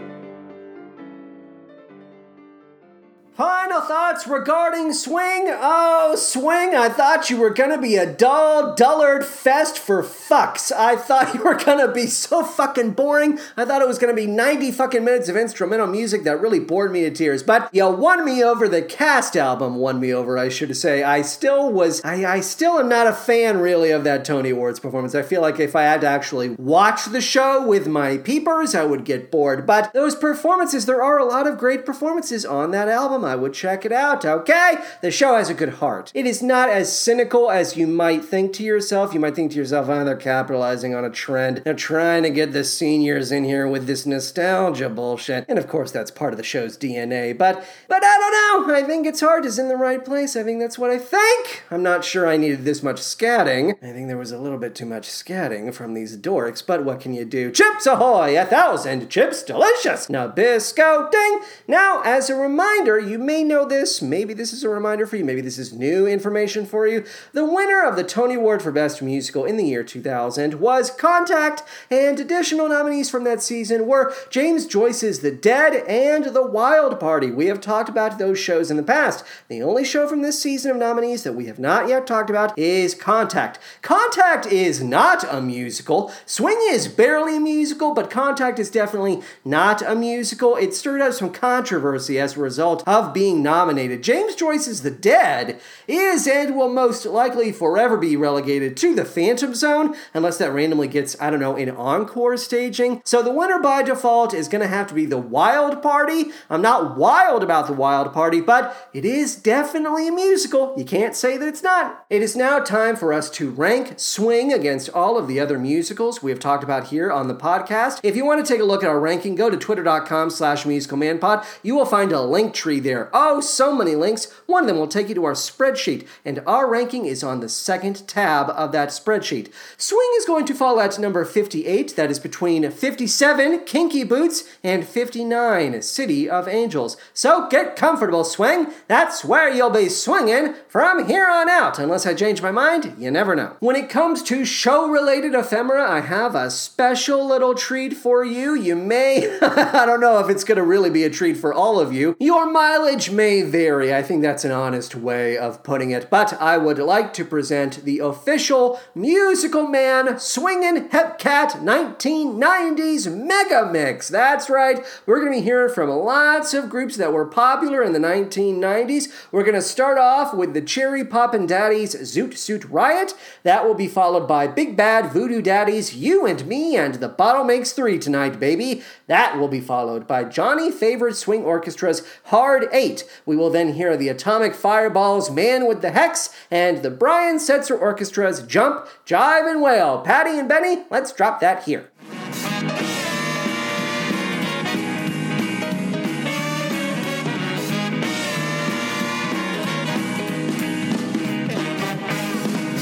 Final 3.66 3.80
thoughts 3.80 4.28
regarding 4.28 4.92
Swing? 4.92 5.46
Oh, 5.48 6.14
Swing, 6.16 6.76
I 6.76 6.88
thought 6.88 7.30
you 7.30 7.36
were 7.36 7.50
gonna 7.50 7.80
be 7.80 7.96
a 7.96 8.06
dull, 8.06 8.76
dullard 8.76 9.24
fest 9.24 9.76
for 9.76 10.04
fucks. 10.04 10.70
I 10.70 10.94
thought 10.94 11.34
you 11.34 11.42
were 11.42 11.56
gonna 11.56 11.90
be 11.90 12.06
so 12.06 12.44
fucking 12.44 12.92
boring. 12.92 13.40
I 13.56 13.64
thought 13.64 13.82
it 13.82 13.88
was 13.88 13.98
gonna 13.98 14.14
be 14.14 14.28
90 14.28 14.70
fucking 14.70 15.04
minutes 15.04 15.28
of 15.28 15.36
instrumental 15.36 15.88
music 15.88 16.22
that 16.22 16.40
really 16.40 16.60
bored 16.60 16.92
me 16.92 17.00
to 17.00 17.10
tears. 17.10 17.42
But 17.42 17.68
you 17.72 17.88
won 17.90 18.24
me 18.24 18.40
over. 18.40 18.68
The 18.68 18.82
cast 18.82 19.36
album 19.36 19.74
won 19.74 19.98
me 19.98 20.14
over, 20.14 20.38
I 20.38 20.48
should 20.48 20.76
say. 20.76 21.02
I 21.02 21.22
still 21.22 21.72
was, 21.72 22.00
I, 22.04 22.24
I 22.24 22.40
still 22.42 22.78
am 22.78 22.88
not 22.88 23.08
a 23.08 23.12
fan 23.12 23.58
really 23.58 23.90
of 23.90 24.04
that 24.04 24.24
Tony 24.24 24.50
Awards 24.50 24.78
performance. 24.78 25.16
I 25.16 25.22
feel 25.22 25.42
like 25.42 25.58
if 25.58 25.74
I 25.74 25.82
had 25.82 26.02
to 26.02 26.06
actually 26.06 26.50
watch 26.50 27.06
the 27.06 27.20
show 27.20 27.66
with 27.66 27.88
my 27.88 28.18
peepers, 28.18 28.76
I 28.76 28.84
would 28.84 29.04
get 29.04 29.32
bored. 29.32 29.66
But 29.66 29.92
those 29.92 30.14
performances, 30.14 30.86
there 30.86 31.02
are 31.02 31.18
a 31.18 31.24
lot 31.24 31.48
of 31.48 31.58
great 31.58 31.84
performances 31.84 32.46
on 32.46 32.70
that 32.70 32.88
album. 32.88 33.24
I 33.24 33.34
would 33.34 33.55
check 33.56 33.84
it 33.84 33.92
out, 33.92 34.24
okay? 34.24 34.74
The 35.00 35.10
show 35.10 35.36
has 35.36 35.48
a 35.48 35.54
good 35.54 35.74
heart. 35.74 36.12
It 36.14 36.26
is 36.26 36.42
not 36.42 36.68
as 36.68 36.96
cynical 36.96 37.50
as 37.50 37.76
you 37.76 37.86
might 37.86 38.24
think 38.24 38.52
to 38.54 38.62
yourself. 38.62 39.14
You 39.14 39.20
might 39.20 39.34
think 39.34 39.52
to 39.52 39.56
yourself, 39.56 39.88
oh, 39.88 40.04
they're 40.04 40.16
capitalizing 40.16 40.94
on 40.94 41.04
a 41.04 41.10
trend. 41.10 41.62
They're 41.64 41.74
trying 41.74 42.22
to 42.24 42.30
get 42.30 42.52
the 42.52 42.64
seniors 42.64 43.32
in 43.32 43.44
here 43.44 43.66
with 43.66 43.86
this 43.86 44.06
nostalgia 44.06 44.88
bullshit. 44.88 45.46
And 45.48 45.58
of 45.58 45.68
course, 45.68 45.90
that's 45.90 46.10
part 46.10 46.32
of 46.32 46.36
the 46.36 46.44
show's 46.44 46.76
DNA. 46.76 47.36
But, 47.36 47.64
but 47.88 48.04
I 48.04 48.18
don't 48.18 48.68
know. 48.68 48.74
I 48.74 48.82
think 48.82 49.06
its 49.06 49.20
heart 49.20 49.46
is 49.46 49.58
in 49.58 49.68
the 49.68 49.76
right 49.76 50.04
place. 50.04 50.36
I 50.36 50.42
think 50.42 50.60
that's 50.60 50.78
what 50.78 50.90
I 50.90 50.98
think. 50.98 51.62
I'm 51.70 51.82
not 51.82 52.04
sure 52.04 52.28
I 52.28 52.36
needed 52.36 52.64
this 52.64 52.82
much 52.82 53.00
scatting. 53.00 53.72
I 53.82 53.92
think 53.92 54.08
there 54.08 54.18
was 54.18 54.32
a 54.32 54.38
little 54.38 54.58
bit 54.58 54.74
too 54.74 54.86
much 54.86 55.08
scatting 55.08 55.72
from 55.72 55.94
these 55.94 56.16
dorks, 56.16 56.64
but 56.64 56.84
what 56.84 57.00
can 57.00 57.14
you 57.14 57.24
do? 57.24 57.50
Chips 57.50 57.86
ahoy! 57.86 58.38
A 58.38 58.44
thousand 58.44 59.08
chips 59.08 59.42
delicious! 59.42 60.08
Nabisco 60.08 61.10
ding! 61.10 61.40
Now, 61.66 62.02
as 62.04 62.28
a 62.28 62.34
reminder, 62.34 62.98
you 62.98 63.18
may 63.18 63.42
know 63.46 63.64
this. 63.64 64.02
Maybe 64.02 64.34
this 64.34 64.52
is 64.52 64.64
a 64.64 64.68
reminder 64.68 65.06
for 65.06 65.16
you. 65.16 65.24
Maybe 65.24 65.40
this 65.40 65.58
is 65.58 65.72
new 65.72 66.06
information 66.06 66.66
for 66.66 66.86
you. 66.86 67.04
The 67.32 67.44
winner 67.44 67.82
of 67.82 67.96
the 67.96 68.04
Tony 68.04 68.34
Award 68.34 68.62
for 68.62 68.72
Best 68.72 69.00
Musical 69.00 69.44
in 69.44 69.56
the 69.56 69.64
year 69.64 69.82
2000 69.82 70.54
was 70.60 70.90
Contact, 70.90 71.62
and 71.90 72.18
additional 72.18 72.68
nominees 72.68 73.10
from 73.10 73.24
that 73.24 73.42
season 73.42 73.86
were 73.86 74.14
James 74.30 74.66
Joyce's 74.66 75.20
The 75.20 75.30
Dead 75.30 75.84
and 75.88 76.34
The 76.34 76.46
Wild 76.46 76.98
Party. 77.00 77.30
We 77.30 77.46
have 77.46 77.60
talked 77.60 77.88
about 77.88 78.18
those 78.18 78.38
shows 78.38 78.70
in 78.70 78.76
the 78.76 78.82
past. 78.82 79.24
The 79.48 79.62
only 79.62 79.84
show 79.84 80.08
from 80.08 80.22
this 80.22 80.40
season 80.40 80.70
of 80.70 80.76
nominees 80.76 81.22
that 81.22 81.34
we 81.34 81.46
have 81.46 81.58
not 81.58 81.88
yet 81.88 82.06
talked 82.06 82.30
about 82.30 82.58
is 82.58 82.94
Contact. 82.94 83.58
Contact 83.82 84.46
is 84.46 84.82
not 84.82 85.24
a 85.32 85.40
musical. 85.40 86.12
Swing 86.24 86.58
is 86.70 86.88
barely 86.88 87.36
a 87.36 87.40
musical, 87.40 87.94
but 87.94 88.10
Contact 88.10 88.58
is 88.58 88.70
definitely 88.70 89.22
not 89.44 89.82
a 89.82 89.94
musical. 89.94 90.56
It 90.56 90.74
stirred 90.74 91.00
up 91.00 91.12
some 91.12 91.32
controversy 91.32 92.18
as 92.18 92.36
a 92.36 92.40
result 92.40 92.82
of 92.86 93.12
being 93.12 93.35
nominated. 93.42 94.02
James 94.02 94.34
Joyce's 94.34 94.82
The 94.82 94.90
Dead 94.90 95.60
is 95.86 96.26
and 96.26 96.56
will 96.56 96.68
most 96.68 97.04
likely 97.06 97.52
forever 97.52 97.96
be 97.96 98.16
relegated 98.16 98.76
to 98.78 98.94
the 98.94 99.04
Phantom 99.04 99.54
Zone, 99.54 99.96
unless 100.14 100.38
that 100.38 100.52
randomly 100.52 100.88
gets, 100.88 101.16
I 101.20 101.30
don't 101.30 101.40
know, 101.40 101.56
an 101.56 101.70
encore 101.70 102.36
staging. 102.36 103.02
So 103.04 103.22
the 103.22 103.32
winner 103.32 103.58
by 103.58 103.82
default 103.82 104.34
is 104.34 104.48
going 104.48 104.62
to 104.62 104.68
have 104.68 104.86
to 104.88 104.94
be 104.94 105.06
The 105.06 105.18
Wild 105.18 105.82
Party. 105.82 106.26
I'm 106.48 106.62
not 106.62 106.96
wild 106.96 107.42
about 107.42 107.66
The 107.66 107.72
Wild 107.72 108.12
Party, 108.12 108.40
but 108.40 108.90
it 108.92 109.04
is 109.04 109.36
definitely 109.36 110.08
a 110.08 110.12
musical. 110.12 110.74
You 110.76 110.84
can't 110.84 111.14
say 111.14 111.36
that 111.36 111.48
it's 111.48 111.62
not. 111.62 112.04
It 112.10 112.22
is 112.22 112.36
now 112.36 112.58
time 112.60 112.96
for 112.96 113.12
us 113.12 113.30
to 113.30 113.50
rank 113.50 113.94
Swing 113.98 114.52
against 114.52 114.90
all 114.90 115.18
of 115.18 115.26
the 115.26 115.40
other 115.40 115.58
musicals 115.58 116.22
we 116.22 116.30
have 116.30 116.40
talked 116.40 116.64
about 116.64 116.88
here 116.88 117.10
on 117.10 117.28
the 117.28 117.34
podcast. 117.34 118.00
If 118.02 118.16
you 118.16 118.24
want 118.24 118.44
to 118.44 118.52
take 118.52 118.60
a 118.60 118.64
look 118.64 118.82
at 118.82 118.88
our 118.88 119.00
ranking, 119.00 119.34
go 119.34 119.50
to 119.50 119.56
twitter.com 119.56 120.30
slash 120.30 120.64
musicalmanpod. 120.64 121.44
You 121.62 121.74
will 121.74 121.86
find 121.86 122.12
a 122.12 122.20
link 122.22 122.54
tree 122.54 122.80
there. 122.80 123.10
Oh, 123.12 123.25
Oh, 123.28 123.40
so 123.40 123.74
many 123.74 123.96
links. 123.96 124.32
One 124.46 124.62
of 124.62 124.68
them 124.68 124.78
will 124.78 124.86
take 124.86 125.08
you 125.08 125.14
to 125.16 125.24
our 125.24 125.32
spreadsheet, 125.32 126.06
and 126.24 126.44
our 126.46 126.70
ranking 126.70 127.06
is 127.06 127.24
on 127.24 127.40
the 127.40 127.48
second 127.48 128.06
tab 128.06 128.48
of 128.50 128.70
that 128.70 128.90
spreadsheet. 128.90 129.50
Swing 129.76 130.08
is 130.16 130.24
going 130.24 130.46
to 130.46 130.54
fall 130.54 130.78
at 130.78 130.96
number 130.96 131.24
58, 131.24 131.96
that 131.96 132.08
is 132.08 132.20
between 132.20 132.70
57, 132.70 133.64
Kinky 133.64 134.04
Boots, 134.04 134.44
and 134.62 134.86
59, 134.86 135.82
City 135.82 136.30
of 136.30 136.46
Angels. 136.46 136.96
So 137.12 137.48
get 137.48 137.74
comfortable, 137.74 138.22
Swing. 138.22 138.68
That's 138.86 139.24
where 139.24 139.52
you'll 139.52 139.70
be 139.70 139.88
swinging 139.88 140.54
from 140.68 141.08
here 141.08 141.28
on 141.28 141.48
out. 141.48 141.80
Unless 141.80 142.06
I 142.06 142.14
change 142.14 142.42
my 142.42 142.52
mind, 142.52 142.94
you 142.96 143.10
never 143.10 143.34
know. 143.34 143.56
When 143.58 143.74
it 143.74 143.90
comes 143.90 144.22
to 144.22 144.44
show 144.44 144.88
related 144.88 145.34
ephemera, 145.34 145.90
I 145.90 145.98
have 146.02 146.36
a 146.36 146.48
special 146.48 147.26
little 147.26 147.56
treat 147.56 147.94
for 147.94 148.24
you. 148.24 148.54
You 148.54 148.76
may, 148.76 149.36
I 149.42 149.84
don't 149.84 150.00
know 150.00 150.20
if 150.20 150.30
it's 150.30 150.44
going 150.44 150.58
to 150.58 150.62
really 150.62 150.90
be 150.90 151.02
a 151.02 151.10
treat 151.10 151.36
for 151.36 151.52
all 151.52 151.80
of 151.80 151.92
you. 151.92 152.16
Your 152.20 152.48
mileage 152.48 153.10
may 153.16 153.42
vary. 153.42 153.94
I 153.94 154.02
think 154.02 154.20
that's 154.22 154.44
an 154.44 154.52
honest 154.52 154.94
way 154.94 155.38
of 155.38 155.62
putting 155.62 155.90
it. 155.90 156.10
But 156.10 156.34
I 156.40 156.58
would 156.58 156.78
like 156.78 157.14
to 157.14 157.24
present 157.24 157.84
the 157.84 157.98
official 157.98 158.78
Musical 158.94 159.66
Man 159.66 160.18
Swingin' 160.18 160.90
Hepcat 160.90 161.62
1990s 161.62 163.10
Mega 163.10 163.68
Mix. 163.72 164.08
That's 164.08 164.50
right. 164.50 164.84
We're 165.06 165.20
going 165.20 165.32
to 165.32 165.38
be 165.38 165.44
hearing 165.44 165.72
from 165.72 165.88
lots 165.88 166.52
of 166.52 166.68
groups 166.68 166.96
that 166.98 167.12
were 167.12 167.24
popular 167.24 167.82
in 167.82 167.94
the 167.94 167.98
1990s. 167.98 169.10
We're 169.32 169.44
going 169.44 169.54
to 169.54 169.62
start 169.62 169.96
off 169.96 170.34
with 170.34 170.52
the 170.52 170.60
Cherry 170.60 171.04
Poppin' 171.04 171.46
Daddies 171.46 171.94
Zoot 171.94 172.36
Suit 172.36 172.64
Riot. 172.66 173.14
That 173.42 173.64
will 173.64 173.74
be 173.74 173.88
followed 173.88 174.28
by 174.28 174.46
Big 174.46 174.76
Bad 174.76 175.12
Voodoo 175.12 175.40
Daddy's, 175.40 175.94
You 175.94 176.26
and 176.26 176.46
Me, 176.46 176.76
and 176.76 176.96
The 176.96 177.08
Bottle 177.08 177.44
Makes 177.44 177.72
Three 177.72 177.98
tonight, 177.98 178.38
baby. 178.38 178.82
That 179.06 179.38
will 179.38 179.48
be 179.48 179.60
followed 179.60 180.06
by 180.06 180.24
Johnny 180.24 180.70
Favorite 180.70 181.16
Swing 181.16 181.42
Orchestra's 181.42 182.06
Hard 182.24 182.68
Eight. 182.72 183.04
We 183.24 183.36
will 183.36 183.50
then 183.50 183.74
hear 183.74 183.96
the 183.96 184.08
Atomic 184.08 184.54
Fireballs 184.54 185.30
Man 185.30 185.66
with 185.66 185.82
the 185.82 185.90
Hex 185.90 186.30
and 186.50 186.82
the 186.82 186.90
Brian 186.90 187.36
Setzer 187.36 187.78
Orchestra's 187.80 188.42
Jump, 188.42 188.86
Jive, 189.06 189.50
and 189.50 189.62
Wail. 189.62 190.00
Patty 190.00 190.38
and 190.38 190.48
Benny, 190.48 190.84
let's 190.90 191.12
drop 191.12 191.40
that 191.40 191.64
here. 191.64 191.90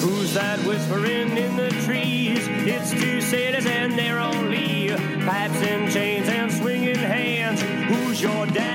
Who's 0.00 0.34
that 0.34 0.58
whispering 0.66 1.36
in 1.36 1.56
the 1.56 1.70
trees? 1.84 2.46
It's 2.66 2.90
two 2.90 3.20
sailors 3.20 3.66
and 3.66 3.98
they're 3.98 4.18
only 4.18 4.88
pipes 5.24 5.62
and 5.62 5.90
chains 5.90 6.28
and 6.28 6.52
swinging 6.52 6.96
hands. 6.96 7.62
Who's 7.62 8.20
your 8.20 8.46
daddy? 8.46 8.73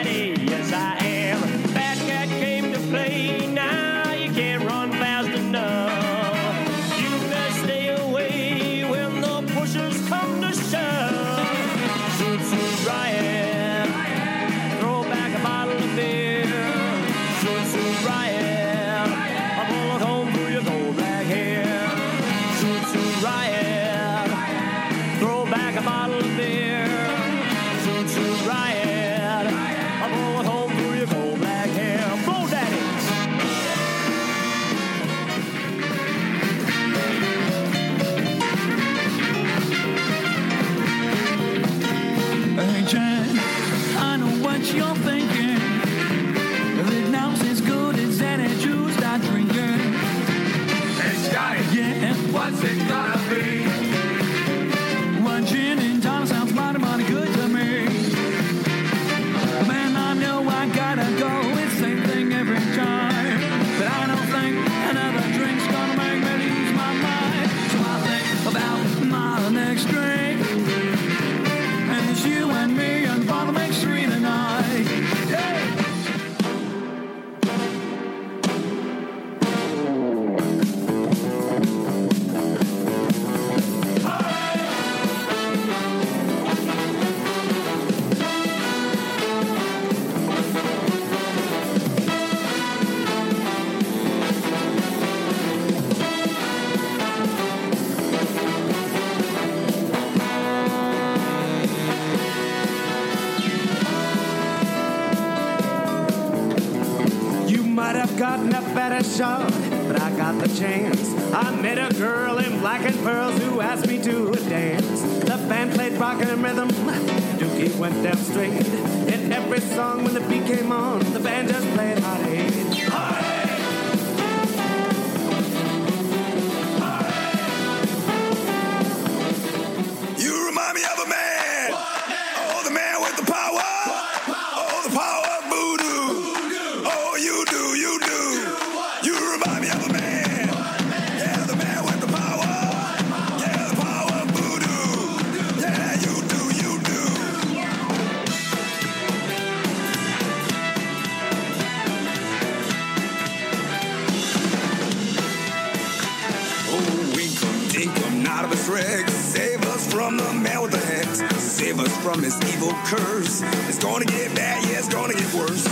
Us 161.80 161.98
from 162.04 162.22
his 162.22 162.36
evil 162.54 162.74
curse. 162.86 163.42
It's 163.68 163.80
gonna 163.80 164.06
get 164.06 164.36
bad, 164.36 164.64
yeah, 164.70 164.80
it's 164.80 164.90
gonna 164.90 165.14
get 165.14 165.34
worse. 165.34 165.66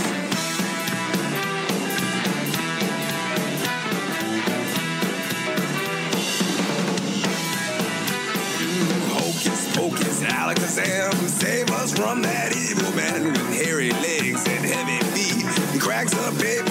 Mm, 8.58 9.08
Hocus 9.12 9.76
pocus, 9.76 10.22
Alakazam, 10.22 11.28
save 11.28 11.70
us 11.70 11.92
from 11.92 12.22
that 12.22 12.56
evil 12.56 12.90
man 12.94 13.32
with 13.32 13.62
hairy 13.62 13.90
legs 13.90 14.46
and 14.46 14.64
heavy 14.64 14.98
feet. 15.12 15.46
He 15.72 15.78
cracks 15.78 16.14
up 16.14 16.34
pavement 16.38 16.67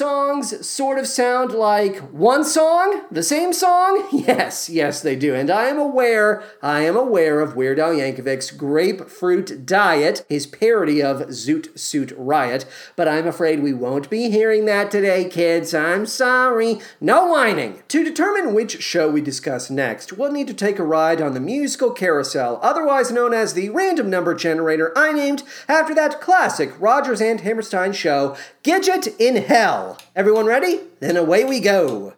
songs 0.00 0.66
sort 0.66 0.98
of 0.98 1.06
sound 1.06 1.52
like 1.52 1.98
one 2.10 2.42
song? 2.42 3.02
The 3.10 3.22
same 3.22 3.52
song? 3.52 4.08
Yes, 4.30 4.68
yes, 4.68 5.00
they 5.02 5.16
do. 5.16 5.34
And 5.34 5.50
I 5.50 5.64
am 5.64 5.78
aware, 5.78 6.42
I 6.62 6.80
am 6.82 6.96
aware 6.96 7.40
of 7.40 7.56
Weird 7.56 7.78
Al 7.78 7.92
Yankovic's 7.92 8.50
Grapefruit 8.50 9.66
Diet, 9.66 10.24
his 10.28 10.46
parody 10.46 11.02
of 11.02 11.18
Zoot 11.28 11.76
Suit 11.78 12.12
Riot, 12.16 12.64
but 12.96 13.08
I'm 13.08 13.26
afraid 13.26 13.60
we 13.60 13.72
won't 13.72 14.08
be 14.08 14.30
hearing 14.30 14.66
that 14.66 14.90
today, 14.90 15.28
kids. 15.28 15.74
I'm 15.74 16.06
sorry. 16.06 16.80
No 17.00 17.26
whining. 17.26 17.82
To 17.88 18.04
determine 18.04 18.54
which 18.54 18.82
show 18.82 19.10
we 19.10 19.20
discuss 19.20 19.70
next, 19.70 20.12
we'll 20.12 20.32
need 20.32 20.46
to 20.48 20.54
take 20.54 20.78
a 20.78 20.84
ride 20.84 21.20
on 21.20 21.34
the 21.34 21.40
musical 21.40 21.90
carousel, 21.90 22.60
otherwise 22.62 23.10
known 23.10 23.34
as 23.34 23.54
the 23.54 23.70
random 23.70 24.08
number 24.08 24.34
generator 24.34 24.92
I 24.96 25.12
named 25.12 25.42
after 25.66 25.94
that 25.94 26.20
classic 26.20 26.72
Rodgers 26.78 27.20
and 27.20 27.40
Hammerstein 27.40 27.92
show, 27.92 28.36
Gidget 28.62 29.18
in 29.18 29.36
Hell. 29.36 29.96
Everyone 30.14 30.44
ready? 30.44 30.80
Then 31.00 31.16
away 31.16 31.44
we 31.44 31.60
go. 31.60 32.12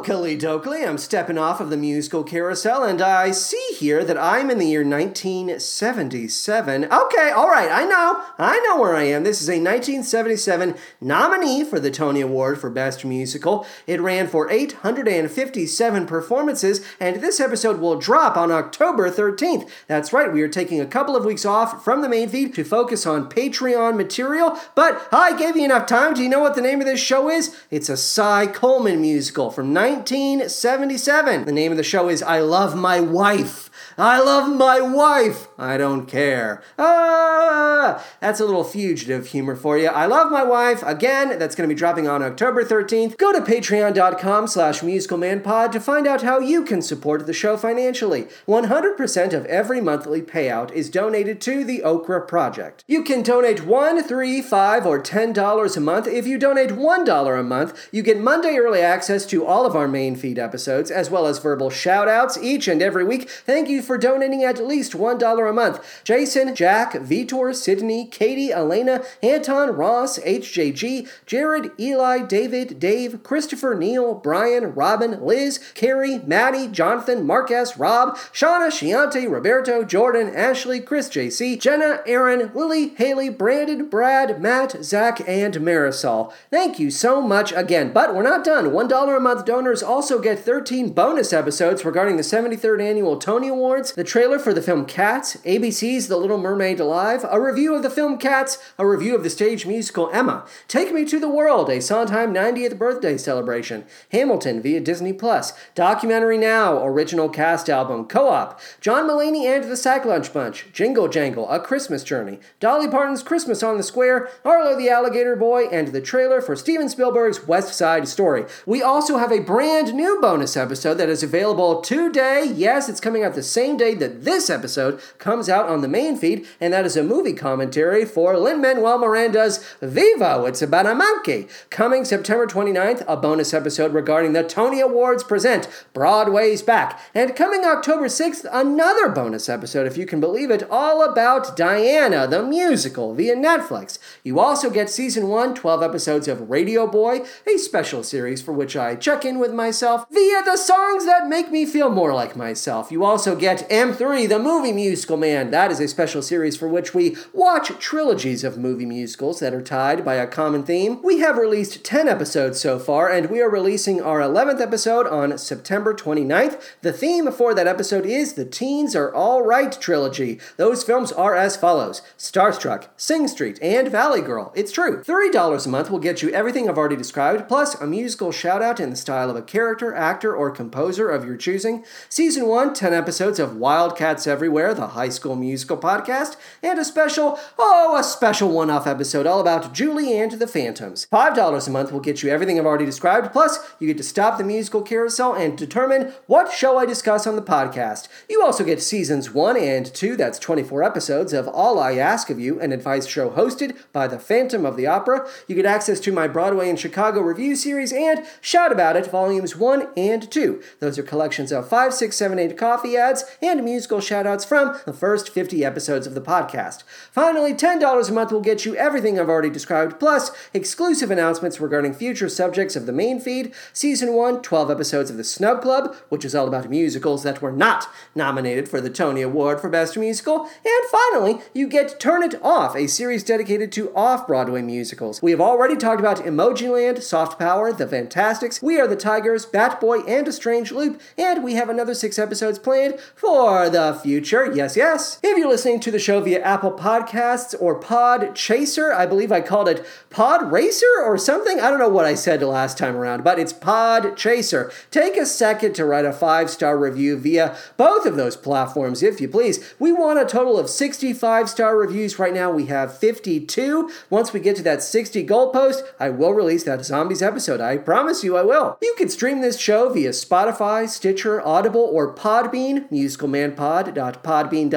Oakley 0.00 0.34
Dokley, 0.34 0.88
I'm 0.88 0.96
stepping 0.96 1.36
off 1.36 1.60
of 1.60 1.68
the 1.68 1.76
musical 1.76 2.24
carousel, 2.24 2.84
and 2.84 3.02
I 3.02 3.32
see 3.32 3.76
here 3.78 4.02
that 4.02 4.16
I'm 4.16 4.50
in 4.50 4.56
the 4.56 4.64
year 4.64 4.82
1977. 4.82 6.86
Okay, 6.86 7.30
all 7.30 7.50
right, 7.50 7.70
I 7.70 7.84
know, 7.84 8.24
I 8.38 8.58
know 8.60 8.80
where 8.80 8.96
I 8.96 9.02
am. 9.02 9.24
This 9.24 9.42
is 9.42 9.48
a 9.50 9.60
1977 9.60 10.74
nominee 11.02 11.64
for 11.64 11.78
the 11.78 11.90
Tony 11.90 12.22
Award 12.22 12.58
for 12.58 12.70
Best 12.70 13.04
Musical. 13.04 13.66
It 13.86 14.00
ran 14.00 14.26
for 14.26 14.50
857 14.50 16.06
performances, 16.06 16.82
and 16.98 17.16
this 17.16 17.38
episode 17.38 17.78
will 17.78 17.98
drop 17.98 18.38
on 18.38 18.50
October 18.50 19.10
13th. 19.10 19.68
That's 19.86 20.14
right, 20.14 20.32
we 20.32 20.40
are 20.40 20.48
taking 20.48 20.80
a 20.80 20.86
couple 20.86 21.14
of 21.14 21.26
weeks 21.26 21.44
off 21.44 21.84
from 21.84 22.00
the 22.00 22.08
main 22.08 22.30
feed 22.30 22.54
to 22.54 22.64
focus 22.64 23.04
on 23.04 23.28
Patreon 23.28 23.98
material, 23.98 24.58
but 24.74 25.06
I 25.12 25.36
gave 25.36 25.56
you 25.56 25.66
enough 25.66 25.84
time. 25.84 26.14
Do 26.14 26.22
you 26.22 26.30
know 26.30 26.40
what 26.40 26.54
the 26.54 26.62
name 26.62 26.80
of 26.80 26.86
this 26.86 27.00
show 27.00 27.28
is? 27.28 27.54
It's 27.70 27.90
a 27.90 27.98
Cy 27.98 28.46
Coleman 28.46 29.02
musical 29.02 29.50
from 29.50 29.74
1977. 29.90 31.46
The 31.46 31.52
name 31.52 31.72
of 31.72 31.76
the 31.76 31.82
show 31.82 32.08
is 32.08 32.22
I 32.22 32.38
Love 32.40 32.76
My 32.76 33.00
Wife. 33.00 33.70
I 33.98 34.20
love 34.20 34.48
my 34.56 34.80
wife. 34.80 35.48
I 35.60 35.76
don't 35.76 36.06
care. 36.06 36.62
Ah, 36.78 38.02
that's 38.18 38.40
a 38.40 38.46
little 38.46 38.64
fugitive 38.64 39.26
humor 39.26 39.54
for 39.54 39.76
you. 39.76 39.88
I 39.88 40.06
love 40.06 40.32
my 40.32 40.42
wife. 40.42 40.82
Again, 40.82 41.38
that's 41.38 41.54
going 41.54 41.68
to 41.68 41.74
be 41.74 41.78
dropping 41.78 42.08
on 42.08 42.22
October 42.22 42.64
13th. 42.64 43.18
Go 43.18 43.30
to 43.32 43.40
patreon.com 43.40 44.46
slash 44.46 44.80
musicalmanpod 44.80 45.70
to 45.72 45.80
find 45.80 46.06
out 46.06 46.22
how 46.22 46.38
you 46.38 46.64
can 46.64 46.80
support 46.80 47.26
the 47.26 47.34
show 47.34 47.58
financially. 47.58 48.26
100% 48.48 49.34
of 49.34 49.44
every 49.46 49.82
monthly 49.82 50.22
payout 50.22 50.72
is 50.72 50.88
donated 50.88 51.42
to 51.42 51.62
the 51.62 51.82
Okra 51.82 52.26
Project. 52.26 52.82
You 52.86 53.04
can 53.04 53.22
donate 53.22 53.66
one, 53.66 54.02
three, 54.02 54.40
five, 54.40 54.86
or 54.86 54.98
ten 54.98 55.34
dollars 55.34 55.76
a 55.76 55.80
month. 55.80 56.06
If 56.06 56.26
you 56.26 56.38
donate 56.38 56.72
one 56.72 57.04
dollar 57.04 57.36
a 57.36 57.44
month, 57.44 57.88
you 57.92 58.02
get 58.02 58.18
Monday 58.18 58.56
early 58.56 58.80
access 58.80 59.26
to 59.26 59.44
all 59.44 59.66
of 59.66 59.76
our 59.76 59.88
main 59.88 60.16
feed 60.16 60.38
episodes, 60.38 60.90
as 60.90 61.10
well 61.10 61.26
as 61.26 61.38
verbal 61.38 61.68
shout 61.68 62.08
outs 62.08 62.38
each 62.38 62.66
and 62.66 62.80
every 62.80 63.04
week. 63.04 63.28
Thank 63.28 63.68
you 63.68 63.82
for 63.82 63.98
donating 63.98 64.42
at 64.42 64.64
least 64.64 64.92
$1 64.92 65.49
a 65.49 65.49
month. 65.52 66.02
Jason, 66.04 66.54
Jack, 66.54 66.92
Vitor, 66.94 67.54
Sydney, 67.54 68.06
Katie, 68.06 68.52
Elena, 68.52 69.02
Anton, 69.22 69.70
Ross, 69.70 70.18
HJG, 70.18 71.08
Jared, 71.26 71.70
Eli, 71.78 72.22
David, 72.22 72.78
Dave, 72.78 73.22
Christopher, 73.22 73.74
Neil, 73.74 74.14
Brian, 74.14 74.74
Robin, 74.74 75.24
Liz, 75.24 75.58
Carrie, 75.74 76.18
Maddie, 76.18 76.68
Jonathan, 76.68 77.26
Marcus, 77.26 77.76
Rob, 77.76 78.16
Shauna, 78.32 78.68
Shiante, 78.68 79.30
Roberto, 79.30 79.84
Jordan, 79.84 80.34
Ashley, 80.34 80.80
Chris 80.80 81.08
JC, 81.08 81.60
Jenna, 81.60 82.00
Aaron, 82.06 82.50
Lily, 82.54 82.88
Haley, 82.88 83.28
Brandon, 83.28 83.88
Brad, 83.88 84.40
Matt, 84.40 84.84
Zach, 84.84 85.20
and 85.28 85.54
Marisol. 85.54 86.32
Thank 86.50 86.78
you 86.78 86.90
so 86.90 87.20
much 87.20 87.52
again. 87.52 87.92
But 87.92 88.14
we're 88.14 88.22
not 88.22 88.44
done. 88.44 88.66
$1 88.66 89.16
a 89.16 89.20
month 89.20 89.44
donors 89.44 89.82
also 89.82 90.20
get 90.20 90.38
13 90.38 90.90
bonus 90.92 91.32
episodes 91.32 91.84
regarding 91.84 92.16
the 92.16 92.22
73rd 92.22 92.82
Annual 92.82 93.18
Tony 93.18 93.48
Awards, 93.48 93.92
the 93.92 94.04
trailer 94.04 94.38
for 94.38 94.52
the 94.52 94.62
film 94.62 94.84
Cats, 94.84 95.36
ABC's 95.44 96.08
The 96.08 96.16
Little 96.16 96.38
Mermaid 96.38 96.80
Alive, 96.80 97.24
a 97.30 97.40
review 97.40 97.74
of 97.74 97.82
the 97.82 97.90
film 97.90 98.18
Cats, 98.18 98.58
a 98.78 98.86
review 98.86 99.14
of 99.14 99.22
the 99.22 99.30
stage 99.30 99.64
musical 99.64 100.10
Emma, 100.12 100.44
Take 100.68 100.92
Me 100.92 101.04
to 101.06 101.18
the 101.18 101.28
World, 101.28 101.70
a 101.70 101.80
Sondheim 101.80 102.34
90th 102.34 102.76
birthday 102.76 103.16
celebration, 103.16 103.84
Hamilton 104.12 104.60
via 104.60 104.80
Disney 104.80 105.12
Plus, 105.12 105.52
Documentary 105.74 106.36
Now, 106.36 106.84
original 106.84 107.28
cast 107.28 107.70
album, 107.70 108.06
Co-op, 108.06 108.60
John 108.80 109.08
Mulaney 109.08 109.44
and 109.44 109.64
the 109.64 109.76
Sack 109.76 110.04
Lunch 110.04 110.32
Bunch, 110.32 110.66
Jingle 110.72 111.08
Jangle, 111.08 111.48
A 111.48 111.58
Christmas 111.58 112.04
Journey, 112.04 112.38
Dolly 112.58 112.88
Parton's 112.88 113.22
Christmas 113.22 113.62
on 113.62 113.76
the 113.76 113.82
Square, 113.82 114.28
Arlo 114.44 114.76
the 114.76 114.90
Alligator 114.90 115.36
Boy, 115.36 115.64
and 115.68 115.88
the 115.88 116.00
trailer 116.00 116.40
for 116.40 116.54
Steven 116.56 116.88
Spielberg's 116.88 117.46
West 117.46 117.72
Side 117.74 118.08
Story. 118.08 118.44
We 118.66 118.82
also 118.82 119.16
have 119.16 119.32
a 119.32 119.40
brand 119.40 119.94
new 119.94 120.20
bonus 120.20 120.56
episode 120.56 120.94
that 120.94 121.08
is 121.08 121.22
available 121.22 121.80
today. 121.80 122.44
Yes, 122.54 122.88
it's 122.88 123.00
coming 123.00 123.24
out 123.24 123.34
the 123.34 123.42
same 123.42 123.76
day 123.76 123.94
that 123.94 124.24
this 124.24 124.50
episode 124.50 125.00
comes 125.18 125.29
out 125.30 125.68
on 125.68 125.80
the 125.80 125.86
main 125.86 126.16
feed, 126.16 126.44
and 126.60 126.72
that 126.72 126.84
is 126.84 126.96
a 126.96 127.04
movie 127.04 127.32
commentary 127.32 128.04
for 128.04 128.36
Lin 128.36 128.60
Manuel 128.60 128.98
Miranda's 128.98 129.64
Vivo. 129.80 130.44
It's 130.44 130.60
about 130.60 130.86
a 130.86 130.94
monkey. 130.94 131.46
Coming 131.70 132.04
September 132.04 132.48
29th, 132.48 133.04
a 133.06 133.16
bonus 133.16 133.54
episode 133.54 133.94
regarding 133.94 134.32
the 134.32 134.42
Tony 134.42 134.80
Awards 134.80 135.22
present 135.22 135.68
Broadway's 135.92 136.62
Back. 136.62 137.00
And 137.14 137.36
coming 137.36 137.64
October 137.64 138.06
6th, 138.06 138.44
another 138.52 139.08
bonus 139.08 139.48
episode, 139.48 139.86
if 139.86 139.96
you 139.96 140.04
can 140.04 140.18
believe 140.18 140.50
it, 140.50 140.68
all 140.68 141.04
about 141.04 141.56
Diana, 141.56 142.26
the 142.26 142.42
musical, 142.42 143.14
via 143.14 143.36
Netflix. 143.36 144.00
You 144.24 144.40
also 144.40 144.68
get 144.68 144.90
season 144.90 145.28
1, 145.28 145.54
12 145.54 145.82
episodes 145.82 146.26
of 146.26 146.50
Radio 146.50 146.88
Boy, 146.88 147.20
a 147.46 147.56
special 147.56 148.02
series 148.02 148.42
for 148.42 148.52
which 148.52 148.76
I 148.76 148.96
check 148.96 149.24
in 149.24 149.38
with 149.38 149.54
myself 149.54 150.06
via 150.10 150.42
the 150.42 150.56
songs 150.56 151.06
that 151.06 151.28
make 151.28 151.52
me 151.52 151.64
feel 151.66 151.88
more 151.88 152.12
like 152.12 152.34
myself. 152.34 152.90
You 152.90 153.04
also 153.04 153.36
get 153.36 153.68
M3, 153.70 154.28
the 154.28 154.40
movie 154.40 154.72
musical 154.72 155.09
man. 155.16 155.50
That 155.50 155.70
is 155.70 155.80
a 155.80 155.88
special 155.88 156.22
series 156.22 156.56
for 156.56 156.68
which 156.68 156.94
we 156.94 157.16
watch 157.32 157.68
trilogies 157.78 158.44
of 158.44 158.58
movie 158.58 158.86
musicals 158.86 159.40
that 159.40 159.54
are 159.54 159.62
tied 159.62 160.04
by 160.04 160.14
a 160.14 160.26
common 160.26 160.62
theme. 160.62 161.00
We 161.02 161.20
have 161.20 161.36
released 161.36 161.84
10 161.84 162.08
episodes 162.08 162.60
so 162.60 162.78
far, 162.78 163.10
and 163.10 163.30
we 163.30 163.40
are 163.40 163.50
releasing 163.50 164.00
our 164.00 164.20
11th 164.20 164.60
episode 164.60 165.06
on 165.06 165.38
September 165.38 165.94
29th. 165.94 166.60
The 166.82 166.92
theme 166.92 167.30
for 167.32 167.54
that 167.54 167.66
episode 167.66 168.06
is 168.06 168.34
the 168.34 168.44
Teens 168.44 168.96
Are 168.96 169.14
All 169.14 169.42
Right 169.42 169.72
trilogy. 169.80 170.40
Those 170.56 170.82
films 170.82 171.12
are 171.12 171.34
as 171.34 171.56
follows 171.56 172.02
Starstruck, 172.18 172.88
Sing 172.96 173.28
Street, 173.28 173.58
and 173.62 173.88
Valley 173.88 174.20
Girl. 174.20 174.52
It's 174.54 174.72
true. 174.72 175.02
$30 175.02 175.66
a 175.66 175.68
month 175.68 175.90
will 175.90 175.98
get 175.98 176.22
you 176.22 176.30
everything 176.30 176.68
I've 176.68 176.78
already 176.78 176.96
described, 176.96 177.48
plus 177.48 177.74
a 177.80 177.86
musical 177.86 178.32
shout 178.32 178.62
out 178.62 178.80
in 178.80 178.90
the 178.90 178.96
style 178.96 179.30
of 179.30 179.36
a 179.36 179.42
character, 179.42 179.94
actor, 179.94 180.34
or 180.34 180.50
composer 180.50 181.08
of 181.08 181.24
your 181.24 181.36
choosing. 181.36 181.84
Season 182.08 182.46
1, 182.46 182.74
10 182.74 182.94
episodes 182.94 183.38
of 183.38 183.56
Wildcats 183.56 184.26
Everywhere, 184.26 184.74
the 184.74 184.88
high 185.00 185.08
school 185.08 185.34
musical 185.34 185.78
podcast, 185.78 186.36
and 186.62 186.78
a 186.78 186.84
special, 186.84 187.38
oh, 187.58 187.96
a 187.98 188.04
special 188.04 188.50
one 188.50 188.68
off 188.68 188.86
episode 188.86 189.26
all 189.26 189.40
about 189.40 189.72
Julie 189.72 190.18
and 190.18 190.32
the 190.32 190.46
Phantoms. 190.46 191.06
$5 191.10 191.66
a 191.66 191.70
month 191.70 191.90
will 191.90 192.00
get 192.00 192.22
you 192.22 192.28
everything 192.28 192.58
I've 192.58 192.66
already 192.66 192.84
described, 192.84 193.32
plus 193.32 193.58
you 193.78 193.86
get 193.86 193.96
to 193.96 194.02
stop 194.02 194.36
the 194.36 194.44
musical 194.44 194.82
carousel 194.82 195.32
and 195.32 195.56
determine 195.56 196.12
what 196.26 196.52
show 196.52 196.76
I 196.76 196.84
discuss 196.84 197.26
on 197.26 197.36
the 197.36 197.40
podcast. 197.40 198.08
You 198.28 198.44
also 198.44 198.62
get 198.62 198.82
seasons 198.82 199.32
1 199.32 199.56
and 199.56 199.86
2, 199.86 200.16
that's 200.16 200.38
24 200.38 200.82
episodes 200.82 201.32
of 201.32 201.48
All 201.48 201.78
I 201.78 201.94
Ask 201.94 202.28
of 202.28 202.38
You, 202.38 202.60
an 202.60 202.70
advice 202.70 203.06
show 203.06 203.30
hosted 203.30 203.78
by 203.94 204.06
the 204.06 204.18
Phantom 204.18 204.66
of 204.66 204.76
the 204.76 204.86
Opera. 204.86 205.26
You 205.48 205.56
get 205.56 205.64
access 205.64 205.98
to 206.00 206.12
my 206.12 206.28
Broadway 206.28 206.68
and 206.68 206.78
Chicago 206.78 207.22
review 207.22 207.56
series 207.56 207.90
and 207.90 208.26
Shout 208.42 208.70
About 208.70 208.96
It, 208.96 209.06
volumes 209.06 209.56
1 209.56 209.88
and 209.96 210.30
2. 210.30 210.62
Those 210.80 210.98
are 210.98 211.02
collections 211.02 211.52
of 211.52 211.70
5, 211.70 211.94
6, 211.94 212.14
7, 212.14 212.38
8 212.38 212.58
coffee 212.58 212.98
ads 212.98 213.24
and 213.40 213.64
musical 213.64 214.00
shoutouts 214.00 214.44
from 214.46 214.78
the 214.90 214.96
first 214.98 215.30
50 215.30 215.64
episodes 215.64 216.04
of 216.04 216.14
the 216.14 216.20
podcast. 216.20 216.82
Finally, 217.12 217.54
$10 217.54 218.08
a 218.08 218.12
month 218.12 218.32
will 218.32 218.40
get 218.40 218.64
you 218.64 218.74
everything 218.74 219.20
I've 219.20 219.28
already 219.28 219.48
described, 219.48 220.00
plus 220.00 220.32
exclusive 220.52 221.12
announcements 221.12 221.60
regarding 221.60 221.94
future 221.94 222.28
subjects 222.28 222.74
of 222.74 222.86
the 222.86 222.92
main 222.92 223.20
feed, 223.20 223.54
season 223.72 224.14
1, 224.14 224.42
12 224.42 224.68
episodes 224.68 225.08
of 225.08 225.16
the 225.16 225.22
Snub 225.22 225.62
Club, 225.62 225.94
which 226.08 226.24
is 226.24 226.34
all 226.34 226.48
about 226.48 226.68
musicals 226.68 227.22
that 227.22 227.40
were 227.40 227.52
not 227.52 227.86
nominated 228.16 228.68
for 228.68 228.80
the 228.80 228.90
Tony 228.90 229.22
Award 229.22 229.60
for 229.60 229.68
Best 229.68 229.96
Musical, 229.96 230.50
and 230.64 230.90
finally, 230.90 231.40
you 231.54 231.68
get 231.68 232.00
Turn 232.00 232.24
It 232.24 232.34
Off, 232.42 232.74
a 232.74 232.88
series 232.88 233.22
dedicated 233.22 233.70
to 233.72 233.94
off 233.94 234.26
Broadway 234.26 234.60
musicals. 234.60 235.22
We 235.22 235.30
have 235.30 235.40
already 235.40 235.76
talked 235.76 236.00
about 236.00 236.16
Emoji 236.16 236.68
Land, 236.68 237.04
Soft 237.04 237.38
Power, 237.38 237.72
The 237.72 237.86
Fantasticks, 237.86 238.60
We 238.60 238.80
Are 238.80 238.88
the 238.88 238.96
Tigers, 238.96 239.46
Bat 239.46 239.80
Boy, 239.80 240.00
and 240.00 240.26
A 240.26 240.32
Strange 240.32 240.72
Loop, 240.72 241.00
and 241.16 241.44
we 241.44 241.54
have 241.54 241.68
another 241.68 241.94
six 241.94 242.18
episodes 242.18 242.58
planned 242.58 242.98
for 243.14 243.70
the 243.70 243.96
future. 244.02 244.50
Yes, 244.52 244.76
yes. 244.80 245.20
If 245.22 245.36
you're 245.36 245.46
listening 245.46 245.78
to 245.80 245.90
the 245.90 245.98
show 245.98 246.22
via 246.22 246.40
Apple 246.40 246.72
Podcasts 246.72 247.54
or 247.60 247.78
Pod 247.78 248.34
Chaser, 248.34 248.90
I 248.94 249.04
believe 249.04 249.30
I 249.30 249.42
called 249.42 249.68
it 249.68 249.84
Pod 250.08 250.50
Racer 250.50 250.86
or 251.04 251.18
something. 251.18 251.60
I 251.60 251.68
don't 251.68 251.78
know 251.78 251.90
what 251.90 252.06
I 252.06 252.14
said 252.14 252.40
the 252.40 252.46
last 252.46 252.78
time 252.78 252.96
around, 252.96 253.22
but 253.22 253.38
it's 253.38 253.52
Pod 253.52 254.16
Chaser. 254.16 254.72
Take 254.90 255.18
a 255.18 255.26
second 255.26 255.74
to 255.74 255.84
write 255.84 256.06
a 256.06 256.14
five 256.14 256.48
star 256.48 256.78
review 256.78 257.18
via 257.18 257.58
both 257.76 258.06
of 258.06 258.16
those 258.16 258.38
platforms, 258.38 259.02
if 259.02 259.20
you 259.20 259.28
please. 259.28 259.74
We 259.78 259.92
want 259.92 260.18
a 260.18 260.24
total 260.24 260.58
of 260.58 260.70
65 260.70 261.50
star 261.50 261.76
reviews. 261.76 262.18
Right 262.18 262.32
now, 262.32 262.50
we 262.50 262.64
have 262.66 262.96
52. 262.96 263.90
Once 264.08 264.32
we 264.32 264.40
get 264.40 264.56
to 264.56 264.62
that 264.62 264.82
60 264.82 265.26
goalpost, 265.26 265.82
I 265.98 266.08
will 266.08 266.32
release 266.32 266.64
that 266.64 266.86
Zombies 266.86 267.20
episode. 267.20 267.60
I 267.60 267.76
promise 267.76 268.24
you 268.24 268.38
I 268.38 268.44
will. 268.44 268.78
You 268.80 268.94
can 268.96 269.10
stream 269.10 269.42
this 269.42 269.60
show 269.60 269.90
via 269.90 270.10
Spotify, 270.10 270.88
Stitcher, 270.88 271.46
Audible, 271.46 271.82
or 271.92 272.14
Podbean, 272.14 272.88
musicalmanpod.podbean.com. 272.90 274.69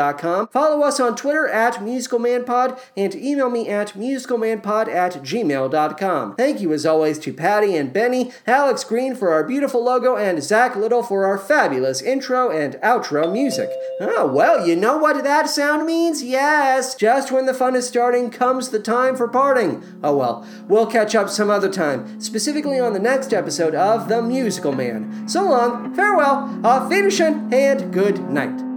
Follow 0.52 0.84
us 0.84 1.00
on 1.00 1.16
Twitter 1.16 1.48
at 1.48 1.76
musicalmanpod 1.76 2.80
and 2.98 3.16
email 3.16 3.50
me 3.50 3.70
at 3.70 3.90
musicalmanpod 3.94 4.88
at 4.88 5.14
gmail.com. 5.14 6.36
Thank 6.36 6.62
you 6.62 6.74
as 6.74 6.86
always 6.86 7.20
to 7.20 7.34
Patty 7.34 7.76
and 7.76 7.94
Benny, 7.94 8.32
Alex 8.46 8.84
Green 8.84 9.16
for 9.16 9.32
our 9.32 9.44
beautiful 9.44 9.84
logo, 9.84 10.16
and 10.16 10.42
Zach 10.44 10.76
Little 10.76 11.04
for 11.04 11.26
our 11.26 11.38
fabulous 11.38 12.02
intro 12.02 12.50
and 12.50 12.76
outro 12.76 13.32
music. 13.32 13.70
Oh, 14.00 14.28
well, 14.28 14.68
you 14.68 14.76
know 14.76 14.98
what 14.98 15.24
that 15.24 15.50
sound 15.50 15.86
means? 15.86 16.24
Yes, 16.24 16.96
just 16.96 17.32
when 17.32 17.46
the 17.46 17.54
fun 17.54 17.76
is 17.76 17.88
starting 17.88 18.30
comes 18.30 18.70
the 18.70 18.80
time 18.80 19.16
for 19.16 19.28
parting. 19.28 19.84
Oh 20.04 20.16
well, 20.18 20.46
we'll 20.68 20.88
catch 20.88 21.16
up 21.16 21.30
some 21.30 21.50
other 21.50 21.72
time, 21.72 22.20
specifically 22.20 22.80
on 22.80 22.94
the 22.94 23.00
next 23.00 23.34
episode 23.34 23.76
of 23.76 24.08
The 24.08 24.22
Musical 24.22 24.72
Man. 24.72 25.28
So 25.28 25.44
long, 25.44 25.94
farewell, 25.94 26.60
auf 26.66 26.90
Wiedersehen, 26.90 27.54
and 27.54 27.94
good 27.94 28.30
night. 28.30 28.73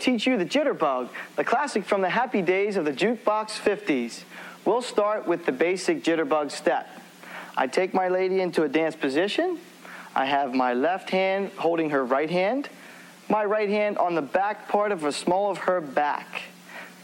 Teach 0.00 0.26
you 0.26 0.36
the 0.36 0.44
jitterbug, 0.44 1.08
the 1.36 1.44
classic 1.44 1.84
from 1.84 2.00
the 2.00 2.10
happy 2.10 2.42
days 2.42 2.76
of 2.76 2.84
the 2.84 2.92
jukebox 2.92 3.60
50s. 3.60 4.22
We'll 4.64 4.82
start 4.82 5.26
with 5.26 5.46
the 5.46 5.52
basic 5.52 6.02
jitterbug 6.02 6.50
step. 6.50 6.88
I 7.56 7.66
take 7.66 7.92
my 7.92 8.08
lady 8.08 8.40
into 8.40 8.62
a 8.62 8.68
dance 8.68 8.96
position. 8.96 9.58
I 10.14 10.24
have 10.24 10.54
my 10.54 10.74
left 10.74 11.10
hand 11.10 11.50
holding 11.56 11.90
her 11.90 12.04
right 12.04 12.30
hand, 12.30 12.68
my 13.28 13.44
right 13.44 13.68
hand 13.68 13.98
on 13.98 14.14
the 14.14 14.22
back 14.22 14.68
part 14.68 14.92
of 14.92 15.02
the 15.02 15.12
small 15.12 15.50
of 15.50 15.58
her 15.58 15.80
back. 15.80 16.42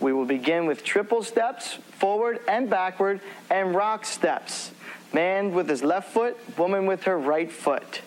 We 0.00 0.12
will 0.12 0.24
begin 0.24 0.66
with 0.66 0.84
triple 0.84 1.22
steps, 1.22 1.74
forward 1.92 2.40
and 2.48 2.68
backward, 2.68 3.20
and 3.50 3.74
rock 3.74 4.04
steps. 4.04 4.72
Man 5.12 5.52
with 5.54 5.68
his 5.68 5.82
left 5.82 6.12
foot, 6.12 6.36
woman 6.58 6.86
with 6.86 7.04
her 7.04 7.18
right 7.18 7.50
foot. 7.50 8.02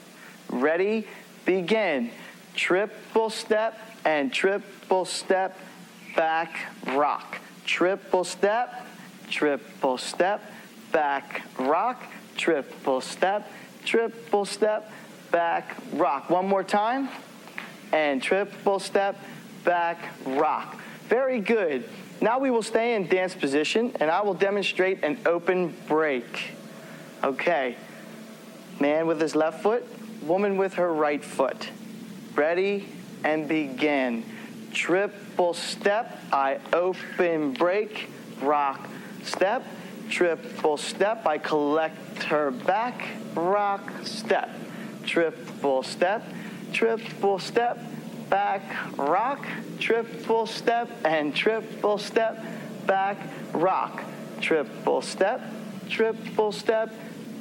Ready, 0.49 1.07
begin. 1.45 2.11
Triple 2.55 3.29
step 3.29 3.79
and 4.05 4.31
triple 4.33 5.05
step, 5.05 5.57
back, 6.15 6.57
rock. 6.87 7.39
Triple 7.65 8.23
step, 8.23 8.85
triple 9.29 9.97
step, 9.97 10.41
back, 10.91 11.43
rock. 11.57 12.03
Triple 12.35 13.01
step, 13.01 13.51
triple 13.85 14.45
step, 14.45 14.91
back, 15.31 15.77
rock. 15.93 16.29
One 16.29 16.47
more 16.47 16.63
time. 16.63 17.09
And 17.91 18.21
triple 18.21 18.79
step, 18.79 19.17
back, 19.63 19.99
rock. 20.25 20.79
Very 21.07 21.39
good. 21.39 21.89
Now 22.21 22.39
we 22.39 22.51
will 22.51 22.63
stay 22.63 22.95
in 22.95 23.07
dance 23.07 23.33
position 23.33 23.93
and 23.99 24.11
I 24.11 24.21
will 24.21 24.33
demonstrate 24.33 25.03
an 25.03 25.17
open 25.25 25.75
break. 25.87 26.53
Okay. 27.23 27.75
Man 28.79 29.07
with 29.07 29.19
his 29.19 29.35
left 29.35 29.61
foot, 29.61 29.85
woman 30.21 30.57
with 30.57 30.75
her 30.75 30.93
right 30.93 31.23
foot. 31.23 31.69
Ready 32.35 32.87
and 33.23 33.47
begin. 33.47 34.23
Triple 34.73 35.53
step, 35.53 36.19
I 36.31 36.59
open 36.73 37.53
break, 37.53 38.09
rock, 38.41 38.87
step, 39.23 39.63
triple 40.09 40.77
step, 40.77 41.25
I 41.25 41.37
collect 41.37 42.23
her 42.23 42.51
back, 42.51 43.07
rock, 43.35 43.91
step, 44.03 44.49
triple 45.05 45.83
step, 45.83 46.23
triple 46.71 47.39
step, 47.39 47.79
back, 48.29 48.61
rock, 48.97 49.45
triple 49.79 50.45
step, 50.45 50.89
and 51.03 51.35
triple 51.35 51.97
step, 51.97 52.43
back, 52.85 53.17
rock, 53.53 54.03
triple 54.41 55.01
step, 55.01 55.41
triple 55.89 56.51
step, 56.51 56.93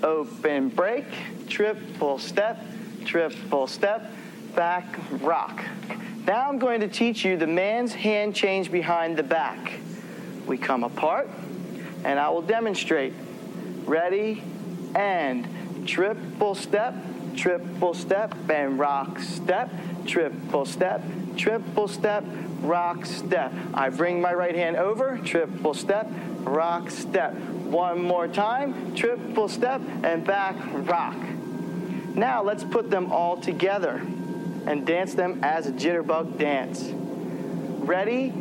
open 0.02 0.68
break, 0.68 1.06
triple 1.48 2.18
step, 2.18 2.58
triple 3.04 3.66
step, 3.66 4.10
back, 4.58 4.98
rock. 5.20 5.62
Now 6.26 6.48
I'm 6.48 6.58
going 6.58 6.80
to 6.80 6.88
teach 6.88 7.24
you 7.24 7.36
the 7.36 7.46
man's 7.46 7.94
hand 7.94 8.34
change 8.34 8.72
behind 8.72 9.16
the 9.16 9.22
back. 9.22 9.74
We 10.48 10.58
come 10.58 10.82
apart, 10.82 11.30
and 12.02 12.18
I 12.18 12.28
will 12.30 12.42
demonstrate. 12.42 13.12
Ready, 13.84 14.42
and 14.96 15.86
triple 15.86 16.56
step, 16.56 16.92
triple 17.36 17.94
step, 17.94 18.34
and 18.50 18.80
rock 18.80 19.20
step, 19.20 19.70
triple 20.06 20.66
step, 20.66 21.04
triple 21.36 21.86
step, 21.86 22.24
rock 22.60 23.06
step. 23.06 23.52
I 23.74 23.90
bring 23.90 24.20
my 24.20 24.34
right 24.34 24.56
hand 24.56 24.74
over, 24.74 25.20
triple 25.24 25.72
step, 25.72 26.10
rock 26.40 26.90
step. 26.90 27.32
One 27.32 28.02
more 28.02 28.26
time, 28.26 28.96
triple 28.96 29.48
step, 29.48 29.80
and 30.02 30.26
back, 30.26 30.56
rock. 30.72 31.16
Now 32.16 32.42
let's 32.42 32.64
put 32.64 32.90
them 32.90 33.12
all 33.12 33.36
together 33.36 34.02
and 34.68 34.86
dance 34.86 35.14
them 35.14 35.40
as 35.42 35.66
a 35.66 35.72
jitterbug 35.72 36.36
dance. 36.36 36.84
Ready? 36.84 38.34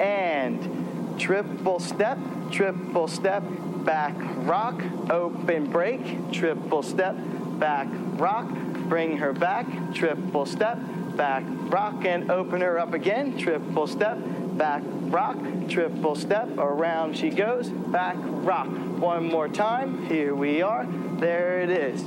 And 0.00 1.20
triple 1.20 1.78
step, 1.78 2.18
triple 2.50 3.06
step, 3.06 3.42
back, 3.84 4.14
rock, 4.16 4.82
open 5.10 5.70
break, 5.70 6.32
triple 6.32 6.82
step, 6.82 7.14
back, 7.58 7.86
rock, 7.90 8.48
bring 8.88 9.18
her 9.18 9.34
back, 9.34 9.66
triple 9.92 10.46
step, 10.46 10.78
back, 11.16 11.44
rock, 11.46 12.06
and 12.06 12.30
open 12.30 12.62
her 12.62 12.78
up 12.78 12.94
again, 12.94 13.36
triple 13.36 13.86
step, 13.86 14.16
back, 14.56 14.82
rock, 14.86 15.36
triple 15.68 16.14
step, 16.14 16.48
around 16.56 17.14
she 17.14 17.28
goes, 17.28 17.68
back, 17.68 18.16
rock. 18.18 18.68
One 18.68 19.28
more 19.28 19.48
time, 19.48 20.06
here 20.06 20.34
we 20.34 20.62
are, 20.62 20.86
there 21.18 21.60
it 21.60 21.68
is. 21.68 22.00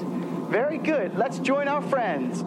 Very 0.49 0.79
good, 0.79 1.15
let's 1.15 1.37
join 1.37 1.67
our 1.67 1.83
friends. 1.83 2.43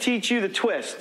Teach 0.00 0.30
you 0.30 0.40
the 0.40 0.48
twist. 0.48 0.96